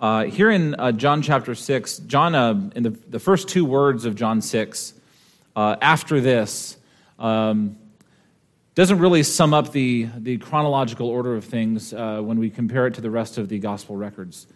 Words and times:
Uh, 0.00 0.24
here 0.24 0.50
in 0.50 0.74
uh, 0.78 0.90
John 0.90 1.20
chapter 1.20 1.54
6, 1.54 1.98
John, 1.98 2.34
uh, 2.34 2.70
in 2.74 2.82
the, 2.84 2.90
the 3.10 3.18
first 3.18 3.50
two 3.50 3.66
words 3.66 4.06
of 4.06 4.14
John 4.14 4.40
6, 4.40 4.94
uh, 5.54 5.76
after 5.82 6.22
this, 6.22 6.78
um, 7.18 7.76
doesn't 8.74 8.98
really 8.98 9.22
sum 9.22 9.52
up 9.52 9.72
the, 9.72 10.08
the 10.16 10.38
chronological 10.38 11.06
order 11.06 11.36
of 11.36 11.44
things 11.44 11.92
uh, 11.92 12.18
when 12.22 12.38
we 12.38 12.48
compare 12.48 12.86
it 12.86 12.94
to 12.94 13.02
the 13.02 13.10
rest 13.10 13.36
of 13.36 13.50
the 13.50 13.58
gospel 13.58 13.94
records. 13.94 14.46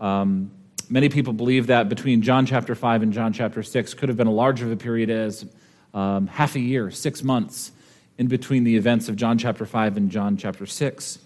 Um, 0.00 0.50
many 0.90 1.08
people 1.08 1.32
believe 1.32 1.68
that 1.68 1.88
between 1.88 2.20
John 2.20 2.44
chapter 2.44 2.74
5 2.74 3.02
and 3.02 3.10
John 3.10 3.32
chapter 3.32 3.62
6 3.62 3.94
could 3.94 4.10
have 4.10 4.18
been 4.18 4.26
a 4.26 4.32
larger 4.32 4.66
of 4.66 4.72
a 4.72 4.76
period 4.76 5.08
as 5.08 5.46
um, 5.94 6.26
half 6.26 6.56
a 6.56 6.60
year, 6.60 6.90
six 6.90 7.22
months 7.22 7.72
in 8.18 8.26
between 8.26 8.64
the 8.64 8.76
events 8.76 9.08
of 9.08 9.16
John 9.16 9.38
chapter 9.38 9.64
5 9.64 9.96
and 9.96 10.10
John 10.10 10.36
chapter 10.36 10.66
6. 10.66 11.18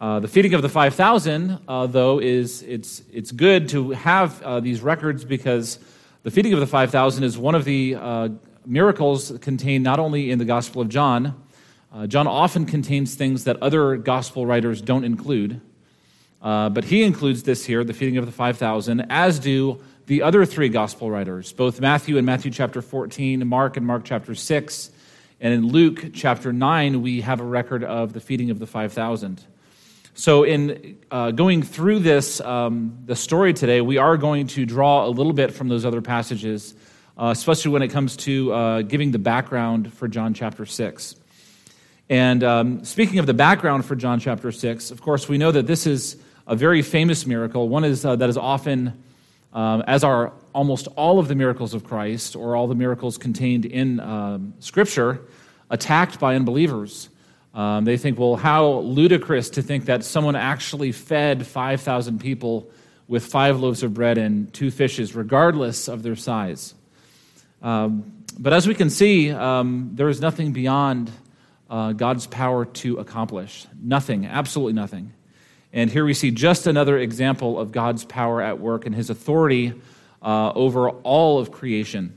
Uh, 0.00 0.20
the 0.20 0.28
feeding 0.28 0.54
of 0.54 0.62
the 0.62 0.68
5,000, 0.68 1.58
uh, 1.66 1.86
though, 1.88 2.20
is 2.20 2.62
it's, 2.62 3.02
it's 3.12 3.32
good 3.32 3.68
to 3.68 3.90
have 3.90 4.40
uh, 4.42 4.60
these 4.60 4.80
records 4.80 5.24
because 5.24 5.80
the 6.22 6.30
feeding 6.30 6.52
of 6.52 6.60
the 6.60 6.68
5,000 6.68 7.24
is 7.24 7.36
one 7.36 7.56
of 7.56 7.64
the 7.64 7.96
uh, 7.96 8.28
miracles 8.64 9.32
contained 9.40 9.82
not 9.82 9.98
only 9.98 10.30
in 10.30 10.38
the 10.38 10.44
Gospel 10.44 10.82
of 10.82 10.88
John, 10.88 11.42
uh, 11.92 12.06
John 12.06 12.28
often 12.28 12.64
contains 12.64 13.16
things 13.16 13.42
that 13.44 13.60
other 13.60 13.96
gospel 13.96 14.46
writers 14.46 14.80
don't 14.80 15.02
include, 15.02 15.60
uh, 16.42 16.68
but 16.68 16.84
he 16.84 17.02
includes 17.02 17.42
this 17.42 17.64
here, 17.64 17.82
the 17.82 17.94
feeding 17.94 18.18
of 18.18 18.26
the 18.26 18.32
5,000, 18.32 19.06
as 19.10 19.40
do 19.40 19.82
the 20.06 20.22
other 20.22 20.44
three 20.44 20.68
gospel 20.68 21.10
writers, 21.10 21.52
both 21.52 21.80
Matthew 21.80 22.18
and 22.18 22.24
Matthew 22.24 22.52
chapter 22.52 22.82
14, 22.82 23.44
Mark 23.48 23.76
and 23.76 23.84
Mark 23.84 24.04
chapter 24.04 24.36
6, 24.36 24.90
and 25.40 25.52
in 25.52 25.66
Luke 25.66 26.10
chapter 26.14 26.52
9, 26.52 27.02
we 27.02 27.22
have 27.22 27.40
a 27.40 27.44
record 27.44 27.82
of 27.82 28.12
the 28.12 28.20
feeding 28.20 28.50
of 28.50 28.60
the 28.60 28.66
5,000. 28.66 29.44
So, 30.18 30.42
in 30.42 30.98
uh, 31.12 31.30
going 31.30 31.62
through 31.62 32.00
this, 32.00 32.40
um, 32.40 32.98
the 33.06 33.14
story 33.14 33.54
today, 33.54 33.80
we 33.80 33.98
are 33.98 34.16
going 34.16 34.48
to 34.48 34.66
draw 34.66 35.06
a 35.06 35.10
little 35.10 35.32
bit 35.32 35.54
from 35.54 35.68
those 35.68 35.84
other 35.84 36.02
passages, 36.02 36.74
uh, 37.16 37.26
especially 37.26 37.70
when 37.70 37.82
it 37.82 37.92
comes 37.92 38.16
to 38.16 38.52
uh, 38.52 38.82
giving 38.82 39.12
the 39.12 39.20
background 39.20 39.92
for 39.92 40.08
John 40.08 40.34
chapter 40.34 40.66
6. 40.66 41.14
And 42.10 42.42
um, 42.42 42.84
speaking 42.84 43.20
of 43.20 43.26
the 43.26 43.32
background 43.32 43.84
for 43.84 43.94
John 43.94 44.18
chapter 44.18 44.50
6, 44.50 44.90
of 44.90 45.00
course, 45.00 45.28
we 45.28 45.38
know 45.38 45.52
that 45.52 45.68
this 45.68 45.86
is 45.86 46.16
a 46.48 46.56
very 46.56 46.82
famous 46.82 47.24
miracle. 47.24 47.68
One 47.68 47.84
is 47.84 48.04
uh, 48.04 48.16
that 48.16 48.28
is 48.28 48.36
often, 48.36 49.00
um, 49.52 49.84
as 49.86 50.02
are 50.02 50.32
almost 50.52 50.88
all 50.96 51.20
of 51.20 51.28
the 51.28 51.36
miracles 51.36 51.74
of 51.74 51.84
Christ, 51.84 52.34
or 52.34 52.56
all 52.56 52.66
the 52.66 52.74
miracles 52.74 53.18
contained 53.18 53.66
in 53.66 54.00
um, 54.00 54.54
Scripture, 54.58 55.20
attacked 55.70 56.18
by 56.18 56.34
unbelievers. 56.34 57.08
Um, 57.54 57.84
they 57.84 57.96
think, 57.96 58.18
well, 58.18 58.36
how 58.36 58.80
ludicrous 58.80 59.50
to 59.50 59.62
think 59.62 59.86
that 59.86 60.04
someone 60.04 60.36
actually 60.36 60.92
fed 60.92 61.46
5,000 61.46 62.20
people 62.20 62.70
with 63.08 63.24
five 63.26 63.58
loaves 63.58 63.82
of 63.82 63.94
bread 63.94 64.18
and 64.18 64.52
two 64.52 64.70
fishes, 64.70 65.14
regardless 65.14 65.88
of 65.88 66.02
their 66.02 66.14
size. 66.14 66.74
Um, 67.62 68.24
but 68.38 68.52
as 68.52 68.68
we 68.68 68.74
can 68.74 68.90
see, 68.90 69.30
um, 69.30 69.90
there 69.94 70.08
is 70.08 70.20
nothing 70.20 70.52
beyond 70.52 71.10
uh, 71.70 71.92
God's 71.92 72.26
power 72.26 72.64
to 72.64 72.98
accomplish. 72.98 73.66
Nothing, 73.80 74.26
absolutely 74.26 74.74
nothing. 74.74 75.12
And 75.72 75.90
here 75.90 76.04
we 76.04 76.14
see 76.14 76.30
just 76.30 76.66
another 76.66 76.98
example 76.98 77.58
of 77.58 77.72
God's 77.72 78.04
power 78.04 78.40
at 78.40 78.58
work 78.58 78.86
and 78.86 78.94
his 78.94 79.10
authority 79.10 79.72
uh, 80.22 80.52
over 80.52 80.90
all 80.90 81.38
of 81.38 81.50
creation. 81.50 82.16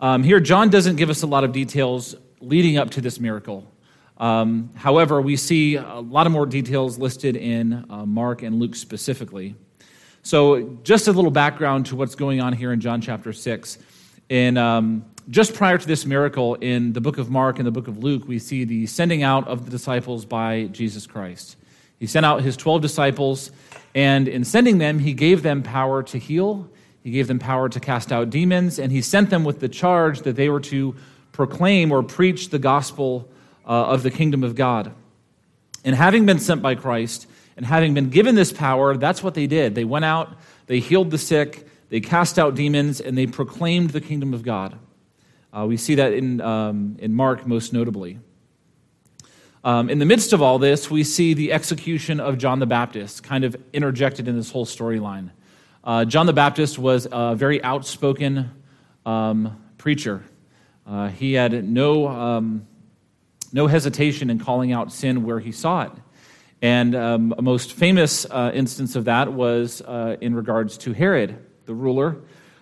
Um, 0.00 0.22
here, 0.22 0.40
John 0.40 0.68
doesn't 0.68 0.96
give 0.96 1.08
us 1.08 1.22
a 1.22 1.26
lot 1.26 1.44
of 1.44 1.52
details 1.52 2.14
leading 2.40 2.76
up 2.76 2.90
to 2.90 3.00
this 3.00 3.18
miracle. 3.18 3.66
Um, 4.18 4.70
however, 4.74 5.20
we 5.20 5.36
see 5.36 5.76
a 5.76 6.00
lot 6.00 6.26
of 6.26 6.32
more 6.32 6.46
details 6.46 6.98
listed 6.98 7.36
in 7.36 7.84
uh, 7.90 8.06
Mark 8.06 8.42
and 8.42 8.58
Luke 8.58 8.74
specifically. 8.74 9.54
So, 10.22 10.78
just 10.82 11.06
a 11.06 11.12
little 11.12 11.30
background 11.30 11.86
to 11.86 11.96
what's 11.96 12.14
going 12.14 12.40
on 12.40 12.52
here 12.52 12.72
in 12.72 12.80
John 12.80 13.00
chapter 13.00 13.32
6. 13.32 13.78
In 14.28 14.56
um, 14.56 15.04
just 15.28 15.54
prior 15.54 15.78
to 15.78 15.86
this 15.86 16.06
miracle 16.06 16.54
in 16.56 16.92
the 16.92 17.00
book 17.00 17.18
of 17.18 17.30
Mark 17.30 17.58
and 17.58 17.66
the 17.66 17.70
book 17.70 17.88
of 17.88 18.02
Luke, 18.02 18.26
we 18.26 18.38
see 18.38 18.64
the 18.64 18.86
sending 18.86 19.22
out 19.22 19.46
of 19.46 19.64
the 19.64 19.70
disciples 19.70 20.24
by 20.24 20.64
Jesus 20.72 21.06
Christ. 21.06 21.56
He 21.98 22.06
sent 22.06 22.26
out 22.26 22.42
his 22.42 22.56
12 22.56 22.82
disciples, 22.82 23.50
and 23.94 24.28
in 24.28 24.44
sending 24.44 24.78
them, 24.78 24.98
he 24.98 25.12
gave 25.14 25.42
them 25.42 25.62
power 25.62 26.02
to 26.04 26.18
heal, 26.18 26.68
he 27.02 27.10
gave 27.10 27.28
them 27.28 27.38
power 27.38 27.68
to 27.68 27.80
cast 27.80 28.12
out 28.12 28.30
demons, 28.30 28.78
and 28.78 28.90
he 28.90 29.00
sent 29.00 29.30
them 29.30 29.44
with 29.44 29.60
the 29.60 29.68
charge 29.68 30.20
that 30.22 30.36
they 30.36 30.48
were 30.48 30.60
to 30.60 30.94
proclaim 31.32 31.92
or 31.92 32.02
preach 32.02 32.50
the 32.50 32.58
gospel 32.58 33.30
uh, 33.66 33.70
of 33.70 34.02
the 34.02 34.10
kingdom 34.10 34.44
of 34.44 34.54
God. 34.54 34.92
And 35.84 35.94
having 35.94 36.26
been 36.26 36.38
sent 36.38 36.62
by 36.62 36.74
Christ 36.74 37.26
and 37.56 37.64
having 37.64 37.94
been 37.94 38.10
given 38.10 38.34
this 38.34 38.52
power, 38.52 38.96
that's 38.96 39.22
what 39.22 39.34
they 39.34 39.46
did. 39.46 39.74
They 39.74 39.84
went 39.84 40.04
out, 40.04 40.36
they 40.66 40.80
healed 40.80 41.10
the 41.10 41.18
sick, 41.18 41.66
they 41.88 42.00
cast 42.00 42.38
out 42.38 42.54
demons, 42.54 43.00
and 43.00 43.16
they 43.16 43.26
proclaimed 43.26 43.90
the 43.90 44.00
kingdom 44.00 44.34
of 44.34 44.42
God. 44.42 44.78
Uh, 45.56 45.64
we 45.66 45.76
see 45.76 45.94
that 45.94 46.12
in, 46.12 46.40
um, 46.40 46.96
in 46.98 47.14
Mark 47.14 47.46
most 47.46 47.72
notably. 47.72 48.18
Um, 49.64 49.90
in 49.90 49.98
the 49.98 50.04
midst 50.04 50.32
of 50.32 50.42
all 50.42 50.58
this, 50.58 50.90
we 50.90 51.02
see 51.02 51.34
the 51.34 51.52
execution 51.52 52.20
of 52.20 52.38
John 52.38 52.60
the 52.60 52.66
Baptist 52.66 53.22
kind 53.22 53.42
of 53.42 53.56
interjected 53.72 54.28
in 54.28 54.36
this 54.36 54.50
whole 54.50 54.66
storyline. 54.66 55.30
Uh, 55.82 56.04
John 56.04 56.26
the 56.26 56.32
Baptist 56.32 56.78
was 56.78 57.08
a 57.10 57.34
very 57.34 57.62
outspoken 57.62 58.50
um, 59.04 59.60
preacher. 59.78 60.22
Uh, 60.86 61.08
he 61.08 61.32
had 61.32 61.64
no, 61.64 62.06
um, 62.06 62.66
no 63.56 63.66
hesitation 63.66 64.30
in 64.30 64.38
calling 64.38 64.70
out 64.70 64.92
sin 64.92 65.24
where 65.24 65.40
he 65.40 65.50
saw 65.50 65.82
it. 65.82 65.92
And 66.62 66.94
um, 66.94 67.34
a 67.36 67.42
most 67.42 67.72
famous 67.72 68.24
uh, 68.24 68.52
instance 68.54 68.96
of 68.96 69.06
that 69.06 69.32
was 69.32 69.80
uh, 69.82 70.16
in 70.20 70.34
regards 70.34 70.78
to 70.78 70.92
Herod, 70.92 71.36
the 71.64 71.74
ruler 71.74 72.18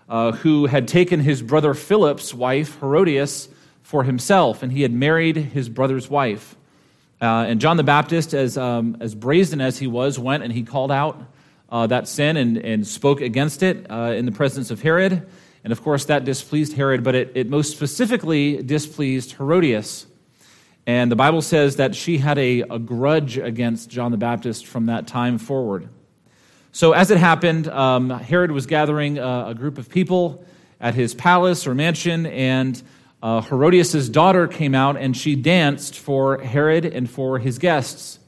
uh, 0.08 0.32
who 0.32 0.66
had 0.66 0.86
taken 0.86 1.20
his 1.20 1.42
brother 1.42 1.74
Philip's 1.74 2.32
wife, 2.32 2.78
Herodias, 2.80 3.48
for 3.82 4.04
himself, 4.04 4.62
and 4.62 4.72
he 4.72 4.82
had 4.82 4.92
married 4.92 5.36
his 5.36 5.68
brother's 5.68 6.08
wife. 6.08 6.56
Uh, 7.20 7.46
and 7.48 7.60
John 7.60 7.76
the 7.76 7.84
Baptist, 7.84 8.32
as, 8.32 8.56
um, 8.56 8.96
as 9.00 9.14
brazen 9.14 9.60
as 9.60 9.78
he 9.78 9.86
was, 9.86 10.18
went 10.18 10.42
and 10.42 10.52
he 10.52 10.62
called 10.62 10.92
out 10.92 11.20
uh, 11.70 11.86
that 11.88 12.06
sin 12.06 12.36
and, 12.36 12.56
and 12.58 12.86
spoke 12.86 13.20
against 13.20 13.62
it 13.62 13.90
uh, 13.90 14.14
in 14.16 14.26
the 14.26 14.32
presence 14.32 14.70
of 14.70 14.80
Herod. 14.80 15.26
And 15.64 15.72
of 15.72 15.82
course, 15.82 16.04
that 16.06 16.24
displeased 16.24 16.74
Herod, 16.74 17.02
but 17.02 17.14
it, 17.14 17.32
it 17.34 17.48
most 17.48 17.72
specifically 17.72 18.62
displeased 18.62 19.32
Herodias. 19.32 20.06
And 20.86 21.10
the 21.10 21.16
Bible 21.16 21.40
says 21.40 21.76
that 21.76 21.94
she 21.94 22.18
had 22.18 22.36
a, 22.38 22.60
a 22.60 22.78
grudge 22.78 23.38
against 23.38 23.88
John 23.88 24.10
the 24.10 24.18
Baptist 24.18 24.66
from 24.66 24.86
that 24.86 25.06
time 25.06 25.38
forward. 25.38 25.88
So, 26.72 26.92
as 26.92 27.10
it 27.10 27.18
happened, 27.18 27.68
um, 27.68 28.10
Herod 28.10 28.50
was 28.50 28.66
gathering 28.66 29.18
uh, 29.18 29.48
a 29.48 29.54
group 29.54 29.78
of 29.78 29.88
people 29.88 30.44
at 30.80 30.94
his 30.94 31.14
palace 31.14 31.66
or 31.66 31.74
mansion, 31.74 32.26
and 32.26 32.82
uh, 33.22 33.40
Herodias' 33.40 34.08
daughter 34.10 34.46
came 34.46 34.74
out 34.74 34.98
and 34.98 35.16
she 35.16 35.36
danced 35.36 35.98
for 35.98 36.38
Herod 36.38 36.84
and 36.84 37.08
for 37.08 37.38
his 37.38 37.58
guests. 37.58 38.18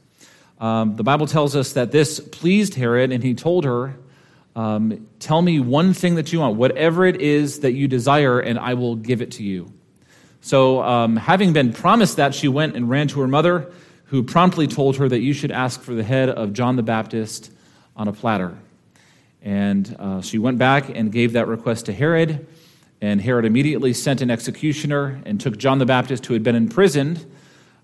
Um, 0.59 0.95
the 0.95 1.03
Bible 1.03 1.27
tells 1.27 1.55
us 1.55 1.73
that 1.73 1.91
this 1.91 2.19
pleased 2.19 2.73
Herod, 2.73 3.11
and 3.11 3.23
he 3.23 3.35
told 3.35 3.65
her, 3.65 3.95
um, 4.55 5.07
Tell 5.19 5.41
me 5.41 5.59
one 5.59 5.93
thing 5.93 6.15
that 6.15 6.33
you 6.33 6.39
want, 6.39 6.55
whatever 6.55 7.05
it 7.05 7.21
is 7.21 7.59
that 7.59 7.73
you 7.73 7.87
desire, 7.87 8.39
and 8.39 8.57
I 8.57 8.73
will 8.73 8.95
give 8.95 9.21
it 9.21 9.33
to 9.33 9.43
you. 9.43 9.71
So, 10.47 10.81
um, 10.81 11.17
having 11.17 11.51
been 11.51 11.73
promised 11.73 12.15
that, 12.15 12.33
she 12.33 12.47
went 12.47 12.77
and 12.77 12.89
ran 12.89 13.09
to 13.09 13.19
her 13.19 13.27
mother, 13.27 13.69
who 14.05 14.23
promptly 14.23 14.65
told 14.65 14.95
her 14.95 15.09
that 15.09 15.19
you 15.19 15.33
should 15.33 15.51
ask 15.51 15.81
for 15.81 15.93
the 15.93 16.05
head 16.05 16.29
of 16.29 16.53
John 16.53 16.77
the 16.77 16.83
Baptist 16.83 17.51
on 17.97 18.07
a 18.07 18.13
platter. 18.13 18.57
And 19.41 19.93
uh, 19.99 20.21
she 20.21 20.37
went 20.37 20.57
back 20.57 20.87
and 20.87 21.11
gave 21.11 21.33
that 21.33 21.49
request 21.49 21.87
to 21.87 21.93
Herod. 21.93 22.47
And 23.01 23.19
Herod 23.19 23.43
immediately 23.43 23.91
sent 23.91 24.21
an 24.21 24.31
executioner 24.31 25.21
and 25.25 25.37
took 25.37 25.57
John 25.57 25.79
the 25.79 25.85
Baptist, 25.85 26.25
who 26.27 26.33
had 26.33 26.43
been 26.43 26.55
imprisoned 26.55 27.29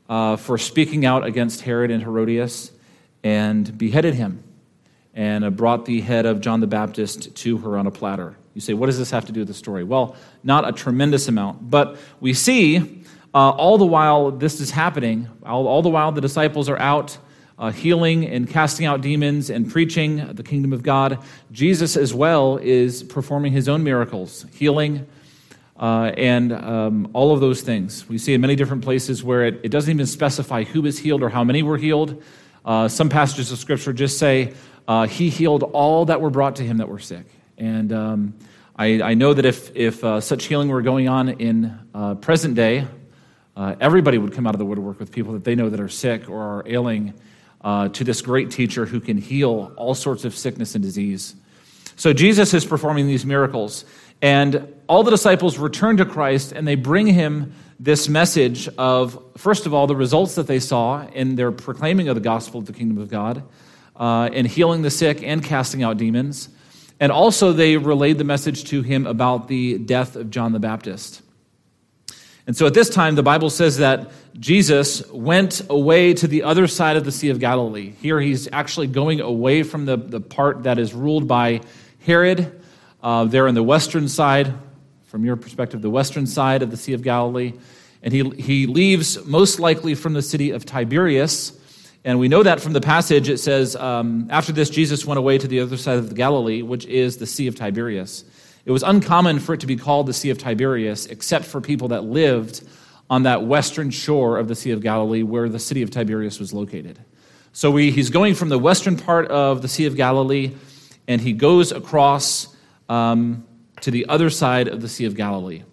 uh, 0.07 0.37
for 0.37 0.57
speaking 0.57 1.05
out 1.05 1.25
against 1.25 1.59
Herod 1.63 1.91
and 1.91 2.01
Herodias, 2.01 2.71
and 3.25 3.77
beheaded 3.77 4.13
him 4.13 4.41
and 5.13 5.43
uh, 5.43 5.49
brought 5.49 5.83
the 5.83 5.99
head 5.99 6.25
of 6.25 6.39
John 6.39 6.61
the 6.61 6.67
Baptist 6.67 7.35
to 7.35 7.57
her 7.57 7.77
on 7.77 7.87
a 7.87 7.91
platter. 7.91 8.37
You 8.53 8.61
say, 8.61 8.73
what 8.73 8.85
does 8.85 8.97
this 8.97 9.11
have 9.11 9.25
to 9.25 9.31
do 9.31 9.41
with 9.41 9.47
the 9.47 9.53
story? 9.53 9.83
Well, 9.83 10.15
not 10.43 10.67
a 10.67 10.71
tremendous 10.71 11.27
amount, 11.27 11.69
but 11.69 11.97
we 12.19 12.33
see 12.33 13.03
uh, 13.33 13.49
all 13.49 13.77
the 13.77 13.85
while 13.85 14.31
this 14.31 14.59
is 14.59 14.69
happening, 14.69 15.27
all, 15.45 15.67
all 15.67 15.81
the 15.81 15.89
while 15.89 16.11
the 16.11 16.21
disciples 16.21 16.69
are 16.69 16.77
out 16.77 17.17
uh, 17.57 17.71
healing 17.71 18.25
and 18.25 18.49
casting 18.49 18.85
out 18.85 19.01
demons 19.01 19.49
and 19.49 19.71
preaching 19.71 20.33
the 20.33 20.43
kingdom 20.43 20.73
of 20.73 20.83
God, 20.83 21.19
Jesus 21.51 21.95
as 21.95 22.13
well 22.13 22.57
is 22.57 23.03
performing 23.03 23.53
his 23.53 23.69
own 23.69 23.83
miracles, 23.83 24.45
healing, 24.53 25.07
uh, 25.79 26.11
and 26.17 26.51
um, 26.51 27.09
all 27.13 27.33
of 27.33 27.39
those 27.39 27.61
things. 27.61 28.07
We 28.07 28.17
see 28.17 28.33
in 28.33 28.41
many 28.41 28.55
different 28.55 28.83
places 28.83 29.23
where 29.23 29.45
it, 29.45 29.61
it, 29.63 29.69
doesn't 29.69 29.91
even 29.91 30.05
specify 30.05 30.63
who 30.63 30.81
was 30.81 30.99
healed 30.99 31.23
or 31.23 31.29
how 31.29 31.43
many 31.43 31.63
were 31.63 31.77
healed. 31.77 32.21
Uh, 32.63 32.87
some 32.87 33.09
passages 33.09 33.51
of 33.51 33.57
scripture 33.57 33.93
just 33.93 34.17
say 34.17 34.53
uh, 34.87 35.07
he 35.07 35.29
healed 35.29 35.63
all 35.63 36.05
that 36.05 36.21
were 36.21 36.29
brought 36.29 36.57
to 36.57 36.63
him 36.63 36.77
that 36.77 36.89
were 36.89 36.99
sick. 36.99 37.25
And 37.63 37.93
um, 37.93 38.33
I, 38.75 39.01
I, 39.01 39.13
know 39.13 39.33
that 39.33 39.45
if, 39.45 39.73
if 39.73 40.03
uh, 40.03 40.19
such 40.19 40.47
healing 40.47 40.67
were 40.67 40.81
going 40.81 41.07
on 41.07 41.29
in 41.29 41.79
uh, 41.93 42.15
present 42.15 42.55
day, 42.55 42.85
everybody 43.55 44.17
would 44.17 44.33
come 44.33 44.45
out 44.45 44.53
of 44.53 44.59
the 44.59 44.65
woodwork 44.65 44.99
with 44.99 45.13
people 45.13 45.31
that 45.31 45.45
they 45.45 45.55
know 45.55 45.69
that 45.69 45.79
are 45.79 45.87
sick 45.87 46.29
or 46.29 46.41
are 46.41 46.63
ailing 46.67 47.13
uh, 47.61 47.87
to 47.87 48.03
this 48.03 48.21
great 48.21 48.51
teacher 48.51 48.85
who 48.85 48.99
can 48.99 49.17
heal 49.17 49.71
all 49.77 49.95
sorts 49.95 50.25
of 50.25 50.35
sickness 50.35 50.75
and 50.75 50.83
disease. 50.83 51.35
So 51.95 52.11
Jesus 52.11 52.53
is 52.53 52.65
performing 52.65 53.07
these 53.07 53.25
miracles, 53.25 53.85
and 54.21 54.67
all 54.89 55.03
the 55.03 55.11
disciples 55.11 55.57
return 55.57 55.95
to 55.97 56.05
Christ 56.05 56.51
and 56.51 56.67
they 56.67 56.75
bring 56.75 57.07
him 57.07 57.53
this 57.79 58.09
message 58.09 58.67
of, 58.77 59.23
first 59.37 59.65
of 59.65 59.73
all, 59.73 59.87
the 59.87 59.95
results 59.95 60.35
that 60.35 60.47
they 60.47 60.59
saw 60.59 61.07
in 61.13 61.37
their 61.37 61.53
proclaiming 61.53 62.09
of 62.09 62.15
the 62.15 62.21
gospel 62.21 62.59
of 62.59 62.65
the 62.65 62.73
kingdom 62.73 62.97
of 62.97 63.09
God, 63.09 63.41
uh, 63.95 64.29
healing 64.31 64.81
the 64.81 64.91
sick 64.91 65.23
and 65.23 65.41
casting 65.41 65.81
out 65.81 65.95
demons. 65.95 66.49
And 67.03 67.11
also, 67.11 67.51
they 67.51 67.75
relayed 67.75 68.17
the 68.17 68.23
message 68.23 68.63
to 68.69 68.81
him 68.81 69.05
about 69.05 69.49
the 69.49 69.77
death 69.77 70.15
of 70.15 70.29
John 70.29 70.53
the 70.53 70.59
Baptist. 70.59 71.21
And 72.47 72.55
so 72.55 72.65
at 72.65 72.73
this 72.73 72.89
time, 72.89 73.15
the 73.15 73.21
Bible 73.21 73.49
says 73.49 73.79
that 73.79 74.09
Jesus 74.39 75.05
went 75.11 75.63
away 75.69 76.13
to 76.13 76.27
the 76.29 76.43
other 76.43 76.65
side 76.65 76.95
of 76.95 77.03
the 77.03 77.11
Sea 77.11 77.27
of 77.27 77.41
Galilee. 77.41 77.91
Here, 78.01 78.21
he's 78.21 78.47
actually 78.53 78.87
going 78.87 79.19
away 79.19 79.63
from 79.63 79.85
the, 79.85 79.97
the 79.97 80.21
part 80.21 80.63
that 80.63 80.79
is 80.79 80.93
ruled 80.93 81.27
by 81.27 81.59
Herod. 82.05 82.61
Uh, 83.03 83.25
there 83.25 83.47
in 83.47 83.55
the 83.55 83.63
western 83.63 84.07
side, 84.07 84.53
from 85.07 85.25
your 85.25 85.35
perspective, 85.35 85.81
the 85.81 85.89
western 85.89 86.25
side 86.25 86.63
of 86.63 86.71
the 86.71 86.77
Sea 86.77 86.93
of 86.93 87.01
Galilee. 87.01 87.51
And 88.01 88.13
he, 88.13 88.29
he 88.29 88.65
leaves 88.65 89.25
most 89.25 89.59
likely 89.59 89.93
from 89.93 90.13
the 90.13 90.21
city 90.21 90.51
of 90.51 90.65
Tiberias. 90.65 91.51
And 92.05 92.19
we 92.19 92.27
know 92.27 92.43
that 92.43 92.59
from 92.59 92.73
the 92.73 92.81
passage. 92.81 93.29
It 93.29 93.37
says, 93.37 93.75
um, 93.75 94.27
After 94.29 94.51
this, 94.51 94.69
Jesus 94.69 95.05
went 95.05 95.17
away 95.17 95.37
to 95.37 95.47
the 95.47 95.61
other 95.61 95.77
side 95.77 95.97
of 95.97 96.09
the 96.09 96.15
Galilee, 96.15 96.61
which 96.61 96.85
is 96.85 97.17
the 97.17 97.25
Sea 97.25 97.47
of 97.47 97.55
Tiberias. 97.55 98.25
It 98.65 98.71
was 98.71 98.83
uncommon 98.83 99.39
for 99.39 99.53
it 99.53 99.61
to 99.61 99.67
be 99.67 99.75
called 99.75 100.07
the 100.07 100.13
Sea 100.13 100.29
of 100.29 100.37
Tiberias, 100.37 101.05
except 101.07 101.45
for 101.45 101.61
people 101.61 101.89
that 101.89 102.03
lived 102.03 102.63
on 103.09 103.23
that 103.23 103.45
western 103.45 103.89
shore 103.89 104.37
of 104.37 104.47
the 104.47 104.55
Sea 104.55 104.71
of 104.71 104.81
Galilee 104.81 105.23
where 105.23 105.49
the 105.49 105.59
city 105.59 105.81
of 105.81 105.91
Tiberias 105.91 106.39
was 106.39 106.53
located. 106.53 106.99
So 107.51 107.69
we, 107.69 107.91
he's 107.91 108.09
going 108.09 108.35
from 108.35 108.49
the 108.49 108.57
western 108.57 108.97
part 108.97 109.27
of 109.27 109.61
the 109.61 109.67
Sea 109.67 109.85
of 109.85 109.95
Galilee, 109.95 110.53
and 111.07 111.21
he 111.21 111.33
goes 111.33 111.71
across 111.71 112.47
um, 112.89 113.45
to 113.81 113.91
the 113.91 114.07
other 114.07 114.29
side 114.29 114.67
of 114.67 114.81
the 114.81 114.89
Sea 114.89 115.05
of 115.05 115.15
Galilee. 115.15 115.63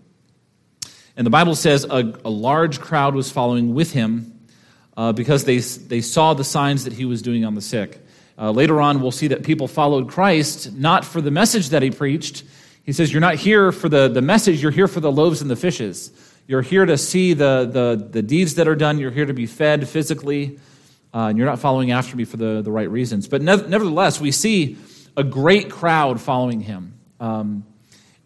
And 1.17 1.27
the 1.27 1.31
Bible 1.31 1.55
says 1.55 1.85
a, 1.85 2.13
a 2.25 2.31
large 2.31 2.81
crowd 2.81 3.15
was 3.15 3.31
following 3.31 3.75
with 3.75 3.93
him 3.93 4.30
uh, 5.01 5.13
because 5.13 5.45
they, 5.45 5.57
they 5.57 6.03
saw 6.03 6.35
the 6.35 6.45
signs 6.45 6.85
that 6.85 6.93
he 6.93 7.07
was 7.07 7.23
doing 7.23 7.43
on 7.47 7.55
the 7.55 7.63
sick. 7.63 8.05
Uh, 8.37 8.51
later 8.51 8.83
on, 8.83 9.01
we'll 9.01 9.11
see 9.11 9.29
that 9.29 9.43
people 9.43 9.67
followed 9.67 10.11
Christ 10.11 10.75
not 10.75 11.07
for 11.07 11.23
the 11.23 11.31
message 11.31 11.71
that 11.71 11.83
he 11.83 11.91
preached, 11.91 12.45
he 12.85 12.93
says, 12.93 13.11
You're 13.11 13.23
not 13.23 13.37
here 13.37 13.73
for 13.73 13.89
the, 13.89 14.09
the 14.09 14.21
message, 14.21 14.61
you're 14.61 14.71
here 14.71 14.89
for 14.89 15.01
the 15.01 15.11
loaves 15.11 15.41
and 15.41 15.51
the 15.51 15.57
fishes. 15.57 16.13
You're 16.47 16.61
here 16.61 16.85
to 16.85 16.99
see 16.99 17.33
the, 17.33 17.67
the, 17.73 18.09
the 18.11 18.21
deeds 18.21 18.57
that 18.57 18.69
are 18.69 18.75
done, 18.75 18.99
you're 18.99 19.11
here 19.11 19.25
to 19.25 19.33
be 19.33 19.47
fed 19.47 19.89
physically, 19.89 20.59
uh, 21.15 21.29
and 21.29 21.39
you're 21.39 21.47
not 21.47 21.61
following 21.61 21.93
after 21.93 22.15
me 22.15 22.27
for 22.27 22.37
the, 22.37 22.61
the 22.61 22.71
right 22.71 22.91
reasons. 22.91 23.27
But 23.27 23.41
ne- 23.41 23.69
nevertheless, 23.69 24.21
we 24.21 24.33
see 24.33 24.77
a 25.17 25.25
great 25.25 25.71
crowd 25.71 26.21
following 26.21 26.61
him. 26.61 26.99
Um, 27.21 27.65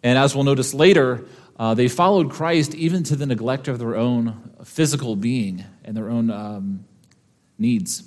and 0.03 0.19
as 0.19 0.35
we'll 0.35 0.43
notice 0.43 0.75
later, 0.75 1.25
uh, 1.57 1.75
they 1.75 1.87
followed 1.87 2.33
Christ 2.33 2.75
even 2.75 3.05
to 3.05 3.15
the 3.15 3.27
neglect 3.27 3.69
of 3.69 3.79
their 3.79 3.95
own 3.95 4.51
physical 4.65 5.15
being 5.15 5.65
and 5.85 5.97
their 5.97 6.11
own 6.11 6.31
um, 6.31 6.85
needs. 7.59 8.03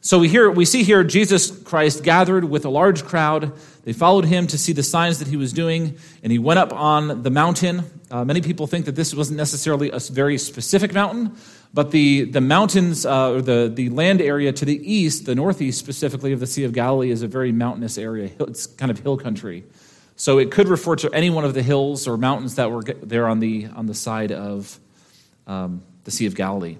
So 0.00 0.20
we, 0.20 0.28
hear, 0.28 0.50
we 0.50 0.64
see 0.64 0.84
here 0.84 1.02
Jesus 1.04 1.50
Christ 1.50 2.04
gathered 2.04 2.44
with 2.44 2.64
a 2.64 2.70
large 2.70 3.04
crowd. 3.04 3.52
They 3.82 3.92
followed 3.92 4.24
him 4.24 4.46
to 4.46 4.56
see 4.56 4.72
the 4.72 4.82
signs 4.82 5.18
that 5.18 5.28
he 5.28 5.36
was 5.36 5.52
doing, 5.52 5.98
and 6.22 6.30
he 6.32 6.38
went 6.38 6.58
up 6.58 6.72
on 6.72 7.22
the 7.22 7.30
mountain. 7.30 7.84
Uh, 8.10 8.24
many 8.24 8.40
people 8.40 8.66
think 8.66 8.86
that 8.86 8.94
this 8.94 9.12
wasn't 9.12 9.36
necessarily 9.36 9.90
a 9.90 9.98
very 9.98 10.38
specific 10.38 10.94
mountain, 10.94 11.36
but 11.74 11.90
the, 11.90 12.24
the 12.24 12.40
mountains, 12.40 13.04
uh, 13.04 13.32
or 13.32 13.42
the, 13.42 13.70
the 13.74 13.90
land 13.90 14.20
area 14.20 14.52
to 14.52 14.64
the 14.64 14.92
east, 14.92 15.26
the 15.26 15.34
northeast 15.34 15.78
specifically 15.78 16.32
of 16.32 16.40
the 16.40 16.46
Sea 16.46 16.64
of 16.64 16.72
Galilee, 16.72 17.10
is 17.10 17.22
a 17.22 17.28
very 17.28 17.52
mountainous 17.52 17.98
area. 17.98 18.30
It's 18.40 18.66
kind 18.66 18.90
of 18.90 19.00
hill 19.00 19.18
country. 19.18 19.64
So 20.16 20.38
it 20.38 20.50
could 20.50 20.68
refer 20.68 20.96
to 20.96 21.12
any 21.12 21.28
one 21.28 21.44
of 21.44 21.54
the 21.54 21.62
hills 21.62 22.08
or 22.08 22.16
mountains 22.16 22.54
that 22.54 22.70
were 22.70 22.82
there 22.82 23.28
on 23.28 23.40
the, 23.40 23.66
on 23.66 23.86
the 23.86 23.94
side 23.94 24.32
of 24.32 24.78
um, 25.46 25.82
the 26.04 26.10
Sea 26.10 26.26
of 26.26 26.34
Galilee. 26.34 26.78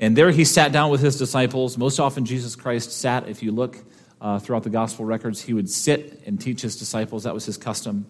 And 0.00 0.16
there 0.16 0.30
he 0.30 0.44
sat 0.44 0.72
down 0.72 0.90
with 0.90 1.00
his 1.00 1.18
disciples. 1.18 1.76
Most 1.76 1.98
often, 1.98 2.24
Jesus 2.24 2.54
Christ 2.54 2.92
sat, 2.92 3.28
if 3.28 3.42
you 3.42 3.52
look 3.52 3.76
uh, 4.20 4.38
throughout 4.38 4.62
the 4.62 4.70
gospel 4.70 5.04
records, 5.04 5.42
he 5.42 5.52
would 5.52 5.68
sit 5.68 6.22
and 6.26 6.40
teach 6.40 6.62
his 6.62 6.76
disciples. 6.76 7.24
That 7.24 7.34
was 7.34 7.44
his 7.44 7.56
custom. 7.56 8.06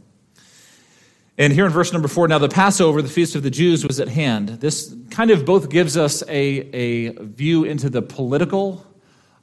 And 1.38 1.52
here 1.52 1.66
in 1.66 1.72
verse 1.72 1.92
number 1.92 2.08
four, 2.08 2.26
now 2.26 2.38
the 2.38 2.48
Passover, 2.48 3.00
the 3.00 3.08
feast 3.08 3.36
of 3.36 3.44
the 3.44 3.50
Jews, 3.50 3.86
was 3.86 4.00
at 4.00 4.08
hand. 4.08 4.48
This 4.48 4.94
kind 5.10 5.30
of 5.30 5.44
both 5.44 5.70
gives 5.70 5.96
us 5.96 6.22
a, 6.28 6.68
a 6.74 7.10
view 7.22 7.64
into 7.64 7.88
the 7.88 8.02
political 8.02 8.84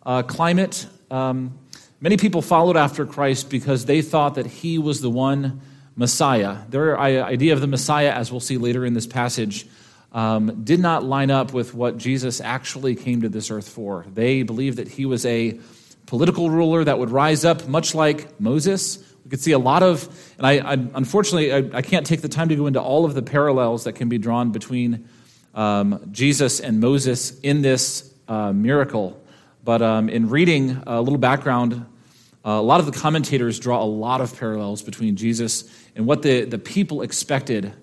uh, 0.06 0.22
climate. 0.24 0.88
Um, 1.10 1.58
many 2.02 2.18
people 2.18 2.42
followed 2.42 2.76
after 2.76 3.06
Christ 3.06 3.50
because 3.50 3.86
they 3.86 4.02
thought 4.02 4.36
that 4.36 4.46
he 4.46 4.78
was 4.78 5.02
the 5.02 5.10
one 5.10 5.62
Messiah. 5.96 6.58
Their 6.70 7.00
idea 7.00 7.54
of 7.54 7.62
the 7.62 7.68
Messiah, 7.68 8.12
as 8.12 8.30
we'll 8.30 8.42
see 8.42 8.58
later 8.58 8.86
in 8.86 8.94
this 8.94 9.08
passage, 9.08 9.66
um, 10.16 10.64
did 10.64 10.80
not 10.80 11.04
line 11.04 11.30
up 11.30 11.52
with 11.52 11.74
what 11.74 11.98
Jesus 11.98 12.40
actually 12.40 12.96
came 12.96 13.22
to 13.22 13.30
this 13.30 13.52
earth 13.52 13.68
for. 13.68 14.06
They 14.14 14.44
believed 14.44 14.78
that 14.78 14.88
he 14.88 15.06
was 15.06 15.26
a 15.26 15.60
political 16.06 16.50
ruler 16.50 16.86
that 16.86 16.98
would 16.98 17.10
rise 17.10 17.44
up, 17.44 17.68
much 17.68 17.94
like 17.94 18.40
Moses. 18.40 18.98
We 19.26 19.30
could 19.30 19.42
see 19.42 19.52
a 19.52 19.60
lot 19.60 19.84
of, 19.84 20.08
and 20.38 20.48
I, 20.48 20.54
I 20.60 20.74
unfortunately 20.74 21.52
I, 21.52 21.80
I, 21.80 21.82
can't 21.82 22.06
take 22.06 22.22
the 22.22 22.30
time 22.30 22.48
to 22.48 22.56
go 22.56 22.66
into 22.66 22.82
all 22.82 23.04
of 23.04 23.14
the 23.14 23.22
parallels 23.22 23.84
that 23.84 23.94
can 23.94 24.08
be 24.08 24.18
drawn 24.18 24.52
between 24.52 25.10
um, 25.54 26.08
Jesus 26.12 26.62
and 26.62 26.80
Moses 26.80 27.38
in 27.42 27.62
this 27.62 28.14
uh, 28.30 28.54
miracle. 28.54 29.22
But 29.66 29.82
um, 29.82 30.08
in 30.08 30.30
reading 30.30 30.82
a 30.88 31.02
little 31.02 31.20
background, 31.20 31.74
uh, 32.46 32.52
a 32.52 32.62
lot 32.62 32.80
of 32.80 32.86
the 32.86 32.94
commentators 32.94 33.60
draw 33.60 33.84
a 33.84 33.84
lot 33.84 34.22
of 34.22 34.38
parallels 34.40 34.82
between 34.82 35.18
Jesus 35.18 35.70
and 35.94 36.06
what 36.06 36.22
the, 36.22 36.46
the 36.46 36.60
people 36.60 37.02
expected 37.02 37.74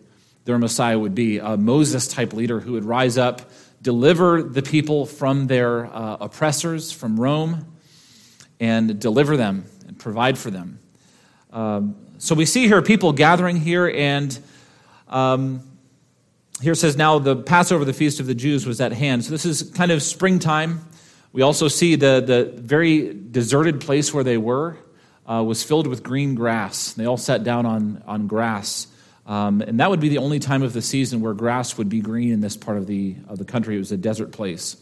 their 0.45 0.59
Messiah 0.59 0.99
would 0.99 1.15
be 1.15 1.39
a 1.39 1.57
Moses 1.57 2.09
type 2.09 2.33
leader 2.33 2.61
who 2.61 2.73
would 2.73 2.85
rise 2.85 3.17
up, 3.19 3.51
deliver 3.81 4.43
the 4.43 4.63
people 4.63 5.07
from 5.07 5.47
their 5.47 5.87
uh, 5.87 6.17
oppressors, 6.21 6.93
from 6.93 7.19
Rome, 7.19 7.67
and 8.59 8.99
deliver 8.99 9.37
them 9.37 9.65
and 9.87 9.99
provide 9.99 10.39
for 10.39 10.51
them. 10.51 10.79
Um, 11.53 11.97
so 12.19 12.35
we 12.35 12.47
see 12.47 12.67
here 12.67 12.83
people 12.83 13.13
gathering 13.13 13.57
here, 13.57 13.89
and 13.89 14.37
um, 15.09 15.63
here 16.61 16.75
says, 16.75 16.97
Now 16.97 17.19
the 17.19 17.37
Passover, 17.37 17.85
the 17.85 17.93
feast 17.93 18.21
of 18.21 18.27
the 18.27 18.35
Jews, 18.35 18.67
was 18.67 18.81
at 18.81 18.93
hand. 18.93 19.25
So 19.25 19.31
this 19.31 19.45
is 19.45 19.71
kind 19.75 19.91
of 19.91 20.03
springtime. 20.03 20.81
We 21.33 21.43
also 21.43 21.69
see 21.69 21.97
the, 21.97 22.23
the 22.25 22.53
very 22.61 23.13
deserted 23.13 23.81
place 23.81 24.13
where 24.13 24.23
they 24.23 24.39
were 24.39 24.77
uh, 25.27 25.43
was 25.43 25.63
filled 25.63 25.87
with 25.87 26.03
green 26.03 26.35
grass. 26.35 26.93
They 26.93 27.07
all 27.07 27.17
sat 27.17 27.43
down 27.43 27.67
on, 27.67 28.03
on 28.07 28.27
grass. 28.27 28.87
Um, 29.27 29.61
and 29.61 29.79
that 29.81 29.89
would 29.89 30.01
be 30.01 30.09
the 30.09 30.19
only 30.19 30.41
time 30.41 30.63
of 30.63 30.73
the 30.73 30.83
season 30.83 31.21
where 31.21 31.33
grass 31.33 31.79
would 31.79 31.89
be 31.89 32.01
green 32.01 32.33
in 32.33 32.41
this 32.41 32.57
part 32.57 32.77
of 32.77 32.87
the, 32.87 33.17
of 33.29 33.39
the 33.39 33.45
country. 33.45 33.77
It 33.77 33.79
was 33.79 33.93
a 33.93 33.97
desert 33.97 34.33
place. 34.33 34.77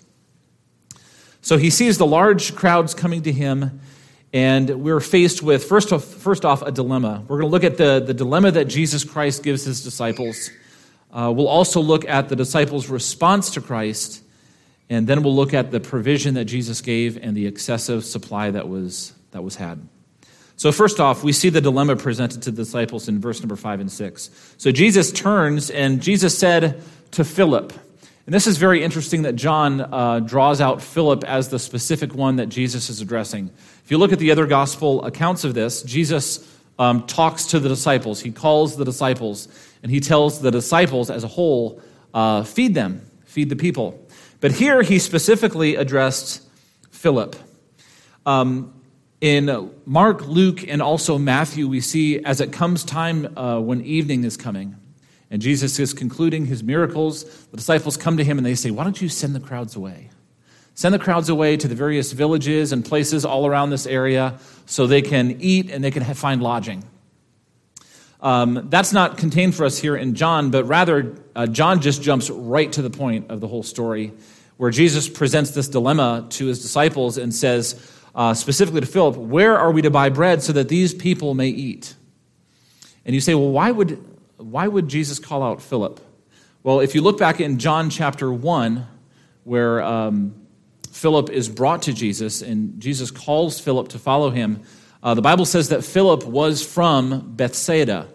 So 1.42 1.56
he 1.56 1.70
sees 1.70 1.99
the 1.99 2.06
large 2.06 2.54
crowds 2.54 2.94
coming 2.94 3.23
to 3.23 3.32
him, 3.32 3.80
and 4.32 4.68
we're 4.82 5.00
faced 5.00 5.42
with, 5.42 5.64
first 5.64 5.92
off, 5.92 6.04
first 6.04 6.44
off 6.44 6.62
a 6.62 6.70
dilemma. 6.70 7.25
We're 7.28 7.38
going 7.38 7.49
to 7.49 7.52
look 7.52 7.64
at 7.64 7.76
the, 7.76 8.00
the 8.00 8.14
dilemma 8.14 8.50
that 8.52 8.66
Jesus 8.66 9.04
Christ 9.04 9.42
gives 9.42 9.64
his 9.64 9.82
disciples. 9.82 10.50
Uh, 11.12 11.32
we'll 11.35 11.49
also 11.49 11.80
look 11.80 12.09
at 12.09 12.28
the 12.28 12.37
disciples' 12.37 12.88
response 12.88 13.50
to 13.52 13.61
Christ, 13.61 14.23
and 14.88 15.06
then 15.06 15.23
we'll 15.23 15.35
look 15.35 15.54
at 15.54 15.70
the 15.70 15.80
provision 15.80 16.35
that 16.35 16.44
Jesus 16.44 16.80
gave 16.80 17.16
and 17.23 17.37
the 17.37 17.47
excessive 17.47 18.04
supply 18.04 18.50
that 18.50 18.68
was, 18.68 19.12
that 19.32 19.42
was 19.42 19.56
had. 19.56 19.87
So, 20.61 20.71
first 20.73 21.00
off, 21.00 21.25
we 21.25 21.33
see 21.33 21.49
the 21.49 21.62
dilemma 21.62 21.97
presented 21.97 22.43
to 22.43 22.50
the 22.50 22.64
disciples 22.64 23.09
in 23.09 23.19
verse 23.19 23.40
number 23.40 23.57
five 23.57 23.81
and 23.81 23.90
six. 23.90 24.29
So, 24.59 24.71
Jesus 24.71 25.11
turns 25.11 25.71
and 25.71 26.02
Jesus 26.02 26.37
said 26.37 26.83
to 27.12 27.25
Philip, 27.25 27.73
and 28.26 28.35
this 28.35 28.47
is 28.47 28.59
very 28.59 28.85
interesting 28.85 29.23
that 29.23 29.37
John 29.37 29.81
uh, 29.81 30.21
draws 30.21 30.61
out 30.61 30.83
Philip 30.83 31.25
as 31.25 31.49
the 31.49 31.59
specific 31.59 32.14
one 32.14 32.37
that 32.37 32.50
Jesus 32.50 32.90
is 32.90 33.00
addressing. 33.00 33.50
If 33.87 33.90
you 33.90 33.97
look 33.97 34.12
at 34.12 34.19
the 34.19 34.33
other 34.33 34.45
gospel 34.45 35.02
accounts 35.07 35.45
of 35.45 35.55
this, 35.55 35.83
Jesus 35.83 36.47
um, 36.79 37.07
talks 37.07 37.47
to 37.47 37.59
the 37.59 37.71
disciples. 37.71 38.21
He 38.21 38.31
calls 38.31 38.76
the 38.76 38.85
disciples, 38.85 39.49
and 39.83 39.90
he 39.90 39.99
tells 39.99 40.43
the 40.43 40.50
disciples 40.50 41.09
as 41.09 41.25
a 41.25 41.29
whole, 41.29 41.81
uh, 42.12 42.43
feed 42.43 42.75
them, 42.75 43.11
feed 43.25 43.49
the 43.49 43.57
people. 43.57 44.07
But 44.40 44.52
here 44.52 44.83
he 44.83 44.99
specifically 44.99 45.76
addressed 45.76 46.47
Philip. 46.90 47.35
Um, 48.26 48.75
in 49.21 49.71
Mark, 49.85 50.27
Luke, 50.27 50.67
and 50.67 50.81
also 50.81 51.19
Matthew, 51.19 51.69
we 51.69 51.81
see 51.81 52.25
as 52.25 52.41
it 52.41 52.53
comes 52.53 52.85
time 52.85 53.37
uh, 53.37 53.61
when 53.61 53.83
evening 53.83 54.25
is 54.25 54.37
coming, 54.37 54.77
and 55.31 55.43
Jesus 55.43 55.79
is 55.79 55.93
concluding 55.93 56.47
his 56.47 56.62
miracles, 56.62 57.25
the 57.47 57.57
disciples 57.57 57.97
come 57.97 58.17
to 58.17 58.25
him 58.25 58.39
and 58.39 58.47
they 58.47 58.55
say, 58.55 58.71
Why 58.71 58.85
don't 58.85 59.00
you 59.00 59.09
send 59.09 59.35
the 59.35 59.41
crowds 59.41 59.77
away? 59.77 60.11
Send 60.75 60.95
the 60.95 60.99
crowds 60.99 61.29
away 61.29 61.57
to 61.59 61.69
the 61.69 61.75
various 61.75 62.12
villages 62.12 62.73
and 62.73 62.85
places 62.85 63.25
all 63.25 63.47
around 63.47 63.71
this 63.71 63.87
area 63.87 64.39
so 64.65 64.87
they 64.87 65.03
can 65.03 65.37
eat 65.41 65.71
and 65.71 65.85
they 65.85 65.91
can 65.91 66.03
find 66.15 66.43
lodging. 66.43 66.83
Um, 68.23 68.69
that's 68.71 68.93
not 68.93 69.19
contained 69.19 69.55
for 69.55 69.65
us 69.65 69.79
here 69.79 69.97
in 69.97 70.15
John, 70.15 70.50
but 70.50 70.65
rather, 70.65 71.17
uh, 71.37 71.47
John 71.47 71.81
just 71.81 72.03
jumps 72.03 72.31
right 72.31 72.71
to 72.73 72.83
the 72.83 72.91
point 72.91 73.31
of 73.31 73.41
the 73.41 73.49
whole 73.49 73.62
story 73.62 74.12
where 74.57 74.71
Jesus 74.71 75.09
presents 75.09 75.53
this 75.53 75.69
dilemma 75.69 76.27
to 76.31 76.47
his 76.47 76.61
disciples 76.61 77.17
and 77.17 77.35
says, 77.35 77.75
uh, 78.14 78.35
specifically 78.35 78.81
to 78.81 78.87
Philip, 78.87 79.17
Where 79.17 79.59
are 79.59 79.71
we 79.71 79.83
to 79.83 79.90
buy 79.90 80.09
bread 80.09 80.43
so 80.43 80.52
that 80.52 80.69
these 80.69 80.95
people 80.95 81.35
may 81.35 81.49
eat? 81.49 81.95
And 83.05 83.14
you 83.14 83.21
say, 83.21 83.35
Well, 83.35 83.50
why 83.50 83.71
would, 83.71 84.05
why 84.37 84.69
would 84.69 84.88
Jesus 84.88 85.19
call 85.19 85.43
out 85.43 85.62
Philip? 85.62 86.00
Well, 86.62 86.81
if 86.81 86.95
you 86.95 87.00
look 87.00 87.19
back 87.19 87.40
in 87.40 87.59
John 87.59 87.88
chapter 87.88 88.31
1, 88.33 88.87
where 89.45 89.83
um, 89.83 90.35
Philip 90.93 91.31
is 91.31 91.49
brought 91.49 91.83
to 91.83 91.93
Jesus 91.93 92.43
and 92.43 92.81
Jesus 92.81 93.11
calls 93.11 93.59
Philip 93.59 93.88
to 93.88 93.99
follow 93.99 94.31
him, 94.31 94.62
uh, 95.02 95.14
the 95.14 95.23
Bible 95.23 95.47
says 95.47 95.71
that 95.71 95.83
Philip 95.83 96.25
was 96.25 96.64
from 96.64 97.33
Bethsaida, 97.35 98.09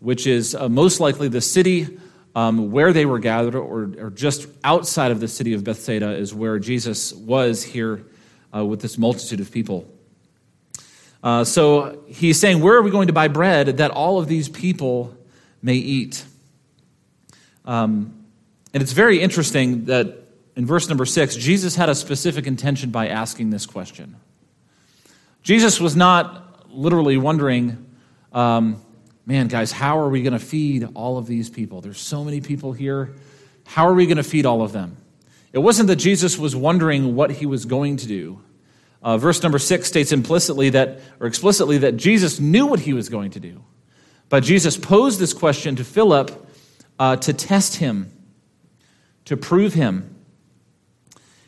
which 0.00 0.26
is 0.26 0.54
uh, 0.54 0.68
most 0.68 0.98
likely 0.98 1.28
the 1.28 1.40
city 1.40 1.98
um, 2.34 2.72
where 2.72 2.92
they 2.92 3.06
were 3.06 3.18
gathered, 3.18 3.54
or, 3.54 3.90
or, 3.98 4.10
just 4.10 4.46
outside 4.62 5.10
of 5.10 5.18
the 5.20 5.28
city 5.28 5.54
of 5.54 5.64
Bethsaida, 5.64 6.10
is 6.10 6.34
where 6.34 6.58
Jesus 6.58 7.12
was 7.12 7.64
here 7.64 8.04
uh, 8.54 8.64
with 8.64 8.80
this 8.80 8.98
multitude 8.98 9.40
of 9.40 9.50
people. 9.50 9.88
Uh, 11.22 11.44
so 11.44 12.04
he's 12.06 12.38
saying, 12.38 12.60
Where 12.60 12.76
are 12.76 12.82
we 12.82 12.90
going 12.90 13.08
to 13.08 13.12
buy 13.12 13.28
bread 13.28 13.78
that 13.78 13.90
all 13.90 14.18
of 14.18 14.28
these 14.28 14.48
people 14.48 15.16
may 15.62 15.74
eat? 15.74 16.24
Um, 17.64 18.24
and 18.72 18.82
it's 18.82 18.92
very 18.92 19.20
interesting 19.20 19.86
that 19.86 20.16
in 20.56 20.66
verse 20.66 20.88
number 20.88 21.06
six, 21.06 21.36
Jesus 21.36 21.76
had 21.76 21.88
a 21.88 21.94
specific 21.94 22.46
intention 22.46 22.90
by 22.90 23.08
asking 23.08 23.50
this 23.50 23.66
question. 23.66 24.16
Jesus 25.42 25.80
was 25.80 25.96
not 25.96 26.68
literally 26.70 27.16
wondering, 27.16 27.86
um, 28.32 28.82
man, 29.24 29.48
guys, 29.48 29.72
how 29.72 29.98
are 29.98 30.08
we 30.08 30.22
going 30.22 30.32
to 30.32 30.38
feed 30.38 30.88
all 30.94 31.16
of 31.18 31.26
these 31.26 31.48
people? 31.48 31.80
There's 31.80 32.00
so 32.00 32.24
many 32.24 32.40
people 32.40 32.72
here. 32.72 33.14
How 33.66 33.86
are 33.86 33.94
we 33.94 34.06
going 34.06 34.16
to 34.16 34.22
feed 34.22 34.46
all 34.46 34.62
of 34.62 34.72
them? 34.72 34.96
It 35.52 35.58
wasn't 35.58 35.88
that 35.88 35.96
Jesus 35.96 36.38
was 36.38 36.54
wondering 36.54 37.14
what 37.14 37.30
he 37.30 37.46
was 37.46 37.64
going 37.64 37.96
to 37.98 38.06
do. 38.06 38.40
Uh, 39.02 39.16
verse 39.16 39.42
number 39.42 39.58
six 39.58 39.88
states 39.88 40.12
implicitly 40.12 40.70
that, 40.70 41.00
or 41.20 41.26
explicitly, 41.26 41.78
that 41.78 41.96
Jesus 41.96 42.40
knew 42.40 42.66
what 42.66 42.80
he 42.80 42.92
was 42.92 43.08
going 43.08 43.30
to 43.32 43.40
do. 43.40 43.64
But 44.28 44.42
Jesus 44.42 44.76
posed 44.76 45.18
this 45.18 45.32
question 45.32 45.76
to 45.76 45.84
Philip 45.84 46.48
uh, 46.98 47.16
to 47.16 47.32
test 47.32 47.76
him, 47.76 48.12
to 49.24 49.36
prove 49.36 49.72
him. 49.74 50.16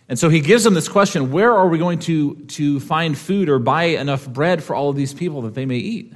And 0.08 0.18
so 0.18 0.28
he 0.28 0.40
gives 0.40 0.64
them 0.64 0.74
this 0.74 0.88
question 0.88 1.30
where 1.30 1.52
are 1.52 1.68
we 1.68 1.78
going 1.78 1.98
to, 2.00 2.36
to 2.36 2.80
find 2.80 3.16
food 3.16 3.48
or 3.48 3.58
buy 3.58 3.84
enough 3.84 4.28
bread 4.28 4.62
for 4.62 4.74
all 4.74 4.88
of 4.88 4.96
these 4.96 5.12
people 5.12 5.42
that 5.42 5.54
they 5.54 5.66
may 5.66 5.76
eat? 5.76 6.12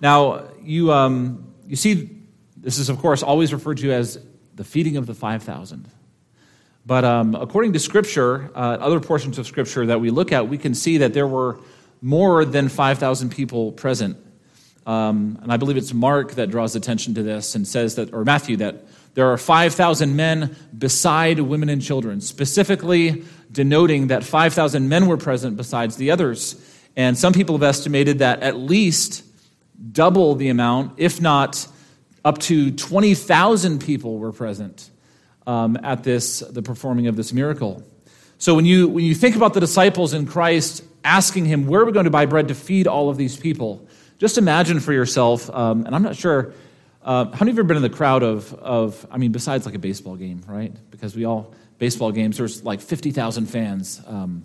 Now, 0.00 0.48
you, 0.62 0.92
um, 0.92 1.52
you 1.66 1.76
see, 1.76 2.10
this 2.56 2.78
is, 2.78 2.88
of 2.88 2.98
course, 2.98 3.22
always 3.22 3.52
referred 3.52 3.78
to 3.78 3.92
as 3.92 4.18
the 4.54 4.64
feeding 4.64 4.96
of 4.96 5.06
the 5.06 5.14
5,000. 5.14 5.88
But 6.86 7.04
um, 7.04 7.34
according 7.34 7.72
to 7.72 7.78
Scripture, 7.78 8.50
uh, 8.54 8.76
other 8.80 9.00
portions 9.00 9.38
of 9.38 9.46
Scripture 9.46 9.86
that 9.86 10.00
we 10.00 10.10
look 10.10 10.32
at, 10.32 10.48
we 10.48 10.58
can 10.58 10.74
see 10.74 10.98
that 10.98 11.14
there 11.14 11.26
were 11.26 11.58
more 12.02 12.44
than 12.44 12.68
5,000 12.68 13.30
people 13.30 13.72
present. 13.72 14.18
Um, 14.86 15.38
and 15.42 15.50
I 15.50 15.56
believe 15.56 15.78
it's 15.78 15.94
Mark 15.94 16.32
that 16.32 16.50
draws 16.50 16.76
attention 16.76 17.14
to 17.14 17.22
this 17.22 17.54
and 17.54 17.66
says 17.66 17.94
that, 17.94 18.12
or 18.12 18.24
Matthew, 18.24 18.58
that 18.58 18.84
there 19.14 19.32
are 19.32 19.38
5,000 19.38 20.14
men 20.14 20.54
beside 20.76 21.40
women 21.40 21.70
and 21.70 21.80
children, 21.80 22.20
specifically 22.20 23.24
denoting 23.50 24.08
that 24.08 24.22
5,000 24.22 24.86
men 24.86 25.06
were 25.06 25.16
present 25.16 25.56
besides 25.56 25.96
the 25.96 26.10
others. 26.10 26.60
And 26.96 27.16
some 27.16 27.32
people 27.32 27.54
have 27.54 27.62
estimated 27.62 28.18
that 28.18 28.42
at 28.42 28.56
least 28.56 29.24
double 29.92 30.34
the 30.34 30.50
amount, 30.50 30.98
if 30.98 31.18
not 31.18 31.66
up 32.24 32.38
to 32.38 32.70
20,000 32.72 33.78
people 33.80 34.18
were 34.18 34.32
present 34.32 34.90
um, 35.46 35.78
at 35.82 36.04
this, 36.04 36.40
the 36.40 36.62
performing 36.62 37.06
of 37.06 37.16
this 37.16 37.32
miracle. 37.32 37.82
So 38.38 38.54
when 38.54 38.64
you, 38.64 38.88
when 38.88 39.04
you 39.04 39.14
think 39.14 39.36
about 39.36 39.54
the 39.54 39.60
disciples 39.60 40.12
in 40.12 40.26
Christ 40.26 40.82
asking 41.04 41.46
him, 41.46 41.66
where 41.66 41.80
are 41.80 41.84
we 41.84 41.92
going 41.92 42.04
to 42.04 42.10
buy 42.10 42.26
bread 42.26 42.48
to 42.48 42.54
feed 42.54 42.86
all 42.86 43.08
of 43.08 43.16
these 43.16 43.36
people? 43.36 43.86
Just 44.18 44.38
imagine 44.38 44.80
for 44.80 44.92
yourself, 44.92 45.50
um, 45.50 45.86
and 45.86 45.94
I'm 45.94 46.02
not 46.02 46.16
sure, 46.16 46.52
uh, 47.02 47.24
how 47.26 47.30
many 47.40 47.40
of 47.40 47.40
you 47.40 47.46
have 47.46 47.58
ever 47.58 47.64
been 47.64 47.76
in 47.76 47.82
the 47.82 47.90
crowd 47.90 48.22
of, 48.22 48.52
of, 48.54 49.06
I 49.10 49.18
mean, 49.18 49.32
besides 49.32 49.66
like 49.66 49.74
a 49.74 49.78
baseball 49.78 50.16
game, 50.16 50.42
right? 50.46 50.74
Because 50.90 51.14
we 51.14 51.24
all, 51.24 51.54
baseball 51.78 52.12
games, 52.12 52.38
there's 52.38 52.64
like 52.64 52.80
50,000 52.80 53.46
fans. 53.46 54.00
Um, 54.06 54.44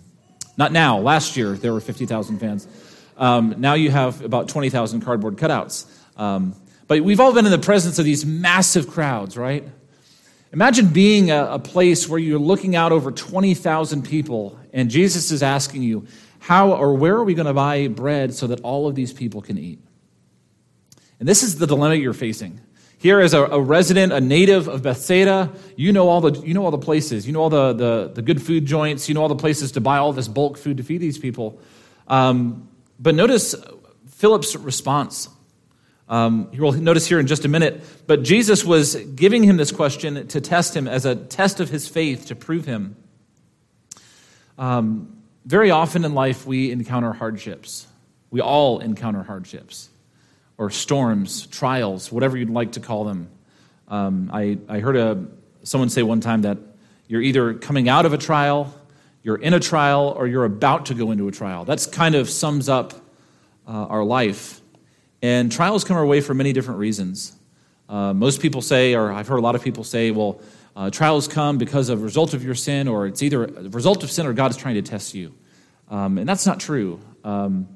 not 0.56 0.72
now, 0.72 0.98
last 0.98 1.36
year 1.36 1.52
there 1.54 1.72
were 1.72 1.80
50,000 1.80 2.38
fans. 2.38 2.68
Um, 3.16 3.56
now 3.58 3.74
you 3.74 3.90
have 3.90 4.22
about 4.22 4.48
20,000 4.48 5.00
cardboard 5.00 5.36
cutouts. 5.36 5.86
Um, 6.18 6.54
but 6.86 7.00
we've 7.02 7.20
all 7.20 7.32
been 7.32 7.46
in 7.46 7.52
the 7.52 7.58
presence 7.58 7.98
of 7.98 8.04
these 8.04 8.26
massive 8.26 8.88
crowds, 8.88 9.36
right? 9.36 9.64
Imagine 10.52 10.88
being 10.88 11.30
a, 11.30 11.44
a 11.52 11.58
place 11.58 12.08
where 12.08 12.18
you're 12.18 12.38
looking 12.38 12.74
out 12.74 12.90
over 12.92 13.12
20,000 13.12 14.02
people 14.02 14.58
and 14.72 14.90
Jesus 14.90 15.30
is 15.30 15.42
asking 15.42 15.82
you, 15.82 16.06
how 16.40 16.72
or 16.72 16.94
where 16.94 17.14
are 17.14 17.24
we 17.24 17.34
going 17.34 17.46
to 17.46 17.54
buy 17.54 17.86
bread 17.88 18.34
so 18.34 18.46
that 18.48 18.60
all 18.60 18.88
of 18.88 18.94
these 18.94 19.12
people 19.12 19.42
can 19.42 19.58
eat? 19.58 19.78
And 21.18 21.28
this 21.28 21.42
is 21.42 21.58
the 21.58 21.66
dilemma 21.66 21.96
you're 21.96 22.14
facing. 22.14 22.60
Here, 22.98 23.20
as 23.20 23.32
a, 23.32 23.44
a, 23.44 23.60
resident, 23.60 24.12
a 24.12 24.20
native 24.20 24.68
of 24.68 24.82
Bethsaida, 24.82 25.52
you 25.76 25.92
know 25.92 26.08
all 26.08 26.20
the, 26.20 26.40
you 26.46 26.52
know 26.52 26.64
all 26.64 26.70
the 26.70 26.78
places. 26.78 27.26
You 27.26 27.32
know 27.32 27.40
all 27.40 27.50
the, 27.50 27.72
the, 27.72 28.10
the 28.14 28.22
good 28.22 28.42
food 28.42 28.66
joints. 28.66 29.08
You 29.08 29.14
know 29.14 29.22
all 29.22 29.28
the 29.28 29.36
places 29.36 29.72
to 29.72 29.80
buy 29.80 29.98
all 29.98 30.12
this 30.12 30.28
bulk 30.28 30.58
food 30.58 30.76
to 30.78 30.82
feed 30.82 30.98
these 30.98 31.18
people. 31.18 31.60
Um, 32.08 32.68
but 32.98 33.14
notice 33.14 33.54
Philip's 34.08 34.54
response. 34.56 35.28
Um, 36.10 36.48
you'll 36.52 36.72
notice 36.72 37.06
here 37.06 37.18
in 37.18 37.26
just 37.26 37.46
a 37.46 37.48
minute. 37.48 37.82
But 38.06 38.22
Jesus 38.22 38.64
was 38.64 38.96
giving 38.96 39.42
him 39.42 39.56
this 39.56 39.72
question 39.72 40.26
to 40.28 40.40
test 40.42 40.76
him 40.76 40.86
as 40.86 41.06
a 41.06 41.14
test 41.14 41.60
of 41.60 41.70
his 41.70 41.88
faith 41.88 42.26
to 42.26 42.34
prove 42.34 42.66
him. 42.66 42.96
Um, 44.58 45.22
very 45.46 45.70
often 45.70 46.04
in 46.04 46.12
life, 46.12 46.46
we 46.46 46.70
encounter 46.70 47.12
hardships. 47.12 47.86
We 48.30 48.42
all 48.42 48.80
encounter 48.80 49.22
hardships 49.22 49.88
or 50.58 50.68
storms, 50.68 51.46
trials, 51.46 52.12
whatever 52.12 52.36
you'd 52.36 52.50
like 52.50 52.72
to 52.72 52.80
call 52.80 53.04
them. 53.04 53.30
Um, 53.88 54.30
I, 54.30 54.58
I 54.68 54.80
heard 54.80 54.96
a, 54.96 55.24
someone 55.62 55.88
say 55.88 56.02
one 56.02 56.20
time 56.20 56.42
that 56.42 56.58
you're 57.08 57.22
either 57.22 57.54
coming 57.54 57.88
out 57.88 58.04
of 58.04 58.12
a 58.12 58.18
trial 58.18 58.74
you're 59.22 59.36
in 59.36 59.52
a 59.52 59.60
trial 59.60 60.14
or 60.16 60.26
you're 60.26 60.44
about 60.44 60.86
to 60.86 60.94
go 60.94 61.10
into 61.10 61.28
a 61.28 61.32
trial. 61.32 61.64
That's 61.64 61.86
kind 61.86 62.14
of 62.14 62.30
sums 62.30 62.68
up 62.68 62.94
uh, 63.66 63.70
our 63.70 64.02
life. 64.02 64.59
And 65.22 65.52
trials 65.52 65.84
come 65.84 65.96
our 65.96 66.06
way 66.06 66.20
for 66.20 66.34
many 66.34 66.52
different 66.52 66.80
reasons. 66.80 67.32
Uh, 67.88 68.14
most 68.14 68.40
people 68.40 68.62
say, 68.62 68.94
or 68.94 69.12
I've 69.12 69.28
heard 69.28 69.38
a 69.38 69.42
lot 69.42 69.54
of 69.54 69.62
people 69.62 69.84
say, 69.84 70.10
well, 70.10 70.40
uh, 70.76 70.90
trials 70.90 71.28
come 71.28 71.58
because 71.58 71.88
of 71.88 72.00
a 72.00 72.04
result 72.04 72.32
of 72.32 72.44
your 72.44 72.54
sin, 72.54 72.88
or 72.88 73.06
it's 73.06 73.22
either 73.22 73.44
a 73.44 73.68
result 73.68 74.02
of 74.04 74.10
sin 74.10 74.26
or 74.26 74.32
God 74.32 74.50
is 74.50 74.56
trying 74.56 74.76
to 74.76 74.82
test 74.82 75.14
you. 75.14 75.34
Um, 75.90 76.18
and 76.18 76.28
that's 76.28 76.46
not 76.46 76.60
true. 76.60 77.00
Um, 77.24 77.68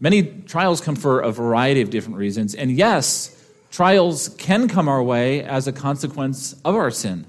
many 0.00 0.22
trials 0.22 0.80
come 0.80 0.96
for 0.96 1.20
a 1.20 1.30
variety 1.30 1.82
of 1.82 1.90
different 1.90 2.16
reasons. 2.16 2.54
And 2.54 2.72
yes, 2.72 3.34
trials 3.70 4.30
can 4.30 4.68
come 4.68 4.88
our 4.88 5.02
way 5.02 5.42
as 5.42 5.68
a 5.68 5.72
consequence 5.72 6.54
of 6.64 6.74
our 6.74 6.90
sin. 6.90 7.26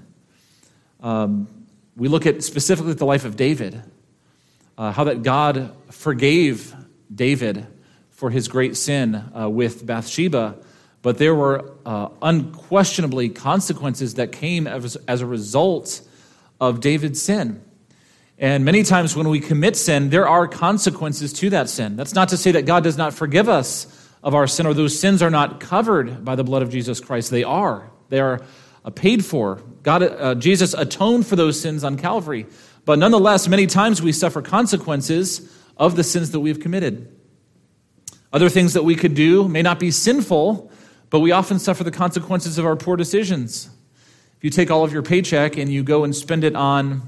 Um, 1.00 1.46
we 1.96 2.08
look 2.08 2.26
at 2.26 2.42
specifically 2.42 2.94
the 2.94 3.04
life 3.04 3.26
of 3.26 3.36
David, 3.36 3.82
uh, 4.78 4.92
how 4.92 5.04
that 5.04 5.22
God 5.22 5.74
forgave 5.90 6.74
David 7.14 7.66
for 8.20 8.28
his 8.28 8.48
great 8.48 8.76
sin 8.76 9.14
uh, 9.14 9.48
with 9.48 9.86
Bathsheba, 9.86 10.54
but 11.00 11.16
there 11.16 11.34
were 11.34 11.72
uh, 11.86 12.10
unquestionably 12.20 13.30
consequences 13.30 14.16
that 14.16 14.30
came 14.30 14.66
as, 14.66 14.96
as 15.08 15.22
a 15.22 15.26
result 15.26 16.02
of 16.60 16.80
David's 16.80 17.22
sin. 17.22 17.64
And 18.38 18.62
many 18.66 18.82
times 18.82 19.16
when 19.16 19.30
we 19.30 19.40
commit 19.40 19.74
sin, 19.74 20.10
there 20.10 20.28
are 20.28 20.46
consequences 20.46 21.32
to 21.32 21.48
that 21.48 21.70
sin. 21.70 21.96
That's 21.96 22.12
not 22.14 22.28
to 22.28 22.36
say 22.36 22.52
that 22.52 22.66
God 22.66 22.84
does 22.84 22.98
not 22.98 23.14
forgive 23.14 23.48
us 23.48 23.86
of 24.22 24.34
our 24.34 24.46
sin 24.46 24.66
or 24.66 24.74
those 24.74 25.00
sins 25.00 25.22
are 25.22 25.30
not 25.30 25.58
covered 25.58 26.22
by 26.22 26.36
the 26.36 26.44
blood 26.44 26.60
of 26.60 26.68
Jesus 26.68 27.00
Christ. 27.00 27.30
They 27.30 27.44
are. 27.44 27.90
They 28.10 28.20
are 28.20 28.42
uh, 28.84 28.90
paid 28.90 29.24
for. 29.24 29.62
God, 29.82 30.02
uh, 30.02 30.34
Jesus 30.34 30.74
atoned 30.74 31.26
for 31.26 31.36
those 31.36 31.58
sins 31.58 31.84
on 31.84 31.96
Calvary. 31.96 32.44
But 32.84 32.98
nonetheless, 32.98 33.48
many 33.48 33.66
times 33.66 34.02
we 34.02 34.12
suffer 34.12 34.42
consequences 34.42 35.50
of 35.78 35.96
the 35.96 36.04
sins 36.04 36.32
that 36.32 36.40
we've 36.40 36.60
committed. 36.60 37.16
Other 38.32 38.48
things 38.48 38.74
that 38.74 38.84
we 38.84 38.94
could 38.94 39.14
do 39.14 39.48
may 39.48 39.62
not 39.62 39.78
be 39.78 39.90
sinful, 39.90 40.70
but 41.10 41.20
we 41.20 41.32
often 41.32 41.58
suffer 41.58 41.82
the 41.82 41.90
consequences 41.90 42.58
of 42.58 42.64
our 42.64 42.76
poor 42.76 42.96
decisions. 42.96 43.68
If 44.38 44.44
you 44.44 44.50
take 44.50 44.70
all 44.70 44.84
of 44.84 44.92
your 44.92 45.02
paycheck 45.02 45.56
and 45.56 45.70
you 45.70 45.82
go 45.82 46.04
and 46.04 46.14
spend 46.14 46.44
it 46.44 46.54
on 46.54 47.02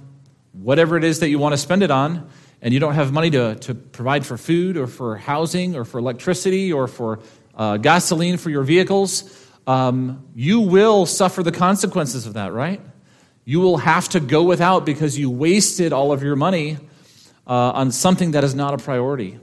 whatever 0.53 0.97
it 0.97 1.05
is 1.05 1.21
that 1.21 1.29
you 1.29 1.39
want 1.39 1.53
to 1.53 1.57
spend 1.57 1.83
it 1.83 1.91
on, 1.91 2.29
and 2.63 2.73
you 2.73 2.79
don't 2.79 2.95
have 2.95 3.13
money 3.13 3.29
to, 3.31 3.57
to 3.57 3.75
provide 3.75 4.25
for 4.25 4.37
food 4.37 4.77
or 4.77 4.87
for 4.87 5.17
housing 5.17 5.75
or 5.75 5.85
for 5.85 5.99
electricity 5.99 6.73
or 6.73 6.87
for 6.87 7.19
uh, 7.57 7.77
gasoline 7.77 8.37
for 8.37 8.51
your 8.51 8.63
vehicles, 8.63 9.49
um, 9.67 10.25
you 10.35 10.61
will 10.61 11.05
suffer 11.05 11.43
the 11.43 11.53
consequences 11.53 12.25
of 12.27 12.35
that, 12.35 12.53
right? 12.53 12.81
You 13.45 13.61
will 13.61 13.79
have 13.79 14.09
to 14.11 14.21
go 14.21 14.45
without 14.45 14.87
because 14.87 15.19
you 15.19 15.29
wasted 15.29 15.93
all 15.93 16.13
of 16.13 16.23
your 16.23 16.37
money 16.37 16.79
uh, 17.47 17.73
on 17.73 17.91
something 17.91 18.31
that 18.31 18.45
is 18.45 18.55
not 18.55 18.75
a 18.75 18.79
priority. 18.79 19.41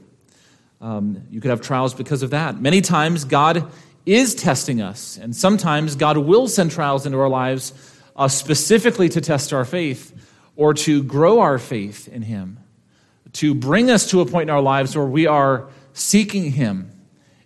Um, 0.81 1.23
you 1.29 1.41
could 1.41 1.49
have 1.49 1.61
trials 1.61 1.93
because 1.93 2.23
of 2.23 2.29
that. 2.29 2.59
Many 2.59 2.81
times, 2.81 3.25
God 3.25 3.69
is 4.05 4.33
testing 4.33 4.81
us, 4.81 5.17
and 5.17 5.35
sometimes 5.35 5.95
God 5.95 6.17
will 6.17 6.47
send 6.47 6.71
trials 6.71 7.05
into 7.05 7.19
our 7.19 7.29
lives 7.29 7.73
uh, 8.15 8.27
specifically 8.27 9.09
to 9.09 9.21
test 9.21 9.53
our 9.53 9.65
faith, 9.65 10.13
or 10.55 10.73
to 10.73 11.03
grow 11.03 11.39
our 11.39 11.59
faith 11.59 12.07
in 12.07 12.21
Him, 12.21 12.59
to 13.33 13.53
bring 13.53 13.91
us 13.91 14.09
to 14.11 14.21
a 14.21 14.25
point 14.25 14.49
in 14.49 14.55
our 14.55 14.61
lives 14.61 14.95
where 14.95 15.05
we 15.05 15.27
are 15.27 15.69
seeking 15.93 16.51
Him. 16.51 16.91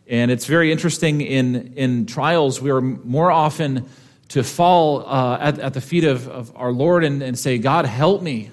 And 0.08 0.32
it's 0.32 0.46
very 0.46 0.72
interesting 0.72 1.22
in, 1.22 1.74
in 1.76 2.06
trials, 2.06 2.62
we 2.62 2.72
are 2.72 2.82
more 2.82 3.32
often 3.32 3.90
to 4.30 4.44
fall 4.44 5.06
uh, 5.08 5.38
at, 5.40 5.60
at 5.60 5.74
the 5.74 5.82
feet 5.82 6.04
of, 6.04 6.28
of 6.28 6.52
our 6.56 6.72
Lord 6.72 7.04
and, 7.04 7.22
and 7.22 7.38
say, 7.38 7.58
God, 7.58 7.86
help 7.86 8.22
me. 8.22 8.52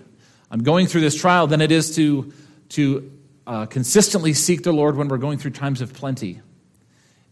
I'm 0.51 0.63
going 0.63 0.87
through 0.87 1.03
this 1.03 1.15
trial, 1.15 1.47
than 1.47 1.61
it 1.61 1.73
is 1.73 1.95
to, 1.97 2.33
to 2.71 3.11
uh, 3.51 3.67
consistently 3.67 4.33
seek 4.33 4.63
the 4.63 4.71
Lord 4.71 4.97
when 4.97 5.09
we're 5.09 5.19
going 5.19 5.37
through 5.37 5.51
times 5.51 5.81
of 5.81 5.93
plenty. 5.93 6.41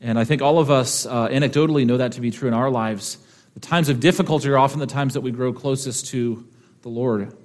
And 0.00 0.18
I 0.18 0.24
think 0.24 0.42
all 0.42 0.58
of 0.58 0.68
us 0.68 1.06
uh, 1.06 1.28
anecdotally 1.28 1.86
know 1.86 1.98
that 1.98 2.10
to 2.12 2.20
be 2.20 2.32
true 2.32 2.48
in 2.48 2.54
our 2.54 2.72
lives. 2.72 3.18
The 3.54 3.60
times 3.60 3.88
of 3.88 4.00
difficulty 4.00 4.48
are 4.48 4.58
often 4.58 4.80
the 4.80 4.88
times 4.88 5.14
that 5.14 5.20
we 5.20 5.30
grow 5.30 5.52
closest 5.52 6.08
to 6.08 6.44
the 6.82 6.88
Lord. 6.88 7.36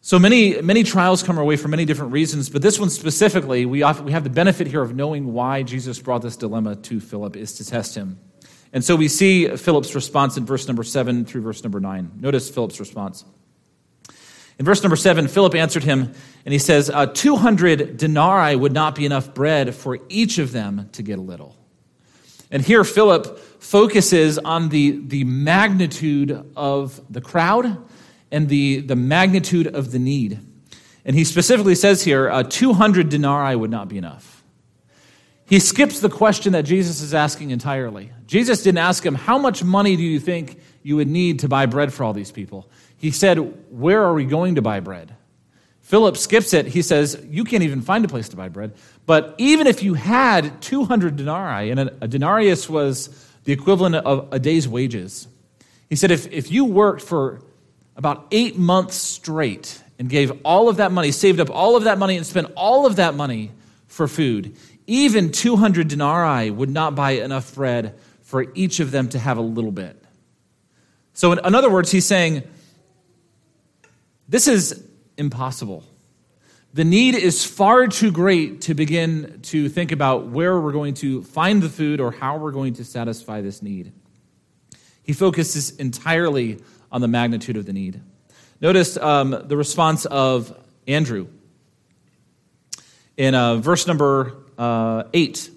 So 0.00 0.18
many, 0.18 0.60
many 0.60 0.82
trials 0.82 1.22
come 1.22 1.38
our 1.38 1.44
way 1.44 1.54
for 1.54 1.68
many 1.68 1.84
different 1.84 2.10
reasons, 2.10 2.50
but 2.50 2.60
this 2.60 2.76
one 2.76 2.90
specifically, 2.90 3.66
we, 3.66 3.84
often, 3.84 4.04
we 4.04 4.10
have 4.10 4.24
the 4.24 4.30
benefit 4.30 4.66
here 4.66 4.82
of 4.82 4.96
knowing 4.96 5.32
why 5.32 5.62
Jesus 5.62 6.00
brought 6.00 6.22
this 6.22 6.36
dilemma 6.36 6.74
to 6.74 6.98
Philip, 6.98 7.36
is 7.36 7.52
to 7.58 7.64
test 7.64 7.94
him. 7.94 8.18
And 8.72 8.84
so 8.84 8.96
we 8.96 9.06
see 9.06 9.56
Philip's 9.56 9.94
response 9.94 10.36
in 10.36 10.44
verse 10.44 10.66
number 10.66 10.82
7 10.82 11.24
through 11.24 11.42
verse 11.42 11.62
number 11.62 11.78
9. 11.78 12.14
Notice 12.18 12.50
Philip's 12.50 12.80
response. 12.80 13.24
In 14.58 14.64
verse 14.64 14.82
number 14.82 14.96
7, 14.96 15.28
Philip 15.28 15.54
answered 15.54 15.84
him, 15.84 16.12
and 16.44 16.52
he 16.52 16.58
says, 16.58 16.88
uh, 16.88 17.06
200 17.06 17.96
denarii 17.96 18.56
would 18.56 18.72
not 18.72 18.94
be 18.94 19.04
enough 19.04 19.34
bread 19.34 19.74
for 19.74 19.98
each 20.08 20.38
of 20.38 20.52
them 20.52 20.88
to 20.92 21.02
get 21.02 21.18
a 21.18 21.22
little. 21.22 21.56
And 22.50 22.62
here 22.62 22.84
Philip 22.84 23.38
focuses 23.60 24.38
on 24.38 24.68
the, 24.68 25.02
the 25.06 25.24
magnitude 25.24 26.52
of 26.56 27.00
the 27.10 27.20
crowd 27.20 27.76
and 28.30 28.48
the, 28.48 28.80
the 28.80 28.96
magnitude 28.96 29.66
of 29.66 29.92
the 29.92 29.98
need. 29.98 30.38
And 31.04 31.14
he 31.14 31.24
specifically 31.24 31.74
says 31.74 32.02
here 32.02 32.30
uh, 32.30 32.42
200 32.44 33.08
denarii 33.08 33.56
would 33.56 33.70
not 33.70 33.88
be 33.88 33.98
enough. 33.98 34.36
He 35.46 35.60
skips 35.60 36.00
the 36.00 36.08
question 36.08 36.52
that 36.54 36.62
Jesus 36.62 37.00
is 37.00 37.14
asking 37.14 37.50
entirely. 37.50 38.10
Jesus 38.26 38.62
didn't 38.62 38.78
ask 38.78 39.06
him, 39.06 39.14
How 39.14 39.38
much 39.38 39.62
money 39.62 39.96
do 39.96 40.02
you 40.02 40.18
think 40.18 40.60
you 40.82 40.96
would 40.96 41.06
need 41.08 41.40
to 41.40 41.48
buy 41.48 41.66
bread 41.66 41.92
for 41.92 42.02
all 42.02 42.12
these 42.12 42.32
people? 42.32 42.68
He 42.98 43.10
said, 43.10 43.36
Where 43.70 44.02
are 44.02 44.14
we 44.14 44.24
going 44.24 44.56
to 44.56 44.62
buy 44.62 44.80
bread? 44.80 45.14
Philip 45.82 46.16
skips 46.16 46.52
it. 46.52 46.66
He 46.66 46.82
says, 46.82 47.20
You 47.28 47.44
can't 47.44 47.62
even 47.62 47.80
find 47.80 48.04
a 48.04 48.08
place 48.08 48.28
to 48.30 48.36
buy 48.36 48.48
bread. 48.48 48.74
But 49.06 49.34
even 49.38 49.66
if 49.66 49.82
you 49.82 49.94
had 49.94 50.60
200 50.60 51.16
denarii, 51.16 51.70
and 51.70 51.80
a, 51.80 52.08
denarius 52.08 52.68
was 52.68 53.08
the 53.44 53.52
equivalent 53.52 53.94
of 53.94 54.28
a 54.32 54.38
day's 54.38 54.66
wages, 54.66 55.28
he 55.88 55.96
said, 55.96 56.10
If, 56.10 56.30
if 56.32 56.50
you 56.50 56.64
worked 56.64 57.02
for 57.02 57.40
about 57.96 58.26
eight 58.30 58.58
months 58.58 58.96
straight 58.96 59.80
and 59.98 60.10
gave 60.10 60.32
all 60.44 60.68
of 60.68 60.78
that 60.78 60.92
money, 60.92 61.12
saved 61.12 61.40
up 61.40 61.50
all 61.50 61.76
of 61.76 61.84
that 61.84 61.98
money, 61.98 62.16
and 62.16 62.26
spent 62.26 62.50
all 62.56 62.84
of 62.84 62.96
that 62.96 63.14
money 63.14 63.52
for 63.86 64.08
food, 64.08 64.56
even 64.86 65.32
200 65.32 65.88
denarii 65.88 66.50
would 66.50 66.70
not 66.70 66.94
buy 66.94 67.12
enough 67.12 67.54
bread 67.54 67.94
for 68.22 68.46
each 68.54 68.80
of 68.80 68.90
them 68.90 69.08
to 69.10 69.18
have 69.18 69.38
a 69.38 69.42
little 69.42 69.70
bit. 69.70 70.02
So, 71.14 71.32
in, 71.32 71.54
other 71.54 71.70
words, 71.70 71.90
he's 71.90 72.04
saying, 72.04 72.42
this 74.28 74.48
is 74.48 74.84
impossible. 75.16 75.84
The 76.74 76.84
need 76.84 77.14
is 77.14 77.44
far 77.44 77.86
too 77.86 78.10
great 78.10 78.62
to 78.62 78.74
begin 78.74 79.40
to 79.44 79.68
think 79.68 79.92
about 79.92 80.26
where 80.26 80.60
we're 80.60 80.72
going 80.72 80.94
to 80.94 81.22
find 81.22 81.62
the 81.62 81.68
food 81.68 82.00
or 82.00 82.10
how 82.10 82.36
we're 82.36 82.52
going 82.52 82.74
to 82.74 82.84
satisfy 82.84 83.40
this 83.40 83.62
need. 83.62 83.92
He 85.02 85.12
focuses 85.12 85.70
entirely 85.76 86.58
on 86.92 87.00
the 87.00 87.08
magnitude 87.08 87.56
of 87.56 87.64
the 87.64 87.72
need. 87.72 88.00
Notice 88.60 88.96
um, 88.96 89.44
the 89.46 89.56
response 89.56 90.04
of 90.06 90.54
Andrew. 90.86 91.28
In 93.16 93.34
uh, 93.34 93.56
verse 93.56 93.86
number 93.86 94.36
uh, 94.58 95.04
8, 95.14 95.50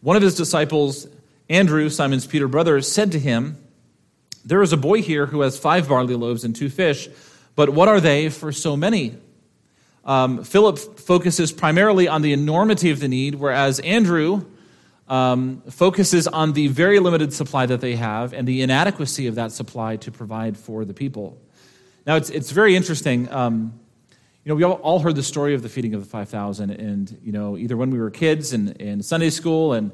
one 0.00 0.16
of 0.16 0.22
his 0.22 0.34
disciples, 0.34 1.06
Andrew, 1.48 1.90
Simon's 1.90 2.26
Peter 2.26 2.48
brother, 2.48 2.80
said 2.80 3.12
to 3.12 3.18
him, 3.18 3.58
There 4.44 4.62
is 4.62 4.72
a 4.72 4.76
boy 4.76 5.02
here 5.02 5.26
who 5.26 5.40
has 5.40 5.58
five 5.58 5.88
barley 5.88 6.14
loaves 6.14 6.44
and 6.44 6.54
two 6.54 6.70
fish, 6.70 7.08
but 7.56 7.70
what 7.70 7.88
are 7.88 8.00
they 8.00 8.28
for 8.28 8.52
so 8.52 8.76
many? 8.76 9.16
Um, 10.04 10.44
Philip 10.44 10.78
focuses 10.78 11.52
primarily 11.52 12.08
on 12.08 12.22
the 12.22 12.32
enormity 12.32 12.90
of 12.90 13.00
the 13.00 13.08
need, 13.08 13.36
whereas 13.36 13.80
Andrew 13.80 14.44
um, 15.08 15.62
focuses 15.70 16.26
on 16.26 16.52
the 16.52 16.68
very 16.68 16.98
limited 16.98 17.32
supply 17.32 17.66
that 17.66 17.80
they 17.80 17.96
have 17.96 18.32
and 18.32 18.46
the 18.46 18.62
inadequacy 18.62 19.26
of 19.26 19.36
that 19.36 19.52
supply 19.52 19.96
to 19.96 20.10
provide 20.10 20.56
for 20.56 20.84
the 20.84 20.94
people. 20.94 21.38
Now, 22.06 22.16
it's, 22.16 22.30
it's 22.30 22.50
very 22.50 22.76
interesting. 22.76 23.30
Um, 23.32 23.80
you 24.44 24.50
know, 24.50 24.56
we 24.56 24.62
all, 24.62 24.74
all, 24.74 24.98
heard 25.00 25.16
the 25.16 25.22
story 25.22 25.54
of 25.54 25.62
the 25.62 25.70
feeding 25.70 25.94
of 25.94 26.02
the 26.02 26.08
5,000, 26.08 26.70
and, 26.70 27.18
you 27.22 27.32
know, 27.32 27.56
either 27.56 27.78
when 27.78 27.90
we 27.90 27.98
were 27.98 28.10
kids 28.10 28.52
in, 28.52 28.72
in 28.72 29.02
Sunday 29.02 29.30
school, 29.30 29.72
and 29.72 29.90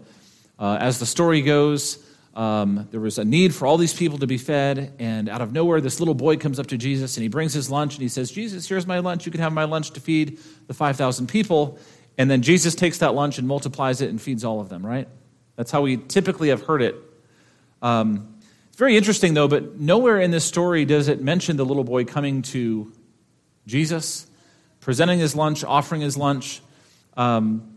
uh, 0.59 0.77
as 0.81 0.99
the 0.99 1.07
story 1.07 1.41
goes, 1.41 2.05
um, 2.35 2.87
there 2.91 3.01
was 3.01 3.19
a 3.19 3.25
need 3.25 3.55
for 3.55 3.67
all 3.67 3.77
these 3.77 3.93
people 3.93 4.19
to 4.19 4.27
be 4.27 4.39
fed, 4.39 4.95
and 4.99 5.29
out 5.29 5.41
of 5.41 5.53
nowhere, 5.53 5.81
this 5.81 5.99
little 5.99 6.15
boy 6.15 6.37
comes 6.37 6.61
up 6.61 6.69
to 6.69 6.77
Jesus 6.77 7.17
and 7.17 7.23
he 7.23 7.29
brings 7.29 7.53
his 7.53 7.71
lunch 7.71 7.95
and 7.95 8.03
he 8.03 8.09
says, 8.09 8.31
Jesus, 8.31 8.69
here's 8.69 8.87
my 8.87 9.01
lunch. 9.01 9.27
You 9.27 9.33
can 9.33 9.41
have 9.41 9.53
my 9.53 9.65
lunch 9.65 9.91
to 9.93 10.01
feed 10.01 10.39
the 10.69 10.75
5,000 10.75 11.27
people. 11.27 11.79
And 12.17 12.31
then 12.31 12.43
Jesus 12.43 12.75
takes 12.75 12.99
that 12.99 13.15
lunch 13.15 13.39
and 13.39 13.49
multiplies 13.49 14.01
it 14.01 14.11
and 14.11 14.21
feeds 14.21 14.45
all 14.45 14.61
of 14.61 14.69
them, 14.69 14.87
right? 14.87 15.09
That's 15.57 15.71
how 15.71 15.83
we 15.83 15.97
typically 15.97 16.51
have 16.51 16.63
heard 16.63 16.83
it. 16.83 16.95
Um, 17.83 18.35
it's 18.69 18.77
very 18.77 18.97
interesting, 18.97 19.35
though, 19.35 19.49
but 19.49 19.81
nowhere 19.81 20.21
in 20.21 20.31
this 20.31 20.45
story 20.45 20.85
does 20.85 21.09
it 21.09 21.21
mention 21.21 21.57
the 21.57 21.65
little 21.65 21.85
boy 21.85 22.05
coming 22.05 22.43
to 22.43 22.93
Jesus, 23.67 24.27
presenting 24.81 25.19
his 25.19 25.35
lunch, 25.35 25.65
offering 25.65 26.01
his 26.01 26.17
lunch. 26.17 26.61
Um, 27.17 27.70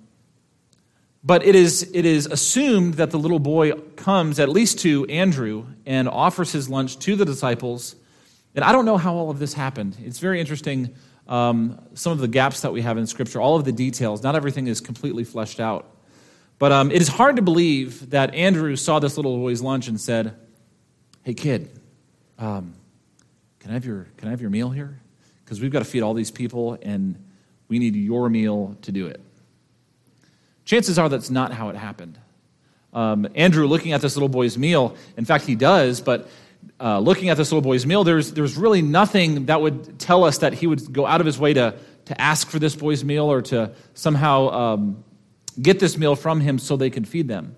but 1.24 1.46
it 1.46 1.56
is, 1.56 1.90
it 1.94 2.06
is 2.06 2.26
assumed 2.26 2.96
that 2.96 3.12
the 3.12 3.20
little 3.20 3.40
boy 3.40 3.72
comes 3.96 4.40
at 4.40 4.50
least 4.50 4.80
to 4.80 5.06
Andrew 5.06 5.66
and 5.86 6.10
offers 6.10 6.52
his 6.52 6.70
lunch 6.70 7.00
to 7.00 7.16
the 7.16 7.24
disciples. 7.24 7.96
And 8.56 8.64
I 8.64 8.72
don't 8.72 8.86
know 8.86 8.98
how 8.98 9.16
all 9.16 9.30
of 9.30 9.40
this 9.40 9.54
happened. 9.54 9.96
It's 10.04 10.20
very 10.20 10.40
interesting 10.40 10.94
um, 11.28 11.82
some 11.94 12.12
of 12.12 12.20
the 12.20 12.28
gaps 12.28 12.62
that 12.62 12.74
we 12.74 12.82
have 12.82 12.98
in 12.98 13.08
Scripture, 13.08 13.40
all 13.40 13.56
of 13.56 13.64
the 13.64 13.72
details. 13.72 14.24
Not 14.24 14.36
everything 14.36 14.68
is 14.68 14.82
completely 14.82 15.24
fleshed 15.24 15.60
out. 15.60 15.90
But 16.60 16.72
um, 16.72 16.92
it 16.92 17.02
is 17.02 17.08
hard 17.08 17.38
to 17.38 17.42
believe 17.42 18.10
that 18.12 18.34
Andrew 18.36 18.76
saw 18.76 19.00
this 19.00 19.18
little 19.18 19.38
boy's 19.38 19.62
lunch 19.62 19.88
and 19.88 20.00
said, 20.00 20.36
Hey, 21.24 21.34
kid, 21.34 21.70
um, 22.38 22.74
can, 23.60 23.72
I 23.72 23.76
have 23.76 23.86
your, 23.86 24.08
can 24.18 24.28
I 24.28 24.32
have 24.32 24.42
your 24.42 24.50
meal 24.50 24.70
here? 24.70 25.00
Because 25.44 25.62
we've 25.62 25.72
got 25.72 25.80
to 25.80 25.86
feed 25.86 26.04
all 26.04 26.14
these 26.14 26.32
people, 26.32 26.78
and 26.82 27.18
we 27.70 27.80
need 27.80 27.96
your 27.96 28.30
meal 28.30 28.78
to 28.82 28.92
do 28.92 29.08
it. 29.08 29.22
Chances 30.66 30.98
are 30.98 31.10
that's 31.10 31.30
not 31.30 31.52
how 31.52 31.70
it 31.70 31.76
happened. 31.76 32.18
Um, 32.94 33.28
Andrew, 33.36 33.68
looking 33.68 33.92
at 33.92 34.02
this 34.02 34.16
little 34.16 34.30
boy's 34.30 34.58
meal, 34.58 34.96
in 35.18 35.26
fact, 35.26 35.46
he 35.46 35.56
does, 35.56 36.00
but 36.00 36.30
uh, 36.80 37.00
looking 37.00 37.30
at 37.30 37.38
this 37.38 37.52
little 37.52 37.62
boy's 37.62 37.86
meal, 37.86 38.04
there's, 38.04 38.34
there's 38.34 38.56
really 38.56 38.82
nothing 38.82 39.48
that 39.48 39.62
would 39.62 40.00
tell 40.00 40.24
us 40.24 40.40
that 40.40 40.54
he 40.54 40.68
would 40.68 40.94
go 40.94 41.06
out 41.06 41.20
of 41.20 41.26
his 41.26 41.40
way 41.40 41.54
to, 41.54 41.76
to 42.06 42.22
ask 42.22 42.50
for 42.50 42.60
this 42.60 42.76
boy's 42.76 43.04
meal 43.04 43.32
or 43.32 43.42
to 43.42 43.72
somehow 43.94 44.50
um, 44.50 45.04
get 45.62 45.80
this 45.80 45.98
meal 45.98 46.16
from 46.16 46.40
him 46.40 46.60
so 46.60 46.78
they 46.78 46.90
could 46.90 47.08
feed 47.08 47.28
them. 47.28 47.56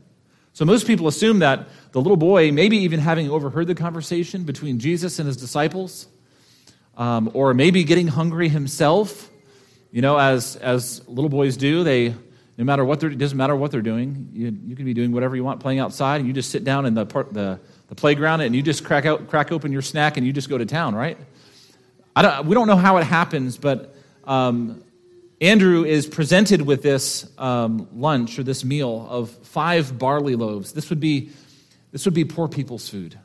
So 0.53 0.63
most 0.63 0.87
people 0.87 1.07
assume 1.07 1.39
that 1.39 1.67
the 1.91 1.99
little 1.99 2.17
boy, 2.17 2.51
maybe 2.51 2.77
even 2.77 2.99
having 3.01 3.29
overheard 3.29 3.67
the 3.67 3.75
conversation 3.75 4.43
between 4.43 4.79
Jesus 4.79 5.19
and 5.19 5.27
his 5.27 5.35
disciples, 5.35 6.07
um, 6.97 7.29
or 7.33 7.53
maybe 7.53 7.83
getting 7.83 8.07
hungry 8.07 8.47
himself, 8.47 9.29
you 9.91 10.01
know, 10.01 10.17
as, 10.17 10.55
as 10.57 11.05
little 11.09 11.29
boys 11.29 11.57
do, 11.57 11.83
they, 11.83 12.15
no 12.57 12.63
matter 12.63 12.85
what 12.85 12.99
they're, 12.99 13.11
it 13.11 13.17
doesn't 13.17 13.37
matter 13.37 13.55
what 13.55 13.71
they're 13.71 13.81
doing, 13.81 14.29
you, 14.33 14.57
you 14.65 14.75
can 14.75 14.85
be 14.85 14.93
doing 14.93 15.11
whatever 15.11 15.35
you 15.35 15.43
want, 15.43 15.59
playing 15.59 15.79
outside, 15.79 16.21
and 16.21 16.27
you 16.27 16.33
just 16.33 16.51
sit 16.51 16.63
down 16.63 16.85
in 16.85 16.93
the, 16.93 17.05
the 17.31 17.59
the 17.87 17.95
playground 17.95 18.41
and 18.41 18.55
you 18.55 18.61
just 18.61 18.83
crack, 18.83 19.05
out, 19.05 19.27
crack 19.27 19.51
open 19.51 19.71
your 19.71 19.81
snack 19.81 20.17
and 20.17 20.25
you 20.25 20.33
just 20.33 20.49
go 20.49 20.57
to 20.57 20.65
town, 20.65 20.95
right? 20.95 21.17
I 22.15 22.21
don't, 22.21 22.45
we 22.47 22.55
don't 22.55 22.67
know 22.67 22.77
how 22.77 22.97
it 22.97 23.03
happens, 23.03 23.57
but 23.57 23.95
um, 24.23 24.83
Andrew 25.39 25.83
is 25.83 26.07
presented 26.07 26.61
with 26.61 26.81
this 26.81 27.29
um, 27.37 27.87
lunch 27.93 28.39
or 28.39 28.43
this 28.43 28.63
meal 28.63 29.05
of 29.09 29.29
five 29.29 29.99
barley 29.99 30.35
loaves. 30.35 30.73
This 30.73 30.89
would 30.89 30.99
be, 30.99 31.29
this 31.91 32.05
would 32.05 32.13
be 32.13 32.25
poor 32.25 32.47
people's 32.47 32.89
food. 32.89 33.19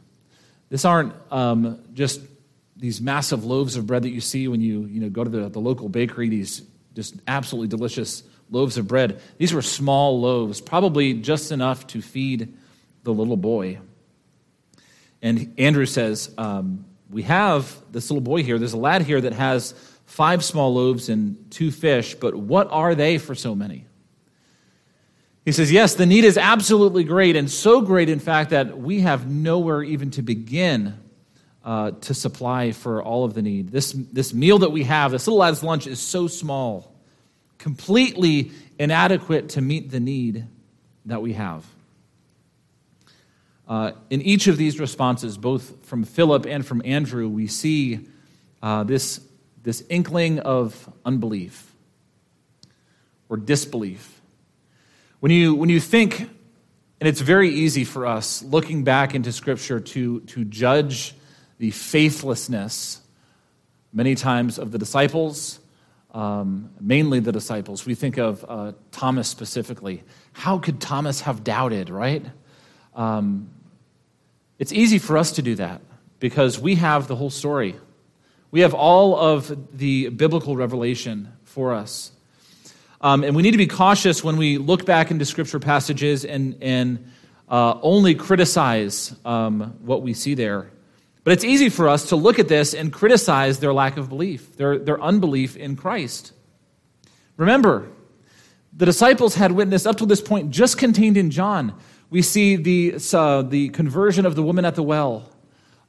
This 0.68 0.84
aren't 0.84 1.14
um, 1.30 1.82
just 1.94 2.20
these 2.76 3.00
massive 3.00 3.44
loaves 3.44 3.76
of 3.76 3.86
bread 3.86 4.02
that 4.02 4.10
you 4.10 4.20
see 4.20 4.48
when 4.48 4.60
you, 4.60 4.84
you 4.84 5.00
know, 5.00 5.08
go 5.08 5.24
to 5.24 5.30
the, 5.30 5.48
the 5.48 5.58
local 5.58 5.88
bakery, 5.88 6.28
these 6.28 6.62
just 6.94 7.14
absolutely 7.26 7.68
delicious 7.68 8.22
loaves 8.50 8.76
of 8.76 8.88
bread. 8.88 9.20
These 9.38 9.54
were 9.54 9.62
small 9.62 10.20
loaves, 10.20 10.60
probably 10.60 11.14
just 11.14 11.52
enough 11.52 11.86
to 11.88 12.02
feed 12.02 12.54
the 13.02 13.12
little 13.12 13.36
boy. 13.36 13.78
And 15.22 15.54
Andrew 15.58 15.86
says, 15.86 16.32
um, 16.38 16.84
We 17.10 17.22
have 17.22 17.74
this 17.92 18.10
little 18.10 18.22
boy 18.22 18.42
here. 18.42 18.58
There's 18.58 18.72
a 18.72 18.78
lad 18.78 19.02
here 19.02 19.20
that 19.20 19.32
has 19.32 19.72
five 20.06 20.44
small 20.44 20.74
loaves 20.74 21.08
and 21.08 21.50
two 21.50 21.70
fish, 21.70 22.14
but 22.14 22.34
what 22.34 22.68
are 22.70 22.94
they 22.94 23.18
for 23.18 23.34
so 23.34 23.54
many? 23.54 23.86
He 25.44 25.52
says, 25.52 25.72
Yes, 25.72 25.94
the 25.94 26.06
need 26.06 26.24
is 26.24 26.36
absolutely 26.36 27.04
great, 27.04 27.36
and 27.36 27.50
so 27.50 27.80
great, 27.80 28.08
in 28.08 28.18
fact, 28.18 28.50
that 28.50 28.78
we 28.78 29.00
have 29.00 29.30
nowhere 29.30 29.82
even 29.82 30.10
to 30.12 30.22
begin 30.22 30.98
uh, 31.64 31.92
to 31.92 32.14
supply 32.14 32.72
for 32.72 33.02
all 33.02 33.24
of 33.24 33.34
the 33.34 33.42
need. 33.42 33.70
This, 33.70 33.92
this 33.92 34.32
meal 34.32 34.58
that 34.60 34.70
we 34.70 34.84
have, 34.84 35.12
this 35.12 35.26
little 35.26 35.38
lad's 35.38 35.62
lunch, 35.62 35.86
is 35.86 36.00
so 36.00 36.26
small, 36.26 36.89
completely 37.60 38.50
inadequate 38.78 39.50
to 39.50 39.60
meet 39.60 39.90
the 39.90 40.00
need 40.00 40.46
that 41.04 41.20
we 41.20 41.34
have. 41.34 41.64
Uh, 43.68 43.92
in 44.08 44.22
each 44.22 44.48
of 44.48 44.56
these 44.56 44.80
responses, 44.80 45.36
both 45.38 45.84
from 45.84 46.02
Philip 46.02 46.46
and 46.46 46.66
from 46.66 46.82
Andrew, 46.84 47.28
we 47.28 47.46
see 47.46 48.08
uh, 48.62 48.82
this, 48.84 49.20
this 49.62 49.84
inkling 49.90 50.40
of 50.40 50.90
unbelief 51.04 51.72
or 53.28 53.36
disbelief. 53.36 54.20
When 55.20 55.30
you, 55.30 55.54
when 55.54 55.68
you 55.68 55.80
think, 55.80 56.20
and 56.20 57.08
it's 57.08 57.20
very 57.20 57.50
easy 57.50 57.84
for 57.84 58.06
us 58.06 58.42
looking 58.42 58.84
back 58.84 59.14
into 59.14 59.32
Scripture 59.32 59.80
to, 59.80 60.20
to 60.20 60.44
judge 60.44 61.14
the 61.58 61.70
faithlessness 61.70 63.02
many 63.92 64.14
times 64.14 64.58
of 64.58 64.72
the 64.72 64.78
disciples, 64.78 65.60
um, 66.12 66.70
mainly 66.80 67.20
the 67.20 67.32
disciples. 67.32 67.86
We 67.86 67.94
think 67.94 68.18
of 68.18 68.44
uh, 68.48 68.72
Thomas 68.90 69.28
specifically. 69.28 70.02
How 70.32 70.58
could 70.58 70.80
Thomas 70.80 71.22
have 71.22 71.44
doubted, 71.44 71.90
right? 71.90 72.24
Um, 72.94 73.50
it's 74.58 74.72
easy 74.72 74.98
for 74.98 75.16
us 75.16 75.32
to 75.32 75.42
do 75.42 75.54
that 75.56 75.80
because 76.18 76.58
we 76.58 76.74
have 76.76 77.08
the 77.08 77.16
whole 77.16 77.30
story. 77.30 77.76
We 78.50 78.60
have 78.60 78.74
all 78.74 79.16
of 79.16 79.76
the 79.76 80.08
biblical 80.08 80.56
revelation 80.56 81.32
for 81.44 81.74
us. 81.74 82.12
Um, 83.00 83.24
and 83.24 83.34
we 83.34 83.42
need 83.42 83.52
to 83.52 83.58
be 83.58 83.66
cautious 83.66 84.22
when 84.22 84.36
we 84.36 84.58
look 84.58 84.84
back 84.84 85.10
into 85.10 85.24
scripture 85.24 85.58
passages 85.58 86.24
and, 86.24 86.58
and 86.60 87.10
uh, 87.48 87.78
only 87.80 88.14
criticize 88.14 89.14
um, 89.24 89.74
what 89.80 90.02
we 90.02 90.12
see 90.12 90.34
there. 90.34 90.70
But 91.22 91.32
it's 91.34 91.44
easy 91.44 91.68
for 91.68 91.88
us 91.88 92.08
to 92.08 92.16
look 92.16 92.38
at 92.38 92.48
this 92.48 92.74
and 92.74 92.92
criticize 92.92 93.58
their 93.58 93.72
lack 93.72 93.96
of 93.96 94.08
belief, 94.08 94.56
their, 94.56 94.78
their 94.78 95.00
unbelief 95.00 95.56
in 95.56 95.76
Christ. 95.76 96.32
Remember, 97.36 97.88
the 98.72 98.86
disciples 98.86 99.34
had 99.34 99.52
witnessed 99.52 99.86
up 99.86 99.96
to 99.98 100.06
this 100.06 100.20
point 100.20 100.50
just 100.50 100.78
contained 100.78 101.16
in 101.16 101.30
John 101.30 101.74
we 102.10 102.22
see 102.22 102.56
the, 102.56 102.96
uh, 103.14 103.42
the 103.42 103.68
conversion 103.68 104.26
of 104.26 104.34
the 104.34 104.42
woman 104.42 104.64
at 104.64 104.74
the 104.74 104.82
well, 104.82 105.30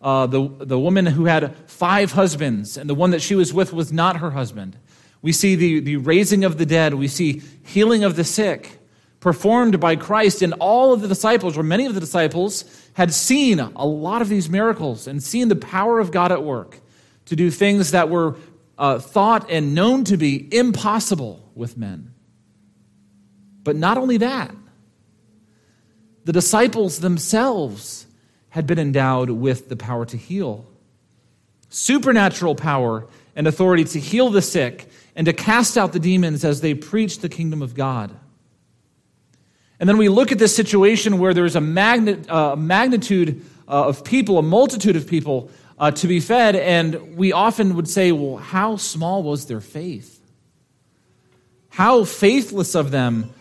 uh, 0.01 0.27
the, 0.27 0.47
the 0.47 0.79
woman 0.79 1.07
who 1.07 1.25
had 1.25 1.55
five 1.67 2.11
husbands, 2.11 2.77
and 2.77 2.89
the 2.89 2.95
one 2.95 3.09
that 3.11 3.21
she 3.21 3.33
was 3.33 3.53
with 3.53 3.73
was 3.73 3.91
not 3.91 4.17
her 4.17 4.31
husband. 4.31 4.77
We 5.23 5.31
see 5.31 5.55
the, 5.55 5.79
the 5.79 5.97
raising 5.97 6.43
of 6.43 6.57
the 6.57 6.65
dead. 6.65 6.93
We 6.93 7.07
see 7.07 7.41
healing 7.63 8.03
of 8.03 8.15
the 8.15 8.23
sick 8.23 8.79
performed 9.21 9.79
by 9.79 9.95
Christ. 9.95 10.41
And 10.41 10.53
all 10.59 10.91
of 10.91 10.99
the 10.99 11.07
disciples, 11.07 11.57
or 11.57 11.63
many 11.63 11.85
of 11.85 11.93
the 11.93 12.01
disciples, 12.01 12.65
had 12.93 13.13
seen 13.13 13.59
a 13.59 13.85
lot 13.85 14.21
of 14.21 14.27
these 14.27 14.49
miracles 14.49 15.07
and 15.07 15.23
seen 15.23 15.47
the 15.47 15.55
power 15.55 15.99
of 15.99 16.11
God 16.11 16.33
at 16.33 16.43
work 16.43 16.81
to 17.27 17.37
do 17.37 17.49
things 17.49 17.91
that 17.91 18.09
were 18.09 18.35
uh, 18.77 18.99
thought 18.99 19.49
and 19.49 19.73
known 19.73 20.03
to 20.03 20.17
be 20.17 20.53
impossible 20.53 21.49
with 21.55 21.77
men. 21.77 22.13
But 23.63 23.77
not 23.77 23.97
only 23.97 24.17
that, 24.17 24.53
the 26.25 26.33
disciples 26.33 26.99
themselves 26.99 28.05
had 28.49 28.67
been 28.67 28.79
endowed 28.79 29.29
with 29.29 29.69
the 29.69 29.77
power 29.77 30.05
to 30.07 30.17
heal 30.17 30.67
supernatural 31.71 32.53
power 32.53 33.07
and 33.35 33.47
authority 33.47 33.85
to 33.85 33.99
heal 33.99 34.29
the 34.29 34.41
sick 34.41 34.89
and 35.15 35.25
to 35.25 35.33
cast 35.33 35.77
out 35.77 35.93
the 35.93 35.99
demons 35.99 36.45
as 36.45 36.61
they 36.61 36.75
preached 36.75 37.21
the 37.21 37.29
kingdom 37.29 37.61
of 37.61 37.73
God. 37.73 38.11
And 39.81 39.89
then 39.89 39.97
we 39.97 40.09
look 40.09 40.31
at 40.31 40.37
this 40.37 40.55
situation 40.55 41.17
where 41.17 41.33
there's 41.33 41.55
a 41.55 41.59
uh, 41.59 42.55
magnitude 42.55 43.43
uh, 43.67 43.87
of 43.87 44.03
people, 44.03 44.37
a 44.37 44.43
multitude 44.43 44.95
of 44.95 45.07
people 45.07 45.49
uh, 45.79 45.89
to 45.89 46.07
be 46.07 46.19
fed, 46.19 46.55
and 46.55 47.17
we 47.17 47.33
often 47.33 47.75
would 47.75 47.87
say, 47.87 48.11
well, 48.11 48.37
how 48.37 48.75
small 48.75 49.23
was 49.23 49.47
their 49.47 49.59
faith? 49.59 50.21
How 51.69 52.03
faithless 52.03 52.75
of 52.75 52.91
them 52.91 53.33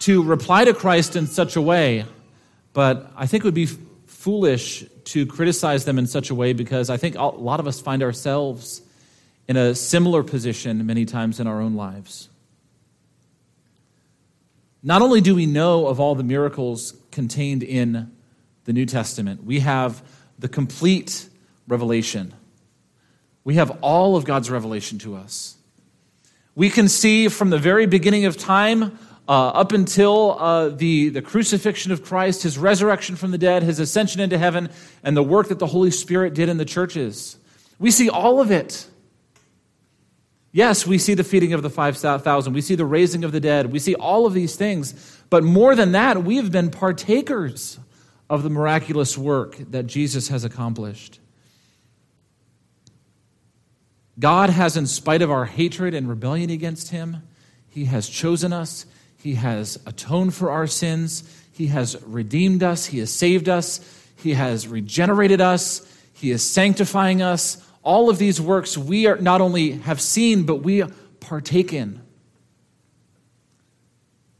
to 0.00 0.22
reply 0.22 0.66
to 0.66 0.74
Christ 0.74 1.16
in 1.16 1.26
such 1.26 1.56
a 1.56 1.62
way, 1.62 2.04
but 2.74 3.10
I 3.16 3.26
think 3.26 3.42
it 3.42 3.46
would 3.46 3.54
be 3.54 3.70
foolish 4.04 4.84
to 5.04 5.24
criticize 5.24 5.86
them 5.86 5.98
in 5.98 6.06
such 6.06 6.28
a 6.28 6.34
way 6.34 6.52
because 6.52 6.90
I 6.90 6.98
think 6.98 7.16
a 7.16 7.24
lot 7.24 7.60
of 7.60 7.66
us 7.66 7.80
find 7.80 8.02
ourselves 8.02 8.82
in 9.48 9.56
a 9.56 9.74
similar 9.74 10.22
position 10.22 10.84
many 10.84 11.06
times 11.06 11.40
in 11.40 11.46
our 11.46 11.62
own 11.62 11.76
lives. 11.76 12.28
Not 14.82 15.02
only 15.02 15.20
do 15.20 15.34
we 15.34 15.46
know 15.46 15.86
of 15.86 16.00
all 16.00 16.14
the 16.14 16.24
miracles 16.24 16.94
contained 17.10 17.62
in 17.62 18.10
the 18.64 18.72
New 18.72 18.86
Testament, 18.86 19.44
we 19.44 19.60
have 19.60 20.02
the 20.38 20.48
complete 20.48 21.28
revelation. 21.68 22.34
We 23.44 23.54
have 23.54 23.78
all 23.80 24.16
of 24.16 24.24
God's 24.24 24.50
revelation 24.50 24.98
to 25.00 25.14
us. 25.14 25.56
We 26.54 26.68
can 26.68 26.88
see 26.88 27.28
from 27.28 27.50
the 27.50 27.58
very 27.58 27.86
beginning 27.86 28.24
of 28.24 28.36
time 28.36 28.98
uh, 29.28 29.48
up 29.48 29.72
until 29.72 30.36
uh, 30.38 30.68
the, 30.70 31.10
the 31.10 31.22
crucifixion 31.22 31.92
of 31.92 32.04
Christ, 32.04 32.42
his 32.42 32.58
resurrection 32.58 33.16
from 33.16 33.30
the 33.30 33.38
dead, 33.38 33.62
his 33.62 33.78
ascension 33.78 34.20
into 34.20 34.36
heaven, 34.36 34.68
and 35.04 35.16
the 35.16 35.22
work 35.22 35.48
that 35.48 35.58
the 35.58 35.66
Holy 35.66 35.90
Spirit 35.92 36.34
did 36.34 36.48
in 36.48 36.58
the 36.58 36.64
churches. 36.64 37.36
We 37.78 37.90
see 37.90 38.10
all 38.10 38.40
of 38.40 38.50
it. 38.50 38.86
Yes, 40.54 40.86
we 40.86 40.98
see 40.98 41.14
the 41.14 41.24
feeding 41.24 41.54
of 41.54 41.62
the 41.62 41.70
5,000. 41.70 42.52
We 42.52 42.60
see 42.60 42.74
the 42.74 42.84
raising 42.84 43.24
of 43.24 43.32
the 43.32 43.40
dead. 43.40 43.72
We 43.72 43.78
see 43.78 43.94
all 43.94 44.26
of 44.26 44.34
these 44.34 44.54
things. 44.54 45.22
But 45.30 45.42
more 45.42 45.74
than 45.74 45.92
that, 45.92 46.24
we 46.24 46.36
have 46.36 46.52
been 46.52 46.70
partakers 46.70 47.78
of 48.28 48.42
the 48.42 48.50
miraculous 48.50 49.16
work 49.16 49.56
that 49.70 49.86
Jesus 49.86 50.28
has 50.28 50.44
accomplished. 50.44 51.20
God 54.18 54.50
has, 54.50 54.76
in 54.76 54.86
spite 54.86 55.22
of 55.22 55.30
our 55.30 55.46
hatred 55.46 55.94
and 55.94 56.06
rebellion 56.06 56.50
against 56.50 56.90
him, 56.90 57.22
he 57.70 57.86
has 57.86 58.06
chosen 58.06 58.52
us. 58.52 58.84
He 59.16 59.36
has 59.36 59.78
atoned 59.86 60.34
for 60.34 60.50
our 60.50 60.66
sins. 60.66 61.24
He 61.52 61.68
has 61.68 62.00
redeemed 62.02 62.62
us. 62.62 62.86
He 62.86 62.98
has 62.98 63.10
saved 63.10 63.48
us. 63.48 63.80
He 64.16 64.34
has 64.34 64.68
regenerated 64.68 65.40
us. 65.40 65.80
He 66.12 66.30
is 66.30 66.42
sanctifying 66.42 67.22
us. 67.22 67.66
All 67.82 68.08
of 68.08 68.18
these 68.18 68.40
works 68.40 68.78
we 68.78 69.06
are 69.06 69.16
not 69.16 69.40
only 69.40 69.72
have 69.72 70.00
seen, 70.00 70.44
but 70.44 70.56
we 70.56 70.84
partake 71.20 71.72
in. 71.72 72.00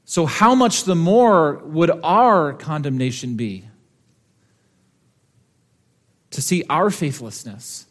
So, 0.05 0.27
how 0.27 0.55
much 0.55 0.85
the 0.85 0.95
more 0.95 1.55
would 1.65 1.91
our 2.05 2.53
condemnation 2.53 3.37
be? 3.37 3.65
To 6.33 6.43
see 6.43 6.65
our 6.69 6.91
faithlessness 6.91 7.87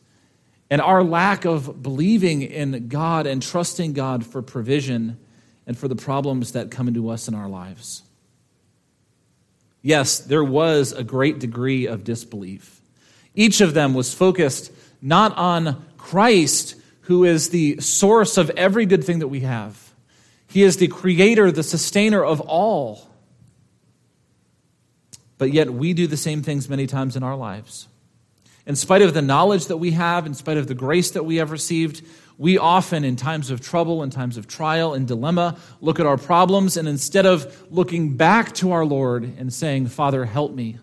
and 0.70 0.82
our 0.82 1.04
lack 1.04 1.46
of 1.46 1.84
believing 1.84 2.44
in 2.44 2.88
God 2.88 3.28
and 3.28 3.42
trusting 3.42 3.94
God 3.94 4.26
for 4.26 4.42
provision 4.42 5.20
and 5.68 5.78
for 5.78 5.88
the 5.88 5.96
problems 5.96 6.54
that 6.54 6.72
come 6.72 6.88
into 6.88 7.10
us 7.10 7.28
in 7.28 7.36
our 7.36 7.50
lives. 7.50 8.04
Yes, 9.82 10.20
there 10.20 10.44
was 10.44 10.92
a 10.92 11.04
great 11.04 11.40
degree 11.40 11.88
of 11.88 12.04
disbelief. 12.04 12.82
Each 13.34 13.62
of 13.62 13.74
them 13.74 13.94
was 13.94 14.14
focused 14.14 14.72
not 15.02 15.36
on 15.38 15.86
Christ, 15.98 16.76
who 17.02 17.24
is 17.24 17.50
the 17.50 17.80
source 17.80 18.38
of 18.38 18.50
every 18.52 18.86
good 18.86 19.04
thing 19.04 19.20
that 19.20 19.28
we 19.28 19.42
have. 19.42 19.94
He 20.48 20.64
is 20.64 20.78
the 20.78 20.88
creator, 20.88 21.52
the 21.52 21.64
sustainer 21.64 22.24
of 22.24 22.42
all. 22.42 23.10
But 25.38 25.54
yet, 25.54 25.72
we 25.72 25.94
do 25.94 26.08
the 26.08 26.18
same 26.18 26.44
things 26.44 26.70
many 26.70 26.88
times 26.88 27.16
in 27.16 27.24
our 27.24 27.36
lives. 27.36 27.88
In 28.68 28.76
spite 28.76 29.02
of 29.02 29.14
the 29.14 29.22
knowledge 29.22 29.68
that 29.68 29.78
we 29.78 29.92
have, 29.92 30.26
in 30.26 30.34
spite 30.34 30.58
of 30.58 30.68
the 30.68 30.76
grace 30.76 31.12
that 31.12 31.26
we 31.26 31.38
have 31.38 31.52
received, 31.52 32.06
we 32.38 32.58
often, 32.58 33.04
in 33.04 33.16
times 33.16 33.50
of 33.50 33.62
trouble, 33.62 34.04
in 34.04 34.10
times 34.10 34.38
of 34.38 34.48
trial 34.48 34.94
and 34.94 35.08
dilemma, 35.08 35.58
look 35.80 36.00
at 36.00 36.06
our 36.06 36.18
problems 36.18 36.78
and 36.78 36.88
instead 36.88 37.26
of 37.26 37.72
looking 37.72 38.16
back 38.18 38.54
to 38.56 38.72
our 38.72 38.86
Lord 38.86 39.24
and 39.24 39.54
saying, 39.54 39.88
Father, 39.88 40.26
help 40.26 40.54
me, 40.54 40.78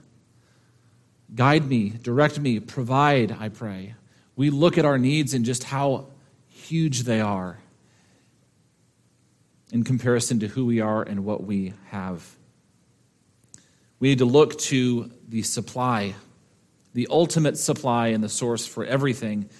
guide 1.34 1.68
me, 1.68 1.90
direct 1.90 2.38
me, 2.38 2.60
provide, 2.60 3.36
I 3.38 3.48
pray, 3.48 3.94
we 4.38 4.48
look 4.48 4.78
at 4.78 4.86
our 4.86 4.96
needs 4.96 5.34
and 5.34 5.44
just 5.44 5.64
how 5.64 6.06
huge 6.48 7.02
they 7.02 7.20
are 7.20 7.58
in 9.70 9.84
comparison 9.84 10.40
to 10.40 10.48
who 10.48 10.64
we 10.64 10.80
are 10.80 11.02
and 11.02 11.26
what 11.26 11.44
we 11.44 11.74
have. 11.88 12.26
We 14.00 14.08
need 14.08 14.18
to 14.18 14.24
look 14.24 14.58
to 14.60 15.10
the 15.28 15.42
supply, 15.42 16.14
the 16.94 17.08
ultimate 17.10 17.58
supply 17.58 18.08
and 18.08 18.24
the 18.24 18.30
source 18.30 18.66
for 18.66 18.86
everything 18.86 19.50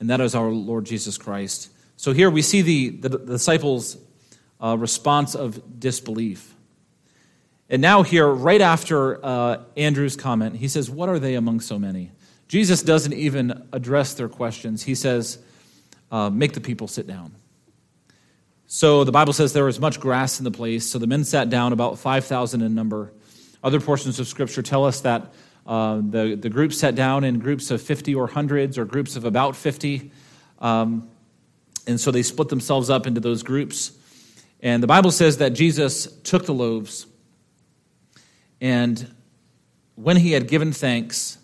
and 0.00 0.08
that 0.08 0.20
is 0.20 0.34
our 0.34 0.48
Lord 0.48 0.86
Jesus 0.86 1.18
Christ. 1.18 1.70
So 1.96 2.12
here 2.12 2.30
we 2.30 2.40
see 2.40 2.62
the, 2.62 3.08
the, 3.08 3.18
disciples' 3.18 3.98
uh, 4.60 4.76
response 4.78 5.34
of 5.34 5.78
disbelief. 5.78 6.54
And 7.68 7.82
now, 7.82 8.02
here, 8.02 8.26
right 8.26 8.62
after 8.62 9.24
uh, 9.24 9.62
Andrew's 9.76 10.16
comment, 10.16 10.56
he 10.56 10.66
says, 10.66 10.90
What 10.90 11.08
are 11.08 11.18
they 11.18 11.34
among 11.34 11.60
so 11.60 11.78
many? 11.78 12.10
Jesus 12.50 12.82
doesn't 12.82 13.12
even 13.12 13.68
address 13.72 14.14
their 14.14 14.28
questions. 14.28 14.82
He 14.82 14.96
says, 14.96 15.38
uh, 16.10 16.30
Make 16.30 16.52
the 16.52 16.60
people 16.60 16.88
sit 16.88 17.06
down. 17.06 17.30
So 18.66 19.04
the 19.04 19.12
Bible 19.12 19.32
says 19.32 19.52
there 19.52 19.66
was 19.66 19.78
much 19.78 20.00
grass 20.00 20.40
in 20.40 20.44
the 20.44 20.50
place, 20.50 20.84
so 20.84 20.98
the 20.98 21.06
men 21.06 21.22
sat 21.22 21.48
down, 21.48 21.72
about 21.72 22.00
5,000 22.00 22.60
in 22.60 22.74
number. 22.74 23.12
Other 23.62 23.80
portions 23.80 24.18
of 24.18 24.26
Scripture 24.26 24.62
tell 24.62 24.84
us 24.84 25.02
that 25.02 25.32
Uh, 25.64 26.00
the, 26.02 26.34
the 26.34 26.48
groups 26.48 26.78
sat 26.78 26.96
down 26.96 27.22
in 27.22 27.38
groups 27.38 27.70
of 27.70 27.80
50 27.80 28.16
or 28.16 28.26
hundreds 28.26 28.78
or 28.78 28.84
groups 28.84 29.14
of 29.14 29.24
about 29.24 29.54
50. 29.54 30.10
Um, 30.58 31.08
and 31.86 32.00
so 32.00 32.10
they 32.10 32.24
split 32.24 32.48
themselves 32.48 32.90
up 32.90 33.06
into 33.06 33.20
those 33.20 33.44
groups. 33.44 33.92
And 34.60 34.82
the 34.82 34.88
Bible 34.88 35.12
says 35.12 35.36
that 35.36 35.50
Jesus 35.50 36.08
took 36.22 36.46
the 36.46 36.54
loaves, 36.54 37.06
and 38.60 39.14
when 39.94 40.16
he 40.16 40.32
had 40.32 40.48
given 40.48 40.72
thanks, 40.72 41.38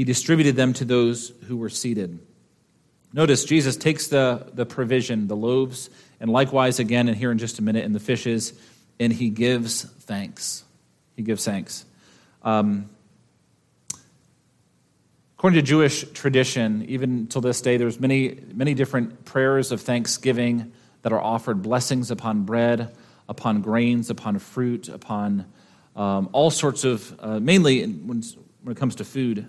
he 0.00 0.04
distributed 0.04 0.56
them 0.56 0.72
to 0.72 0.86
those 0.86 1.30
who 1.46 1.58
were 1.58 1.68
seated. 1.68 2.18
Notice 3.12 3.44
Jesus 3.44 3.76
takes 3.76 4.06
the, 4.06 4.50
the 4.54 4.64
provision, 4.64 5.26
the 5.26 5.36
loaves, 5.36 5.90
and 6.20 6.30
likewise 6.30 6.78
again, 6.78 7.06
and 7.08 7.18
here 7.18 7.30
in 7.30 7.36
just 7.36 7.58
a 7.58 7.62
minute, 7.62 7.84
in 7.84 7.92
the 7.92 8.00
fishes, 8.00 8.54
and 8.98 9.12
he 9.12 9.28
gives 9.28 9.82
thanks. 9.82 10.64
He 11.16 11.22
gives 11.22 11.44
thanks. 11.44 11.84
Um, 12.42 12.88
according 15.36 15.60
to 15.60 15.66
Jewish 15.66 16.10
tradition, 16.14 16.86
even 16.88 17.26
till 17.26 17.42
this 17.42 17.60
day, 17.60 17.76
there's 17.76 18.00
many, 18.00 18.38
many 18.54 18.72
different 18.72 19.26
prayers 19.26 19.70
of 19.70 19.82
thanksgiving 19.82 20.72
that 21.02 21.12
are 21.12 21.20
offered 21.20 21.60
blessings 21.60 22.10
upon 22.10 22.44
bread, 22.44 22.96
upon 23.28 23.60
grains, 23.60 24.08
upon 24.08 24.38
fruit, 24.38 24.88
upon 24.88 25.44
um, 25.94 26.30
all 26.32 26.50
sorts 26.50 26.84
of, 26.84 27.14
uh, 27.20 27.38
mainly 27.38 27.84
when, 27.84 28.22
when 28.62 28.72
it 28.72 28.78
comes 28.78 28.94
to 28.94 29.04
food. 29.04 29.46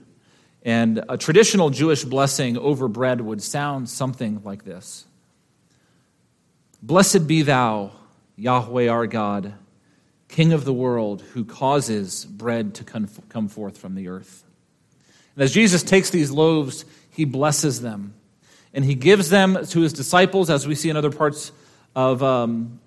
And 0.63 1.03
a 1.09 1.17
traditional 1.17 1.69
Jewish 1.69 2.03
blessing 2.03 2.57
over 2.57 2.87
bread 2.87 3.21
would 3.21 3.41
sound 3.41 3.89
something 3.89 4.41
like 4.43 4.63
this 4.63 5.05
Blessed 6.81 7.27
be 7.27 7.41
thou, 7.41 7.91
Yahweh 8.35 8.87
our 8.87 9.07
God, 9.07 9.53
King 10.27 10.53
of 10.53 10.65
the 10.65 10.73
world, 10.73 11.21
who 11.33 11.45
causes 11.45 12.25
bread 12.25 12.75
to 12.75 12.83
come 12.83 13.47
forth 13.47 13.77
from 13.77 13.95
the 13.95 14.07
earth. 14.07 14.43
And 15.35 15.43
as 15.43 15.53
Jesus 15.53 15.83
takes 15.83 16.09
these 16.09 16.31
loaves, 16.31 16.85
he 17.09 17.25
blesses 17.25 17.81
them 17.81 18.13
and 18.73 18.85
he 18.85 18.95
gives 18.95 19.29
them 19.29 19.65
to 19.65 19.81
his 19.81 19.93
disciples, 19.93 20.49
as 20.49 20.67
we 20.67 20.75
see 20.75 20.89
in 20.89 20.95
other 20.95 21.11
parts 21.11 21.51
of, 21.95 22.23
um, 22.23 22.79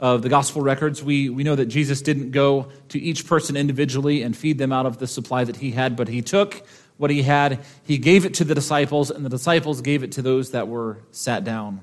of 0.00 0.22
the 0.22 0.28
gospel 0.28 0.62
records. 0.62 1.02
We, 1.02 1.28
we 1.28 1.44
know 1.44 1.54
that 1.54 1.66
Jesus 1.66 2.00
didn't 2.00 2.30
go 2.30 2.68
to 2.88 2.98
each 2.98 3.26
person 3.26 3.56
individually 3.56 4.22
and 4.22 4.36
feed 4.36 4.58
them 4.58 4.72
out 4.72 4.86
of 4.86 4.98
the 4.98 5.06
supply 5.06 5.44
that 5.44 5.56
he 5.56 5.70
had, 5.70 5.96
but 5.96 6.08
he 6.08 6.22
took 6.22 6.66
what 6.98 7.10
he 7.10 7.22
had, 7.22 7.64
he 7.84 7.96
gave 7.96 8.26
it 8.26 8.34
to 8.34 8.44
the 8.44 8.54
disciples, 8.54 9.10
and 9.10 9.24
the 9.24 9.30
disciples 9.30 9.80
gave 9.80 10.02
it 10.02 10.12
to 10.12 10.22
those 10.22 10.50
that 10.50 10.68
were 10.68 10.98
sat 11.10 11.44
down. 11.44 11.80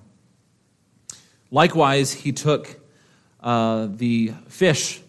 Likewise, 1.50 2.14
he 2.14 2.32
took 2.32 2.80
uh, 3.42 3.88
the 3.90 4.34
fish. 4.48 5.02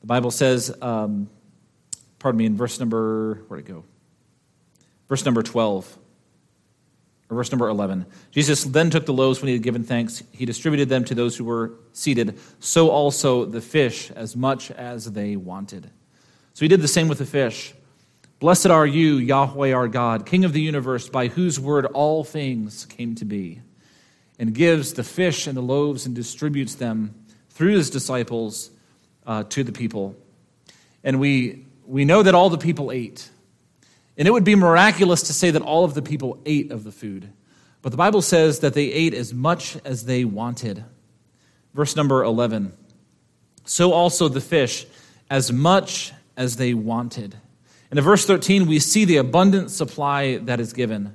The 0.00 0.06
Bible 0.06 0.30
says, 0.30 0.74
um, 0.80 1.28
pardon 2.18 2.38
me, 2.38 2.46
in 2.46 2.56
verse 2.56 2.78
number, 2.78 3.42
where'd 3.48 3.60
it 3.60 3.68
go? 3.68 3.84
Verse 5.08 5.24
number 5.24 5.42
12 5.42 5.98
verse 7.34 7.50
number 7.50 7.68
11. 7.68 8.06
Jesus 8.30 8.64
then 8.64 8.90
took 8.90 9.06
the 9.06 9.12
loaves 9.12 9.40
when 9.40 9.48
he 9.48 9.54
had 9.54 9.62
given 9.62 9.82
thanks. 9.82 10.22
He 10.32 10.44
distributed 10.44 10.88
them 10.88 11.04
to 11.04 11.14
those 11.14 11.36
who 11.36 11.44
were 11.44 11.72
seated, 11.92 12.38
so 12.60 12.90
also 12.90 13.44
the 13.44 13.60
fish, 13.60 14.10
as 14.12 14.36
much 14.36 14.70
as 14.70 15.12
they 15.12 15.36
wanted. 15.36 15.90
So 16.54 16.64
he 16.64 16.68
did 16.68 16.82
the 16.82 16.88
same 16.88 17.08
with 17.08 17.18
the 17.18 17.26
fish. 17.26 17.74
Blessed 18.42 18.70
are 18.70 18.84
you, 18.84 19.18
Yahweh 19.18 19.72
our 19.72 19.86
God, 19.86 20.26
King 20.26 20.44
of 20.44 20.52
the 20.52 20.60
universe, 20.60 21.08
by 21.08 21.28
whose 21.28 21.60
word 21.60 21.86
all 21.86 22.24
things 22.24 22.86
came 22.86 23.14
to 23.14 23.24
be, 23.24 23.60
and 24.36 24.52
gives 24.52 24.94
the 24.94 25.04
fish 25.04 25.46
and 25.46 25.56
the 25.56 25.62
loaves 25.62 26.06
and 26.06 26.14
distributes 26.16 26.74
them 26.74 27.14
through 27.50 27.74
his 27.76 27.88
disciples 27.88 28.72
uh, 29.28 29.44
to 29.44 29.62
the 29.62 29.70
people. 29.70 30.16
And 31.04 31.20
we, 31.20 31.66
we 31.86 32.04
know 32.04 32.24
that 32.24 32.34
all 32.34 32.50
the 32.50 32.58
people 32.58 32.90
ate. 32.90 33.30
And 34.18 34.26
it 34.26 34.32
would 34.32 34.42
be 34.42 34.56
miraculous 34.56 35.22
to 35.28 35.32
say 35.32 35.52
that 35.52 35.62
all 35.62 35.84
of 35.84 35.94
the 35.94 36.02
people 36.02 36.42
ate 36.44 36.72
of 36.72 36.82
the 36.82 36.90
food. 36.90 37.32
But 37.80 37.90
the 37.90 37.96
Bible 37.96 38.22
says 38.22 38.58
that 38.58 38.74
they 38.74 38.86
ate 38.86 39.14
as 39.14 39.32
much 39.32 39.76
as 39.84 40.04
they 40.04 40.24
wanted. 40.24 40.84
Verse 41.74 41.94
number 41.94 42.24
11. 42.24 42.72
So 43.66 43.92
also 43.92 44.26
the 44.26 44.40
fish, 44.40 44.84
as 45.30 45.52
much 45.52 46.12
as 46.36 46.56
they 46.56 46.74
wanted. 46.74 47.36
And 47.92 47.98
in 47.98 48.06
verse 48.06 48.24
13, 48.24 48.68
we 48.68 48.78
see 48.78 49.04
the 49.04 49.18
abundant 49.18 49.70
supply 49.70 50.38
that 50.38 50.60
is 50.60 50.72
given. 50.72 51.14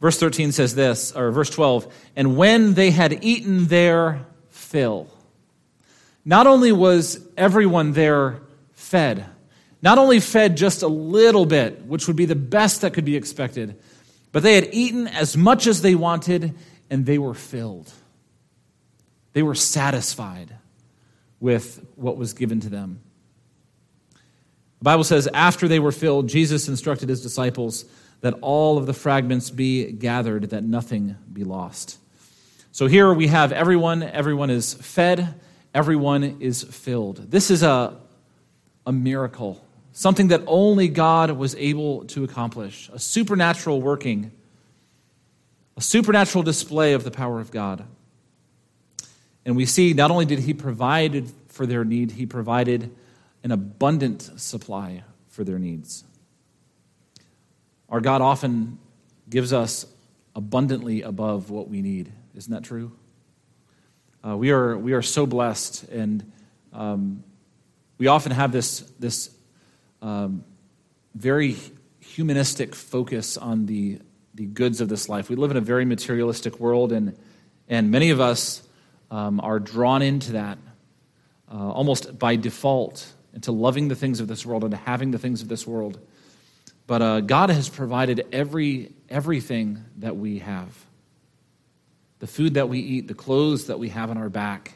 Verse 0.00 0.18
13 0.18 0.50
says 0.50 0.74
this, 0.74 1.12
or 1.12 1.30
verse 1.30 1.50
12, 1.50 1.92
and 2.16 2.38
when 2.38 2.72
they 2.72 2.90
had 2.90 3.22
eaten 3.22 3.66
their 3.66 4.24
fill, 4.48 5.10
not 6.24 6.46
only 6.46 6.72
was 6.72 7.20
everyone 7.36 7.92
there 7.92 8.40
fed, 8.72 9.26
not 9.82 9.98
only 9.98 10.20
fed 10.20 10.56
just 10.56 10.80
a 10.80 10.88
little 10.88 11.44
bit, 11.44 11.84
which 11.84 12.06
would 12.06 12.16
be 12.16 12.24
the 12.24 12.34
best 12.34 12.80
that 12.80 12.94
could 12.94 13.04
be 13.04 13.16
expected, 13.16 13.78
but 14.32 14.42
they 14.42 14.54
had 14.54 14.70
eaten 14.72 15.06
as 15.06 15.36
much 15.36 15.66
as 15.66 15.82
they 15.82 15.94
wanted 15.94 16.54
and 16.88 17.04
they 17.04 17.18
were 17.18 17.34
filled. 17.34 17.92
They 19.34 19.42
were 19.42 19.54
satisfied 19.54 20.50
with 21.40 21.86
what 21.94 22.16
was 22.16 22.32
given 22.32 22.60
to 22.60 22.70
them. 22.70 23.02
The 24.78 24.84
Bible 24.84 25.04
says, 25.04 25.28
after 25.32 25.68
they 25.68 25.78
were 25.78 25.92
filled, 25.92 26.28
Jesus 26.28 26.68
instructed 26.68 27.08
his 27.08 27.22
disciples 27.22 27.84
that 28.20 28.34
all 28.40 28.78
of 28.78 28.86
the 28.86 28.94
fragments 28.94 29.50
be 29.50 29.92
gathered, 29.92 30.50
that 30.50 30.64
nothing 30.64 31.16
be 31.32 31.44
lost. 31.44 31.98
So 32.72 32.86
here 32.86 33.12
we 33.12 33.26
have 33.28 33.52
everyone, 33.52 34.02
everyone 34.02 34.50
is 34.50 34.74
fed, 34.74 35.34
everyone 35.74 36.38
is 36.40 36.62
filled. 36.62 37.30
This 37.30 37.50
is 37.50 37.62
a, 37.62 37.96
a 38.86 38.92
miracle 38.92 39.60
something 39.98 40.28
that 40.28 40.42
only 40.46 40.86
God 40.86 41.32
was 41.32 41.56
able 41.56 42.04
to 42.04 42.22
accomplish, 42.22 42.88
a 42.92 43.00
supernatural 43.00 43.82
working, 43.82 44.30
a 45.76 45.80
supernatural 45.80 46.44
display 46.44 46.92
of 46.92 47.02
the 47.02 47.10
power 47.10 47.40
of 47.40 47.50
God. 47.50 47.84
And 49.44 49.56
we 49.56 49.66
see 49.66 49.94
not 49.94 50.12
only 50.12 50.24
did 50.24 50.38
he 50.38 50.54
provide 50.54 51.28
for 51.48 51.66
their 51.66 51.84
need, 51.84 52.12
he 52.12 52.26
provided 52.26 52.94
an 53.44 53.50
abundant 53.50 54.22
supply 54.36 55.04
for 55.28 55.44
their 55.44 55.58
needs. 55.58 56.04
Our 57.88 58.00
God 58.00 58.20
often 58.20 58.78
gives 59.28 59.52
us 59.52 59.86
abundantly 60.34 61.02
above 61.02 61.50
what 61.50 61.68
we 61.68 61.82
need. 61.82 62.12
Isn't 62.36 62.52
that 62.52 62.64
true? 62.64 62.92
Uh, 64.26 64.36
we, 64.36 64.50
are, 64.50 64.76
we 64.76 64.92
are 64.92 65.02
so 65.02 65.26
blessed, 65.26 65.84
and 65.84 66.30
um, 66.72 67.22
we 67.98 68.08
often 68.08 68.32
have 68.32 68.52
this, 68.52 68.80
this 68.98 69.30
um, 70.02 70.44
very 71.14 71.56
humanistic 72.00 72.74
focus 72.74 73.36
on 73.36 73.66
the, 73.66 74.00
the 74.34 74.46
goods 74.46 74.80
of 74.80 74.88
this 74.88 75.08
life. 75.08 75.30
We 75.30 75.36
live 75.36 75.50
in 75.50 75.56
a 75.56 75.62
very 75.62 75.84
materialistic 75.84 76.58
world, 76.60 76.92
and, 76.92 77.16
and 77.68 77.90
many 77.90 78.10
of 78.10 78.20
us 78.20 78.62
um, 79.10 79.40
are 79.40 79.58
drawn 79.58 80.02
into 80.02 80.32
that 80.32 80.58
uh, 81.50 81.70
almost 81.70 82.18
by 82.18 82.36
default 82.36 83.12
into 83.34 83.52
loving 83.52 83.88
the 83.88 83.94
things 83.94 84.20
of 84.20 84.28
this 84.28 84.44
world 84.44 84.64
and 84.64 84.72
to 84.72 84.76
having 84.76 85.10
the 85.10 85.18
things 85.18 85.42
of 85.42 85.48
this 85.48 85.66
world. 85.66 85.98
But 86.86 87.02
uh, 87.02 87.20
God 87.20 87.50
has 87.50 87.68
provided 87.68 88.26
every, 88.32 88.92
everything 89.08 89.84
that 89.98 90.16
we 90.16 90.38
have 90.40 90.84
the 92.20 92.26
food 92.26 92.54
that 92.54 92.68
we 92.68 92.80
eat, 92.80 93.06
the 93.06 93.14
clothes 93.14 93.68
that 93.68 93.78
we 93.78 93.90
have 93.90 94.10
on 94.10 94.18
our 94.18 94.28
back, 94.28 94.74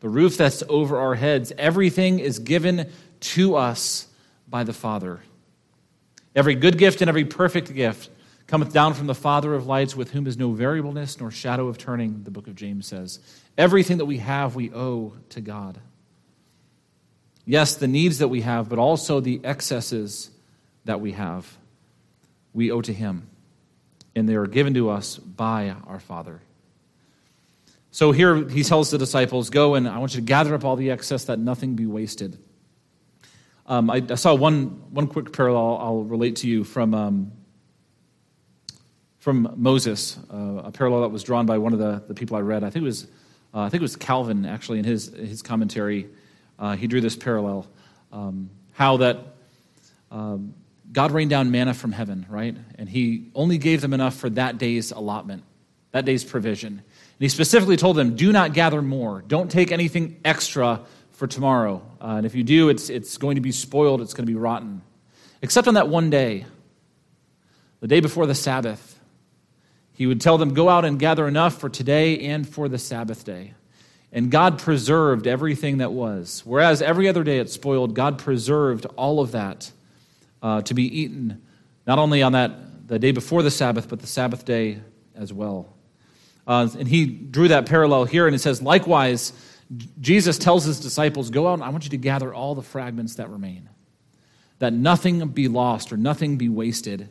the 0.00 0.08
roof 0.08 0.36
that's 0.36 0.62
over 0.68 0.98
our 0.98 1.14
heads. 1.14 1.52
Everything 1.56 2.18
is 2.18 2.40
given 2.40 2.90
to 3.20 3.54
us 3.54 4.08
by 4.48 4.64
the 4.64 4.72
Father. 4.72 5.20
Every 6.34 6.56
good 6.56 6.78
gift 6.78 7.00
and 7.00 7.08
every 7.08 7.24
perfect 7.24 7.72
gift 7.72 8.10
cometh 8.46 8.72
down 8.72 8.94
from 8.94 9.06
the 9.06 9.14
Father 9.14 9.54
of 9.54 9.68
lights, 9.68 9.94
with 9.94 10.10
whom 10.10 10.26
is 10.26 10.36
no 10.36 10.50
variableness 10.50 11.20
nor 11.20 11.30
shadow 11.30 11.68
of 11.68 11.78
turning, 11.78 12.24
the 12.24 12.32
book 12.32 12.48
of 12.48 12.56
James 12.56 12.86
says. 12.88 13.20
Everything 13.56 13.98
that 13.98 14.06
we 14.06 14.18
have, 14.18 14.56
we 14.56 14.72
owe 14.72 15.12
to 15.28 15.40
God. 15.40 15.78
Yes, 17.44 17.74
the 17.74 17.88
needs 17.88 18.18
that 18.18 18.28
we 18.28 18.42
have, 18.42 18.68
but 18.68 18.78
also 18.78 19.20
the 19.20 19.40
excesses 19.44 20.30
that 20.84 21.00
we 21.00 21.12
have, 21.12 21.56
we 22.52 22.70
owe 22.70 22.80
to 22.82 22.92
Him. 22.92 23.28
And 24.14 24.28
they 24.28 24.34
are 24.34 24.46
given 24.46 24.74
to 24.74 24.90
us 24.90 25.18
by 25.18 25.74
our 25.86 26.00
Father. 26.00 26.40
So 27.92 28.12
here 28.12 28.48
he 28.48 28.62
tells 28.62 28.90
the 28.90 28.98
disciples, 28.98 29.50
Go 29.50 29.74
and 29.74 29.88
I 29.88 29.98
want 29.98 30.14
you 30.14 30.20
to 30.20 30.26
gather 30.26 30.54
up 30.54 30.64
all 30.64 30.76
the 30.76 30.90
excess 30.90 31.24
that 31.24 31.38
nothing 31.38 31.74
be 31.74 31.86
wasted. 31.86 32.38
Um, 33.66 33.90
I, 33.90 34.02
I, 34.08 34.14
saw 34.14 34.34
one, 34.34 34.82
one 34.90 35.06
quick 35.06 35.32
parallel 35.32 35.78
I'll 35.78 36.02
relate 36.02 36.36
to 36.36 36.48
you 36.48 36.64
from, 36.64 36.92
um, 36.92 37.32
from 39.18 39.54
Moses, 39.56 40.18
uh, 40.32 40.62
a 40.64 40.72
parallel 40.72 41.02
that 41.02 41.10
was 41.10 41.22
drawn 41.22 41.46
by 41.46 41.58
one 41.58 41.72
of 41.72 41.78
the, 41.78 42.02
the 42.08 42.14
people 42.14 42.36
I 42.36 42.40
read. 42.40 42.64
I 42.64 42.70
think 42.70 42.82
it 42.82 42.86
was, 42.86 43.04
uh, 43.54 43.60
I 43.60 43.68
think 43.68 43.80
it 43.80 43.82
was 43.82 43.96
Calvin, 43.96 44.44
actually, 44.44 44.80
in 44.80 44.84
his, 44.84 45.08
his 45.08 45.42
commentary. 45.42 46.08
Uh, 46.60 46.76
he 46.76 46.86
drew 46.86 47.00
this 47.00 47.16
parallel 47.16 47.66
um, 48.12 48.50
how 48.72 48.98
that 48.98 49.18
um, 50.10 50.54
God 50.92 51.10
rained 51.12 51.30
down 51.30 51.50
manna 51.50 51.74
from 51.74 51.92
heaven, 51.92 52.26
right? 52.28 52.56
And 52.76 52.88
he 52.88 53.30
only 53.34 53.58
gave 53.58 53.80
them 53.80 53.92
enough 53.92 54.14
for 54.14 54.30
that 54.30 54.58
day's 54.58 54.92
allotment, 54.92 55.42
that 55.92 56.04
day's 56.04 56.22
provision. 56.22 56.72
And 56.72 56.82
he 57.18 57.28
specifically 57.28 57.76
told 57.76 57.96
them, 57.96 58.14
do 58.14 58.30
not 58.32 58.52
gather 58.52 58.82
more, 58.82 59.22
don't 59.26 59.50
take 59.50 59.72
anything 59.72 60.20
extra 60.24 60.80
for 61.12 61.26
tomorrow. 61.26 61.82
Uh, 62.00 62.16
and 62.16 62.26
if 62.26 62.34
you 62.34 62.44
do, 62.44 62.68
it's, 62.68 62.90
it's 62.90 63.16
going 63.16 63.36
to 63.36 63.40
be 63.40 63.52
spoiled, 63.52 64.00
it's 64.00 64.14
going 64.14 64.26
to 64.26 64.32
be 64.32 64.38
rotten. 64.38 64.82
except 65.42 65.68
on 65.68 65.74
that 65.74 65.88
one 65.88 66.10
day, 66.10 66.44
the 67.80 67.88
day 67.88 68.00
before 68.00 68.26
the 68.26 68.34
Sabbath. 68.34 68.98
He 69.94 70.06
would 70.06 70.20
tell 70.20 70.38
them, 70.38 70.54
Go 70.54 70.68
out 70.68 70.84
and 70.84 70.98
gather 70.98 71.26
enough 71.26 71.58
for 71.58 71.68
today 71.68 72.20
and 72.20 72.48
for 72.48 72.68
the 72.68 72.78
Sabbath 72.78 73.24
day. 73.24 73.54
And 74.12 74.30
God 74.30 74.58
preserved 74.58 75.26
everything 75.26 75.78
that 75.78 75.92
was. 75.92 76.42
Whereas 76.44 76.82
every 76.82 77.08
other 77.08 77.22
day 77.22 77.38
it 77.38 77.50
spoiled, 77.50 77.94
God 77.94 78.18
preserved 78.18 78.86
all 78.96 79.20
of 79.20 79.32
that 79.32 79.70
uh, 80.42 80.62
to 80.62 80.74
be 80.74 81.00
eaten, 81.00 81.42
not 81.86 81.98
only 81.98 82.22
on 82.22 82.32
that 82.32 82.88
the 82.88 82.98
day 82.98 83.12
before 83.12 83.42
the 83.42 83.50
Sabbath, 83.50 83.88
but 83.88 84.00
the 84.00 84.06
Sabbath 84.06 84.44
day 84.44 84.80
as 85.14 85.32
well. 85.32 85.72
Uh, 86.46 86.68
and 86.76 86.88
he 86.88 87.06
drew 87.06 87.48
that 87.48 87.66
parallel 87.66 88.04
here, 88.04 88.26
and 88.26 88.34
it 88.34 88.40
says, 88.40 88.60
likewise, 88.60 89.32
Jesus 90.00 90.38
tells 90.38 90.64
his 90.64 90.80
disciples, 90.80 91.30
Go 91.30 91.46
out 91.46 91.54
and 91.54 91.62
I 91.62 91.68
want 91.68 91.84
you 91.84 91.90
to 91.90 91.96
gather 91.96 92.34
all 92.34 92.56
the 92.56 92.62
fragments 92.62 93.16
that 93.16 93.30
remain, 93.30 93.68
that 94.58 94.72
nothing 94.72 95.28
be 95.28 95.46
lost 95.46 95.92
or 95.92 95.96
nothing 95.96 96.36
be 96.36 96.48
wasted. 96.48 97.08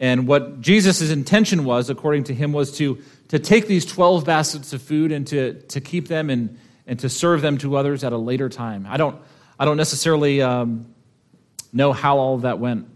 And 0.00 0.26
what 0.26 0.60
Jesus' 0.60 1.10
intention 1.10 1.64
was, 1.64 1.88
according 1.88 2.24
to 2.24 2.34
him, 2.34 2.52
was 2.52 2.76
to, 2.78 2.98
to 3.28 3.38
take 3.38 3.66
these 3.66 3.84
12 3.84 4.24
baskets 4.24 4.72
of 4.72 4.82
food 4.82 5.12
and 5.12 5.26
to, 5.28 5.54
to 5.54 5.80
keep 5.80 6.08
them 6.08 6.30
and, 6.30 6.58
and 6.86 6.98
to 7.00 7.08
serve 7.08 7.42
them 7.42 7.58
to 7.58 7.76
others 7.76 8.04
at 8.04 8.12
a 8.12 8.16
later 8.16 8.48
time. 8.48 8.86
I 8.88 8.96
don't, 8.96 9.20
I 9.58 9.64
don't 9.64 9.76
necessarily 9.76 10.42
um, 10.42 10.94
know 11.72 11.92
how 11.92 12.18
all 12.18 12.34
of 12.34 12.42
that 12.42 12.58
went. 12.58 12.88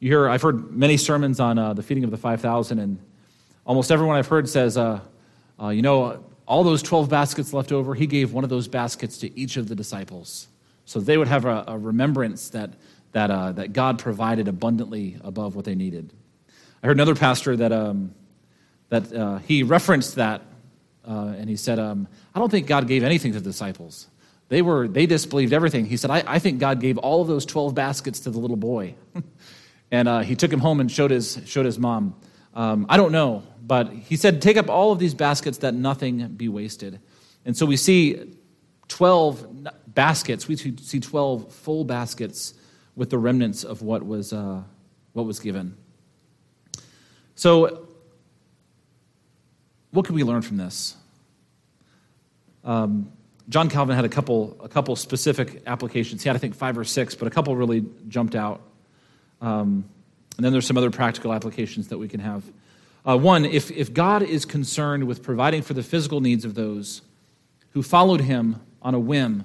You 0.00 0.10
hear, 0.10 0.28
I've 0.28 0.42
heard 0.42 0.72
many 0.72 0.96
sermons 0.96 1.40
on 1.40 1.58
uh, 1.58 1.74
the 1.74 1.82
feeding 1.82 2.04
of 2.04 2.10
the 2.10 2.16
5,000, 2.16 2.78
and 2.78 2.98
almost 3.64 3.90
everyone 3.90 4.16
I've 4.16 4.28
heard 4.28 4.48
says, 4.48 4.76
uh, 4.76 5.00
uh, 5.60 5.68
you 5.68 5.82
know, 5.82 6.24
all 6.46 6.64
those 6.64 6.82
12 6.82 7.08
baskets 7.08 7.52
left 7.52 7.72
over, 7.72 7.94
he 7.94 8.06
gave 8.06 8.32
one 8.32 8.44
of 8.44 8.50
those 8.50 8.68
baskets 8.68 9.18
to 9.18 9.38
each 9.38 9.56
of 9.56 9.68
the 9.68 9.74
disciples. 9.74 10.48
So 10.84 11.00
they 11.00 11.16
would 11.16 11.28
have 11.28 11.46
a, 11.46 11.64
a 11.68 11.78
remembrance 11.78 12.50
that, 12.50 12.70
that, 13.12 13.30
uh, 13.30 13.52
that 13.52 13.72
God 13.72 13.98
provided 13.98 14.48
abundantly 14.48 15.16
above 15.22 15.56
what 15.56 15.64
they 15.64 15.74
needed. 15.74 16.12
I 16.82 16.86
heard 16.86 16.96
another 16.96 17.14
pastor 17.14 17.56
that, 17.56 17.72
um, 17.72 18.14
that 18.88 19.12
uh, 19.12 19.38
he 19.38 19.62
referenced 19.62 20.16
that, 20.16 20.42
uh, 21.06 21.34
and 21.36 21.48
he 21.48 21.56
said, 21.56 21.78
um, 21.78 22.08
I 22.34 22.38
don't 22.38 22.50
think 22.50 22.66
God 22.66 22.86
gave 22.86 23.02
anything 23.02 23.32
to 23.32 23.40
the 23.40 23.50
disciples. 23.50 24.08
They, 24.48 24.62
were, 24.62 24.88
they 24.88 25.06
disbelieved 25.06 25.52
everything. 25.52 25.86
He 25.86 25.96
said, 25.96 26.10
I, 26.10 26.22
I 26.26 26.38
think 26.38 26.58
God 26.58 26.80
gave 26.80 26.98
all 26.98 27.22
of 27.22 27.28
those 27.28 27.46
12 27.46 27.74
baskets 27.74 28.20
to 28.20 28.30
the 28.30 28.38
little 28.38 28.56
boy. 28.56 28.94
and 29.90 30.08
uh, 30.08 30.20
he 30.20 30.36
took 30.36 30.52
him 30.52 30.60
home 30.60 30.80
and 30.80 30.90
showed 30.90 31.10
his, 31.10 31.40
showed 31.46 31.66
his 31.66 31.78
mom. 31.78 32.14
Um, 32.54 32.86
I 32.88 32.96
don't 32.96 33.12
know, 33.12 33.42
but 33.62 33.90
he 33.92 34.16
said, 34.16 34.40
Take 34.40 34.56
up 34.56 34.68
all 34.68 34.92
of 34.92 34.98
these 34.98 35.14
baskets 35.14 35.58
that 35.58 35.74
nothing 35.74 36.28
be 36.28 36.48
wasted. 36.48 37.00
And 37.44 37.56
so 37.56 37.66
we 37.66 37.76
see 37.76 38.36
12 38.88 39.68
baskets, 39.88 40.46
we 40.46 40.56
see 40.56 41.00
12 41.00 41.52
full 41.52 41.84
baskets 41.84 42.54
with 42.94 43.10
the 43.10 43.18
remnants 43.18 43.64
of 43.64 43.82
what 43.82 44.04
was, 44.04 44.32
uh, 44.32 44.62
what 45.14 45.26
was 45.26 45.40
given. 45.40 45.76
So, 47.34 47.83
what 49.94 50.04
can 50.04 50.16
we 50.16 50.24
learn 50.24 50.42
from 50.42 50.56
this? 50.56 50.96
Um, 52.64 53.12
John 53.48 53.68
Calvin 53.68 53.94
had 53.94 54.04
a 54.04 54.08
couple, 54.08 54.56
a 54.60 54.68
couple 54.68 54.96
specific 54.96 55.62
applications. 55.66 56.22
He 56.22 56.28
had, 56.28 56.34
I 56.34 56.38
think, 56.40 56.56
five 56.56 56.76
or 56.76 56.84
six, 56.84 57.14
but 57.14 57.28
a 57.28 57.30
couple 57.30 57.54
really 57.54 57.84
jumped 58.08 58.34
out. 58.34 58.60
Um, 59.40 59.84
and 60.36 60.44
then 60.44 60.52
there's 60.52 60.66
some 60.66 60.76
other 60.76 60.90
practical 60.90 61.32
applications 61.32 61.88
that 61.88 61.98
we 61.98 62.08
can 62.08 62.18
have. 62.20 62.42
Uh, 63.06 63.16
one, 63.16 63.44
if, 63.44 63.70
if 63.70 63.92
God 63.92 64.22
is 64.22 64.44
concerned 64.44 65.04
with 65.04 65.22
providing 65.22 65.62
for 65.62 65.74
the 65.74 65.82
physical 65.82 66.20
needs 66.20 66.44
of 66.44 66.54
those 66.54 67.02
who 67.70 67.82
followed 67.82 68.22
him 68.22 68.60
on 68.82 68.94
a 68.94 68.98
whim 68.98 69.44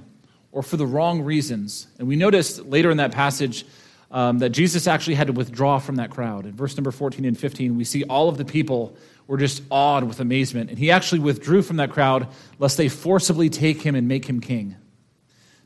or 0.51 0.63
for 0.63 0.77
the 0.77 0.87
wrong 0.87 1.21
reasons, 1.21 1.87
and 1.99 2.07
we 2.07 2.15
notice 2.15 2.57
later 2.59 2.89
in 2.89 2.97
that 2.97 3.11
passage 3.11 3.65
um, 4.11 4.39
that 4.39 4.49
Jesus 4.49 4.87
actually 4.87 5.15
had 5.15 5.27
to 5.27 5.33
withdraw 5.33 5.79
from 5.79 5.97
that 5.97 6.09
crowd. 6.09 6.45
In 6.45 6.53
verse 6.53 6.75
number 6.75 6.91
14 6.91 7.25
and 7.25 7.37
15, 7.37 7.77
we 7.77 7.83
see 7.83 8.03
all 8.03 8.29
of 8.29 8.37
the 8.37 8.45
people 8.45 8.95
were 9.27 9.37
just 9.37 9.61
awed 9.69 10.03
with 10.05 10.19
amazement, 10.19 10.69
and 10.69 10.79
he 10.79 10.89
actually 10.89 11.19
withdrew 11.19 11.61
from 11.61 11.77
that 11.77 11.91
crowd 11.91 12.27
lest 12.57 12.77
they 12.77 12.89
forcibly 12.89 13.49
take 13.49 13.81
him 13.81 13.95
and 13.95 14.07
make 14.07 14.25
him 14.25 14.41
king. 14.41 14.75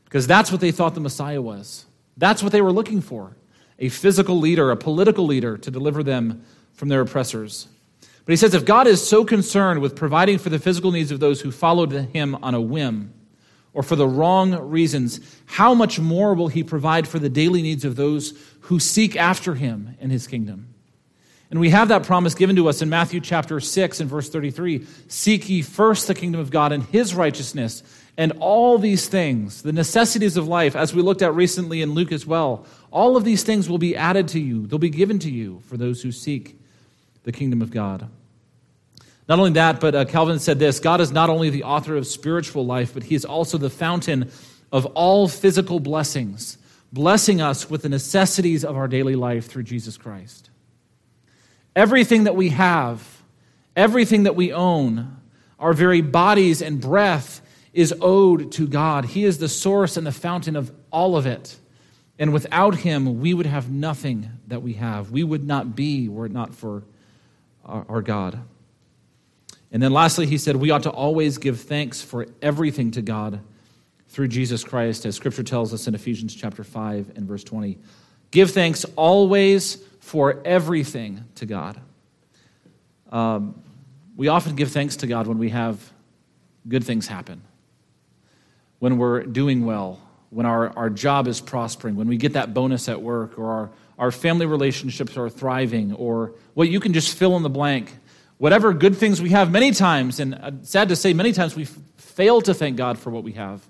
Because 0.04 0.26
that's 0.26 0.52
what 0.52 0.60
they 0.60 0.70
thought 0.70 0.94
the 0.94 1.00
Messiah 1.00 1.40
was. 1.40 1.86
That's 2.16 2.42
what 2.42 2.52
they 2.52 2.60
were 2.60 2.72
looking 2.72 3.00
for 3.00 3.36
a 3.76 3.88
physical 3.88 4.38
leader, 4.38 4.70
a 4.70 4.76
political 4.76 5.26
leader 5.26 5.58
to 5.58 5.70
deliver 5.70 6.04
them 6.04 6.44
from 6.74 6.88
their 6.88 7.00
oppressors. 7.00 7.66
But 8.24 8.32
he 8.32 8.36
says 8.36 8.54
if 8.54 8.64
God 8.64 8.86
is 8.86 9.06
so 9.06 9.24
concerned 9.24 9.80
with 9.80 9.96
providing 9.96 10.38
for 10.38 10.48
the 10.48 10.60
physical 10.60 10.92
needs 10.92 11.10
of 11.10 11.18
those 11.18 11.40
who 11.40 11.50
followed 11.50 11.90
him 11.90 12.36
on 12.36 12.54
a 12.54 12.60
whim 12.60 13.12
or 13.74 13.82
for 13.82 13.96
the 13.96 14.06
wrong 14.06 14.54
reasons, 14.70 15.20
how 15.46 15.74
much 15.74 15.98
more 15.98 16.32
will 16.34 16.48
he 16.48 16.62
provide 16.62 17.06
for 17.06 17.18
the 17.18 17.28
daily 17.28 17.60
needs 17.60 17.84
of 17.84 17.96
those 17.96 18.32
who 18.60 18.78
seek 18.78 19.16
after 19.16 19.54
him 19.54 19.96
in 20.00 20.10
his 20.10 20.26
kingdom? 20.26 20.68
And 21.50 21.60
we 21.60 21.70
have 21.70 21.88
that 21.88 22.04
promise 22.04 22.34
given 22.34 22.56
to 22.56 22.68
us 22.68 22.82
in 22.82 22.88
Matthew 22.88 23.20
chapter 23.20 23.60
6 23.60 24.00
and 24.00 24.08
verse 24.08 24.28
33 24.28 24.86
Seek 25.08 25.48
ye 25.48 25.62
first 25.62 26.06
the 26.06 26.14
kingdom 26.14 26.40
of 26.40 26.50
God 26.50 26.72
and 26.72 26.84
his 26.84 27.14
righteousness, 27.14 27.82
and 28.16 28.32
all 28.38 28.78
these 28.78 29.08
things, 29.08 29.62
the 29.62 29.72
necessities 29.72 30.36
of 30.36 30.46
life, 30.46 30.76
as 30.76 30.94
we 30.94 31.02
looked 31.02 31.22
at 31.22 31.34
recently 31.34 31.82
in 31.82 31.94
Luke 31.94 32.12
as 32.12 32.24
well, 32.24 32.64
all 32.92 33.16
of 33.16 33.24
these 33.24 33.42
things 33.42 33.68
will 33.68 33.78
be 33.78 33.96
added 33.96 34.28
to 34.28 34.40
you. 34.40 34.66
They'll 34.66 34.78
be 34.78 34.88
given 34.88 35.18
to 35.20 35.30
you 35.30 35.60
for 35.66 35.76
those 35.76 36.02
who 36.02 36.12
seek 36.12 36.56
the 37.24 37.32
kingdom 37.32 37.60
of 37.60 37.72
God. 37.72 38.08
Not 39.28 39.38
only 39.38 39.52
that, 39.52 39.80
but 39.80 39.94
uh, 39.94 40.04
Calvin 40.04 40.38
said 40.38 40.58
this 40.58 40.80
God 40.80 41.00
is 41.00 41.10
not 41.10 41.30
only 41.30 41.50
the 41.50 41.64
author 41.64 41.96
of 41.96 42.06
spiritual 42.06 42.66
life, 42.66 42.92
but 42.92 43.04
he 43.04 43.14
is 43.14 43.24
also 43.24 43.58
the 43.58 43.70
fountain 43.70 44.30
of 44.70 44.86
all 44.86 45.28
physical 45.28 45.80
blessings, 45.80 46.58
blessing 46.92 47.40
us 47.40 47.70
with 47.70 47.82
the 47.82 47.88
necessities 47.88 48.64
of 48.64 48.76
our 48.76 48.88
daily 48.88 49.16
life 49.16 49.46
through 49.46 49.62
Jesus 49.62 49.96
Christ. 49.96 50.50
Everything 51.74 52.24
that 52.24 52.36
we 52.36 52.50
have, 52.50 53.22
everything 53.74 54.24
that 54.24 54.36
we 54.36 54.52
own, 54.52 55.16
our 55.58 55.72
very 55.72 56.00
bodies 56.00 56.60
and 56.60 56.80
breath 56.80 57.40
is 57.72 57.94
owed 58.00 58.52
to 58.52 58.68
God. 58.68 59.04
He 59.04 59.24
is 59.24 59.38
the 59.38 59.48
source 59.48 59.96
and 59.96 60.06
the 60.06 60.12
fountain 60.12 60.54
of 60.54 60.72
all 60.90 61.16
of 61.16 61.26
it. 61.26 61.56
And 62.18 62.32
without 62.32 62.76
him, 62.76 63.20
we 63.20 63.34
would 63.34 63.46
have 63.46 63.70
nothing 63.70 64.30
that 64.46 64.62
we 64.62 64.74
have. 64.74 65.10
We 65.10 65.24
would 65.24 65.44
not 65.44 65.74
be 65.74 66.08
were 66.08 66.26
it 66.26 66.32
not 66.32 66.54
for 66.54 66.84
our, 67.64 67.84
our 67.88 68.02
God. 68.02 68.38
And 69.74 69.82
then 69.82 69.92
lastly, 69.92 70.26
he 70.26 70.38
said, 70.38 70.54
we 70.54 70.70
ought 70.70 70.84
to 70.84 70.90
always 70.90 71.36
give 71.36 71.62
thanks 71.62 72.00
for 72.00 72.28
everything 72.40 72.92
to 72.92 73.02
God 73.02 73.40
through 74.06 74.28
Jesus 74.28 74.62
Christ, 74.62 75.04
as 75.04 75.16
scripture 75.16 75.42
tells 75.42 75.74
us 75.74 75.88
in 75.88 75.96
Ephesians 75.96 76.32
chapter 76.32 76.62
5 76.62 77.14
and 77.16 77.26
verse 77.26 77.42
20. 77.42 77.76
Give 78.30 78.48
thanks 78.48 78.86
always 78.94 79.78
for 79.98 80.40
everything 80.44 81.24
to 81.34 81.46
God. 81.46 81.80
Um, 83.10 83.60
we 84.16 84.28
often 84.28 84.54
give 84.54 84.70
thanks 84.70 84.94
to 84.98 85.08
God 85.08 85.26
when 85.26 85.38
we 85.38 85.48
have 85.48 85.92
good 86.68 86.84
things 86.84 87.08
happen, 87.08 87.42
when 88.78 88.96
we're 88.96 89.24
doing 89.24 89.66
well, 89.66 90.00
when 90.30 90.46
our, 90.46 90.68
our 90.78 90.88
job 90.88 91.26
is 91.26 91.40
prospering, 91.40 91.96
when 91.96 92.06
we 92.06 92.16
get 92.16 92.34
that 92.34 92.54
bonus 92.54 92.88
at 92.88 93.02
work, 93.02 93.36
or 93.40 93.50
our, 93.50 93.70
our 93.98 94.12
family 94.12 94.46
relationships 94.46 95.16
are 95.16 95.28
thriving, 95.28 95.92
or 95.94 96.26
what 96.26 96.38
well, 96.54 96.68
you 96.68 96.78
can 96.78 96.92
just 96.92 97.16
fill 97.18 97.36
in 97.36 97.42
the 97.42 97.50
blank. 97.50 97.92
Whatever 98.44 98.74
good 98.74 98.94
things 98.98 99.22
we 99.22 99.30
have, 99.30 99.50
many 99.50 99.70
times, 99.70 100.20
and 100.20 100.34
uh, 100.34 100.50
sad 100.64 100.90
to 100.90 100.96
say, 100.96 101.14
many 101.14 101.32
times 101.32 101.56
we 101.56 101.64
fail 101.96 102.42
to 102.42 102.52
thank 102.52 102.76
God 102.76 102.98
for 102.98 103.08
what 103.08 103.24
we 103.24 103.32
have. 103.32 103.66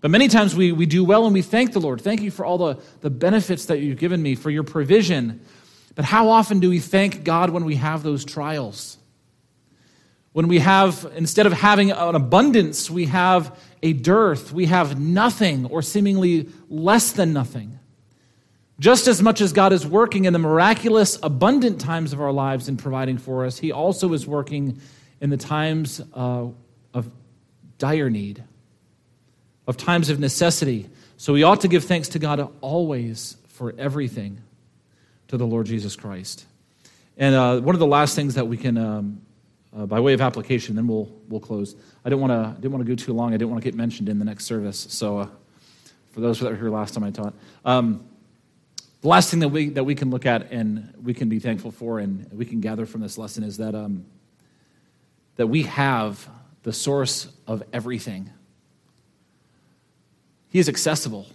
But 0.00 0.12
many 0.12 0.28
times 0.28 0.54
we, 0.54 0.70
we 0.70 0.86
do 0.86 1.04
well 1.04 1.24
and 1.24 1.34
we 1.34 1.42
thank 1.42 1.72
the 1.72 1.80
Lord. 1.80 2.00
Thank 2.00 2.22
you 2.22 2.30
for 2.30 2.46
all 2.46 2.56
the, 2.56 2.80
the 3.00 3.10
benefits 3.10 3.66
that 3.66 3.80
you've 3.80 3.98
given 3.98 4.22
me, 4.22 4.36
for 4.36 4.50
your 4.50 4.62
provision. 4.62 5.40
But 5.96 6.04
how 6.04 6.28
often 6.28 6.60
do 6.60 6.70
we 6.70 6.78
thank 6.78 7.24
God 7.24 7.50
when 7.50 7.64
we 7.64 7.74
have 7.74 8.04
those 8.04 8.24
trials? 8.24 8.98
When 10.30 10.46
we 10.46 10.60
have, 10.60 11.10
instead 11.16 11.46
of 11.46 11.52
having 11.52 11.90
an 11.90 12.14
abundance, 12.14 12.88
we 12.88 13.06
have 13.06 13.58
a 13.82 13.94
dearth. 13.94 14.52
We 14.52 14.66
have 14.66 14.96
nothing 14.96 15.66
or 15.66 15.82
seemingly 15.82 16.50
less 16.68 17.10
than 17.10 17.32
nothing. 17.32 17.80
Just 18.78 19.06
as 19.06 19.22
much 19.22 19.40
as 19.40 19.52
God 19.52 19.72
is 19.72 19.86
working 19.86 20.24
in 20.24 20.32
the 20.32 20.38
miraculous, 20.38 21.18
abundant 21.22 21.80
times 21.80 22.12
of 22.12 22.20
our 22.20 22.32
lives 22.32 22.68
in 22.68 22.76
providing 22.76 23.18
for 23.18 23.44
us, 23.44 23.58
He 23.58 23.70
also 23.70 24.12
is 24.12 24.26
working 24.26 24.80
in 25.20 25.30
the 25.30 25.36
times 25.36 26.00
uh, 26.12 26.46
of 26.92 27.10
dire 27.78 28.10
need, 28.10 28.42
of 29.66 29.76
times 29.76 30.10
of 30.10 30.18
necessity. 30.18 30.88
So 31.16 31.32
we 31.32 31.44
ought 31.44 31.60
to 31.60 31.68
give 31.68 31.84
thanks 31.84 32.08
to 32.08 32.18
God 32.18 32.50
always 32.60 33.36
for 33.48 33.74
everything 33.78 34.40
to 35.28 35.36
the 35.36 35.46
Lord 35.46 35.66
Jesus 35.66 35.94
Christ. 35.94 36.46
And 37.16 37.34
uh, 37.34 37.60
one 37.60 37.76
of 37.76 37.78
the 37.78 37.86
last 37.86 38.16
things 38.16 38.34
that 38.34 38.48
we 38.48 38.56
can 38.56 38.76
um, 38.76 39.20
uh, 39.76 39.86
by 39.86 40.00
way 40.00 40.12
of 40.12 40.20
application, 40.20 40.76
then 40.76 40.86
we'll, 40.86 41.08
we'll 41.28 41.40
close. 41.40 41.74
I 42.04 42.08
didn't 42.08 42.20
want 42.20 42.32
to 42.32 42.60
didn't 42.60 42.72
want 42.72 42.86
to 42.86 42.88
go 42.88 42.94
too 42.94 43.12
long. 43.12 43.34
I 43.34 43.36
didn't 43.36 43.50
want 43.50 43.62
to 43.62 43.68
get 43.68 43.74
mentioned 43.76 44.08
in 44.08 44.18
the 44.18 44.24
next 44.24 44.44
service. 44.44 44.86
So, 44.90 45.18
uh, 45.18 45.28
for 46.12 46.20
those 46.20 46.38
that 46.40 46.50
were 46.50 46.56
here 46.56 46.70
last 46.70 46.94
time 46.94 47.02
I 47.02 47.10
taught, 47.10 47.34
um, 47.64 48.04
the 49.04 49.10
last 49.10 49.30
thing 49.30 49.40
that 49.40 49.48
we 49.48 49.68
that 49.68 49.84
we 49.84 49.94
can 49.94 50.08
look 50.08 50.24
at 50.24 50.50
and 50.50 50.94
we 51.02 51.12
can 51.12 51.28
be 51.28 51.38
thankful 51.38 51.70
for 51.70 51.98
and 51.98 52.26
we 52.32 52.46
can 52.46 52.62
gather 52.62 52.86
from 52.86 53.02
this 53.02 53.18
lesson 53.18 53.44
is 53.44 53.58
that 53.58 53.74
um, 53.74 54.06
that 55.36 55.46
we 55.46 55.64
have 55.64 56.26
the 56.62 56.72
source 56.72 57.28
of 57.46 57.62
everything. 57.70 58.30
He 60.48 60.58
is 60.58 60.70
accessible. 60.70 61.26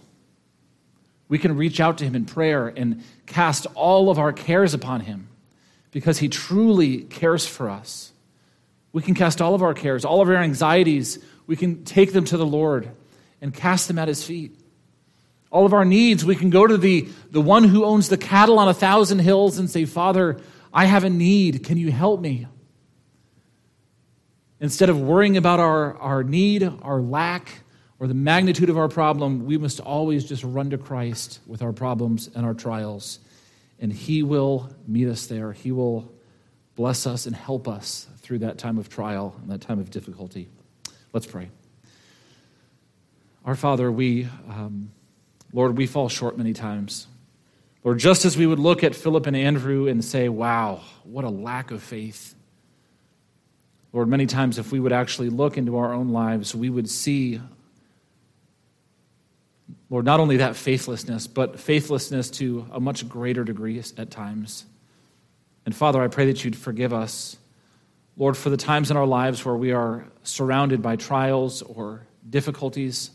We 1.28 1.38
can 1.38 1.56
reach 1.56 1.78
out 1.78 1.98
to 1.98 2.04
him 2.04 2.16
in 2.16 2.24
prayer 2.24 2.66
and 2.66 3.04
cast 3.26 3.66
all 3.76 4.10
of 4.10 4.18
our 4.18 4.32
cares 4.32 4.74
upon 4.74 5.02
him 5.02 5.28
because 5.92 6.18
he 6.18 6.28
truly 6.28 7.02
cares 7.02 7.46
for 7.46 7.70
us. 7.70 8.10
We 8.92 9.02
can 9.02 9.14
cast 9.14 9.40
all 9.40 9.54
of 9.54 9.62
our 9.62 9.74
cares, 9.74 10.04
all 10.04 10.20
of 10.20 10.28
our 10.28 10.34
anxieties, 10.34 11.24
we 11.46 11.54
can 11.54 11.84
take 11.84 12.12
them 12.14 12.24
to 12.24 12.36
the 12.36 12.44
Lord 12.44 12.90
and 13.40 13.54
cast 13.54 13.86
them 13.86 13.96
at 13.96 14.08
his 14.08 14.24
feet. 14.24 14.59
All 15.50 15.66
of 15.66 15.72
our 15.72 15.84
needs, 15.84 16.24
we 16.24 16.36
can 16.36 16.50
go 16.50 16.66
to 16.66 16.76
the, 16.76 17.08
the 17.30 17.40
one 17.40 17.64
who 17.64 17.84
owns 17.84 18.08
the 18.08 18.16
cattle 18.16 18.58
on 18.58 18.68
a 18.68 18.74
thousand 18.74 19.18
hills 19.18 19.58
and 19.58 19.68
say, 19.68 19.84
Father, 19.84 20.40
I 20.72 20.84
have 20.84 21.02
a 21.02 21.10
need. 21.10 21.64
Can 21.64 21.76
you 21.76 21.90
help 21.90 22.20
me? 22.20 22.46
Instead 24.60 24.90
of 24.90 25.00
worrying 25.00 25.36
about 25.36 25.58
our, 25.58 25.96
our 25.98 26.22
need, 26.22 26.62
our 26.82 27.00
lack, 27.00 27.62
or 27.98 28.06
the 28.06 28.14
magnitude 28.14 28.70
of 28.70 28.78
our 28.78 28.88
problem, 28.88 29.44
we 29.44 29.58
must 29.58 29.80
always 29.80 30.24
just 30.24 30.44
run 30.44 30.70
to 30.70 30.78
Christ 30.78 31.40
with 31.46 31.62
our 31.62 31.72
problems 31.72 32.30
and 32.34 32.46
our 32.46 32.54
trials. 32.54 33.18
And 33.80 33.92
He 33.92 34.22
will 34.22 34.70
meet 34.86 35.08
us 35.08 35.26
there. 35.26 35.52
He 35.52 35.72
will 35.72 36.12
bless 36.76 37.06
us 37.06 37.26
and 37.26 37.34
help 37.34 37.66
us 37.66 38.06
through 38.18 38.38
that 38.38 38.56
time 38.56 38.78
of 38.78 38.88
trial 38.88 39.34
and 39.42 39.50
that 39.50 39.60
time 39.60 39.80
of 39.80 39.90
difficulty. 39.90 40.48
Let's 41.12 41.26
pray. 41.26 41.50
Our 43.44 43.54
Father, 43.54 43.90
we, 43.90 44.28
um, 44.48 44.92
Lord, 45.52 45.76
we 45.76 45.86
fall 45.86 46.08
short 46.08 46.38
many 46.38 46.52
times. 46.52 47.06
Lord, 47.82 47.98
just 47.98 48.24
as 48.24 48.36
we 48.36 48.46
would 48.46 48.58
look 48.58 48.84
at 48.84 48.94
Philip 48.94 49.26
and 49.26 49.36
Andrew 49.36 49.88
and 49.88 50.04
say, 50.04 50.28
wow, 50.28 50.82
what 51.04 51.24
a 51.24 51.30
lack 51.30 51.70
of 51.70 51.82
faith. 51.82 52.34
Lord, 53.92 54.08
many 54.08 54.26
times 54.26 54.58
if 54.58 54.70
we 54.70 54.78
would 54.78 54.92
actually 54.92 55.30
look 55.30 55.56
into 55.56 55.76
our 55.78 55.92
own 55.92 56.10
lives, 56.10 56.54
we 56.54 56.70
would 56.70 56.88
see, 56.88 57.40
Lord, 59.88 60.04
not 60.04 60.20
only 60.20 60.36
that 60.36 60.56
faithlessness, 60.56 61.26
but 61.26 61.58
faithlessness 61.58 62.30
to 62.32 62.66
a 62.70 62.78
much 62.78 63.08
greater 63.08 63.42
degree 63.42 63.82
at 63.96 64.10
times. 64.10 64.66
And 65.66 65.74
Father, 65.74 66.00
I 66.02 66.08
pray 66.08 66.26
that 66.26 66.44
you'd 66.44 66.56
forgive 66.56 66.92
us, 66.92 67.36
Lord, 68.16 68.36
for 68.36 68.50
the 68.50 68.56
times 68.56 68.90
in 68.90 68.96
our 68.96 69.06
lives 69.06 69.44
where 69.44 69.56
we 69.56 69.72
are 69.72 70.04
surrounded 70.22 70.82
by 70.82 70.96
trials 70.96 71.62
or 71.62 72.06
difficulties 72.28 73.10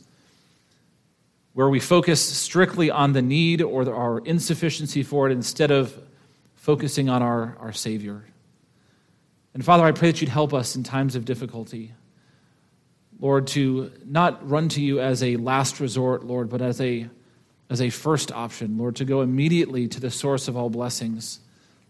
where 1.55 1.69
we 1.69 1.79
focus 1.79 2.21
strictly 2.21 2.91
on 2.91 3.13
the 3.13 3.21
need 3.21 3.61
or 3.61 3.89
our 3.89 4.19
insufficiency 4.19 5.03
for 5.03 5.29
it 5.29 5.31
instead 5.31 5.71
of 5.71 5.97
focusing 6.55 7.07
on 7.07 7.23
our, 7.23 7.55
our 7.61 7.71
Savior. 7.71 8.25
And 9.53 9.63
Father, 9.63 9.85
I 9.85 9.93
pray 9.93 10.11
that 10.11 10.19
you'd 10.19 10.29
help 10.29 10.53
us 10.53 10.75
in 10.75 10.83
times 10.83 11.15
of 11.15 11.23
difficulty. 11.23 11.93
Lord, 13.21 13.47
to 13.47 13.89
not 14.05 14.47
run 14.47 14.67
to 14.69 14.81
you 14.81 14.99
as 14.99 15.23
a 15.23 15.37
last 15.37 15.79
resort, 15.79 16.25
Lord, 16.25 16.49
but 16.49 16.61
as 16.61 16.81
a, 16.81 17.07
as 17.69 17.81
a 17.81 17.89
first 17.89 18.33
option, 18.33 18.77
Lord, 18.77 18.97
to 18.97 19.05
go 19.05 19.21
immediately 19.21 19.87
to 19.87 20.01
the 20.01 20.11
source 20.11 20.49
of 20.49 20.57
all 20.57 20.69
blessings. 20.69 21.39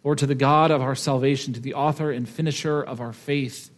Lord, 0.04 0.20
to 0.20 0.28
the 0.28 0.36
God 0.36 0.70
of 0.70 0.84
our 0.84 0.94
salvation, 0.94 1.54
to 1.54 1.60
the 1.60 1.74
author 1.74 2.12
and 2.12 2.30
finisher 2.30 2.84
of 2.84 3.02
our 3.02 3.14
faith. 3.14 3.72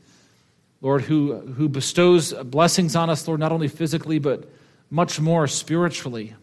Lord, 0.82 1.04
who, 1.04 1.38
who 1.38 1.70
bestows 1.70 2.34
blessings 2.34 2.98
on 2.98 3.10
us, 3.10 3.26
Lord, 3.26 3.40
not 3.40 3.54
only 3.54 3.70
physically, 3.70 4.20
but 4.20 4.50
much 4.90 5.20
more 5.20 5.48
spiritually. 5.48 6.36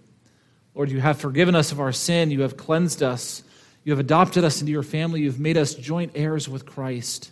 Lord, 0.74 0.90
you 0.90 1.00
have 1.00 1.18
forgiven 1.18 1.54
us 1.54 1.72
of 1.72 1.80
our 1.80 1.92
sin. 1.92 2.30
You 2.30 2.42
have 2.42 2.56
cleansed 2.56 3.02
us. 3.02 3.42
You 3.84 3.92
have 3.92 4.00
adopted 4.00 4.44
us 4.44 4.60
into 4.60 4.72
your 4.72 4.82
family. 4.82 5.20
You've 5.20 5.40
made 5.40 5.56
us 5.56 5.74
joint 5.74 6.12
heirs 6.14 6.48
with 6.48 6.66
Christ. 6.66 7.30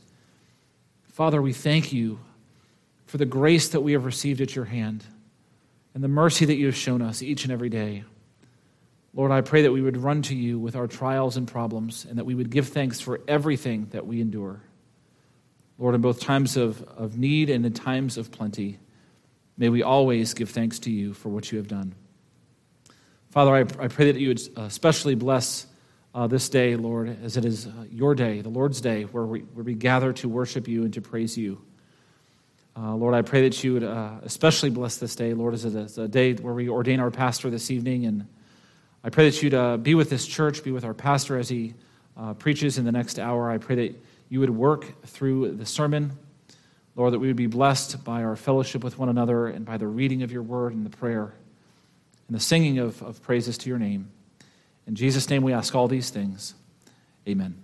Father, 1.13 1.43
we 1.43 1.53
thank 1.53 1.93
you 1.93 2.21
for 3.07 3.19
the 3.19 3.27
grace 3.27 3.69
that 3.71 3.81
we 3.81 3.93
have 3.93 4.05
received 4.05 4.41
at 4.41 4.55
your 4.55 4.65
hand 4.65 5.05
and 5.95 6.03
the 6.03 6.09
mercy 6.09 6.45
that 6.47 6.57
you 6.57 6.67
have 6.67 6.77
shown 6.77 7.03
us 7.03 7.23
each 7.23 7.45
and 7.45 7.53
every 7.53 7.69
day. 7.69 8.05
Lord, 9.15 9.31
I 9.31 9.43
pray 9.43 9.63
that 9.63 9.73
we 9.73 9.83
would 9.83 9.99
run 9.99 10.23
to 10.23 10.35
you 10.35 10.59
with 10.59 10.75
our 10.75 10.87
trials 10.87 11.37
and 11.37 11.47
problems 11.47 12.07
and 12.09 12.17
that 12.17 12.25
we 12.25 12.35
would 12.35 12.49
give 12.49 12.69
thanks 12.69 13.01
for 13.01 13.21
everything 13.29 13.89
that 13.91 14.07
we 14.07 14.21
endure. 14.23 14.63
Lord, 15.79 15.95
in 15.95 16.01
both 16.01 16.21
times 16.21 16.57
of, 16.57 16.83
of 16.97 17.19
need 17.19 17.51
and 17.51 17.67
in 17.67 17.73
times 17.75 18.17
of 18.17 18.31
plenty. 18.31 18.79
May 19.63 19.69
we 19.69 19.85
always 19.85 20.35
give 20.35 20.51
thanks 20.51 20.81
to 20.81 20.91
you 20.91 21.15
for 21.15 21.29
what 21.29 21.53
you 21.53 21.59
have 21.59 21.69
done. 21.69 21.95
Father, 23.31 23.55
I, 23.55 23.61
I 23.61 23.87
pray 23.87 24.11
that 24.11 24.19
you 24.19 24.27
would 24.27 24.43
especially 24.57 25.15
bless 25.15 25.69
uh, 26.17 26.27
this 26.27 26.49
day, 26.49 26.75
Lord, 26.75 27.17
as 27.23 27.37
it 27.37 27.45
is 27.45 27.69
uh, 27.69 27.71
your 27.89 28.17
day, 28.17 28.41
the 28.41 28.49
Lord's 28.49 28.81
day, 28.81 29.05
where 29.05 29.23
we, 29.23 29.43
where 29.43 29.63
we 29.63 29.75
gather 29.75 30.13
to 30.15 30.29
worship 30.29 30.67
you 30.67 30.83
and 30.83 30.93
to 30.95 31.01
praise 31.01 31.39
you. 31.39 31.63
Uh, 32.77 32.97
Lord, 32.97 33.15
I 33.15 33.23
pray 33.23 33.49
that 33.49 33.63
you 33.63 33.75
would 33.75 33.85
uh, 33.85 34.15
especially 34.25 34.71
bless 34.71 34.97
this 34.97 35.15
day, 35.15 35.33
Lord, 35.33 35.55
as 35.55 35.65
it 35.65 35.77
is 35.77 35.97
a 35.97 36.09
day 36.09 36.35
where 36.35 36.55
we 36.55 36.69
ordain 36.69 36.99
our 36.99 37.13
pastor 37.13 37.49
this 37.49 37.71
evening. 37.71 38.07
And 38.07 38.27
I 39.05 39.11
pray 39.11 39.31
that 39.31 39.41
you'd 39.45 39.55
uh, 39.55 39.77
be 39.77 39.95
with 39.95 40.11
this 40.11 40.27
church, 40.27 40.65
be 40.65 40.73
with 40.73 40.85
our 40.85 40.93
pastor 40.93 41.39
as 41.39 41.49
he 41.49 41.75
uh, 42.17 42.35
preaches 42.35 42.79
in 42.79 42.85
the 42.85 42.91
next 42.91 43.17
hour. 43.17 43.49
I 43.49 43.59
pray 43.59 43.77
that 43.77 44.03
you 44.29 44.41
would 44.41 44.51
work 44.51 45.05
through 45.05 45.53
the 45.53 45.67
sermon. 45.67 46.19
Lord, 46.95 47.15
that 47.15 47.19
we 47.19 47.27
would 47.27 47.37
be 47.37 47.47
blessed 47.47 48.05
by 48.05 48.23
our 48.23 48.37
fellowship 48.37 48.85
with 48.85 48.99
one 48.99 49.09
another 49.09 49.47
and 49.47 49.65
by 49.65 49.79
the 49.79 49.87
reading 49.87 50.23
of 50.23 50.31
your 50.31 50.43
word 50.43 50.75
and 50.75 50.85
the 50.85 50.97
prayer 50.97 51.33
and 52.29 52.37
the 52.37 52.41
singing 52.41 52.79
of, 52.79 53.03
of 53.03 53.23
praises 53.23 53.57
to 53.59 53.69
your 53.69 53.79
name. 53.79 54.11
In 54.87 54.95
Jesus' 54.95 55.29
name 55.31 55.43
we 55.43 55.53
ask 55.53 55.75
all 55.75 55.89
these 55.89 56.11
things. 56.11 56.55
Amen. 57.27 57.57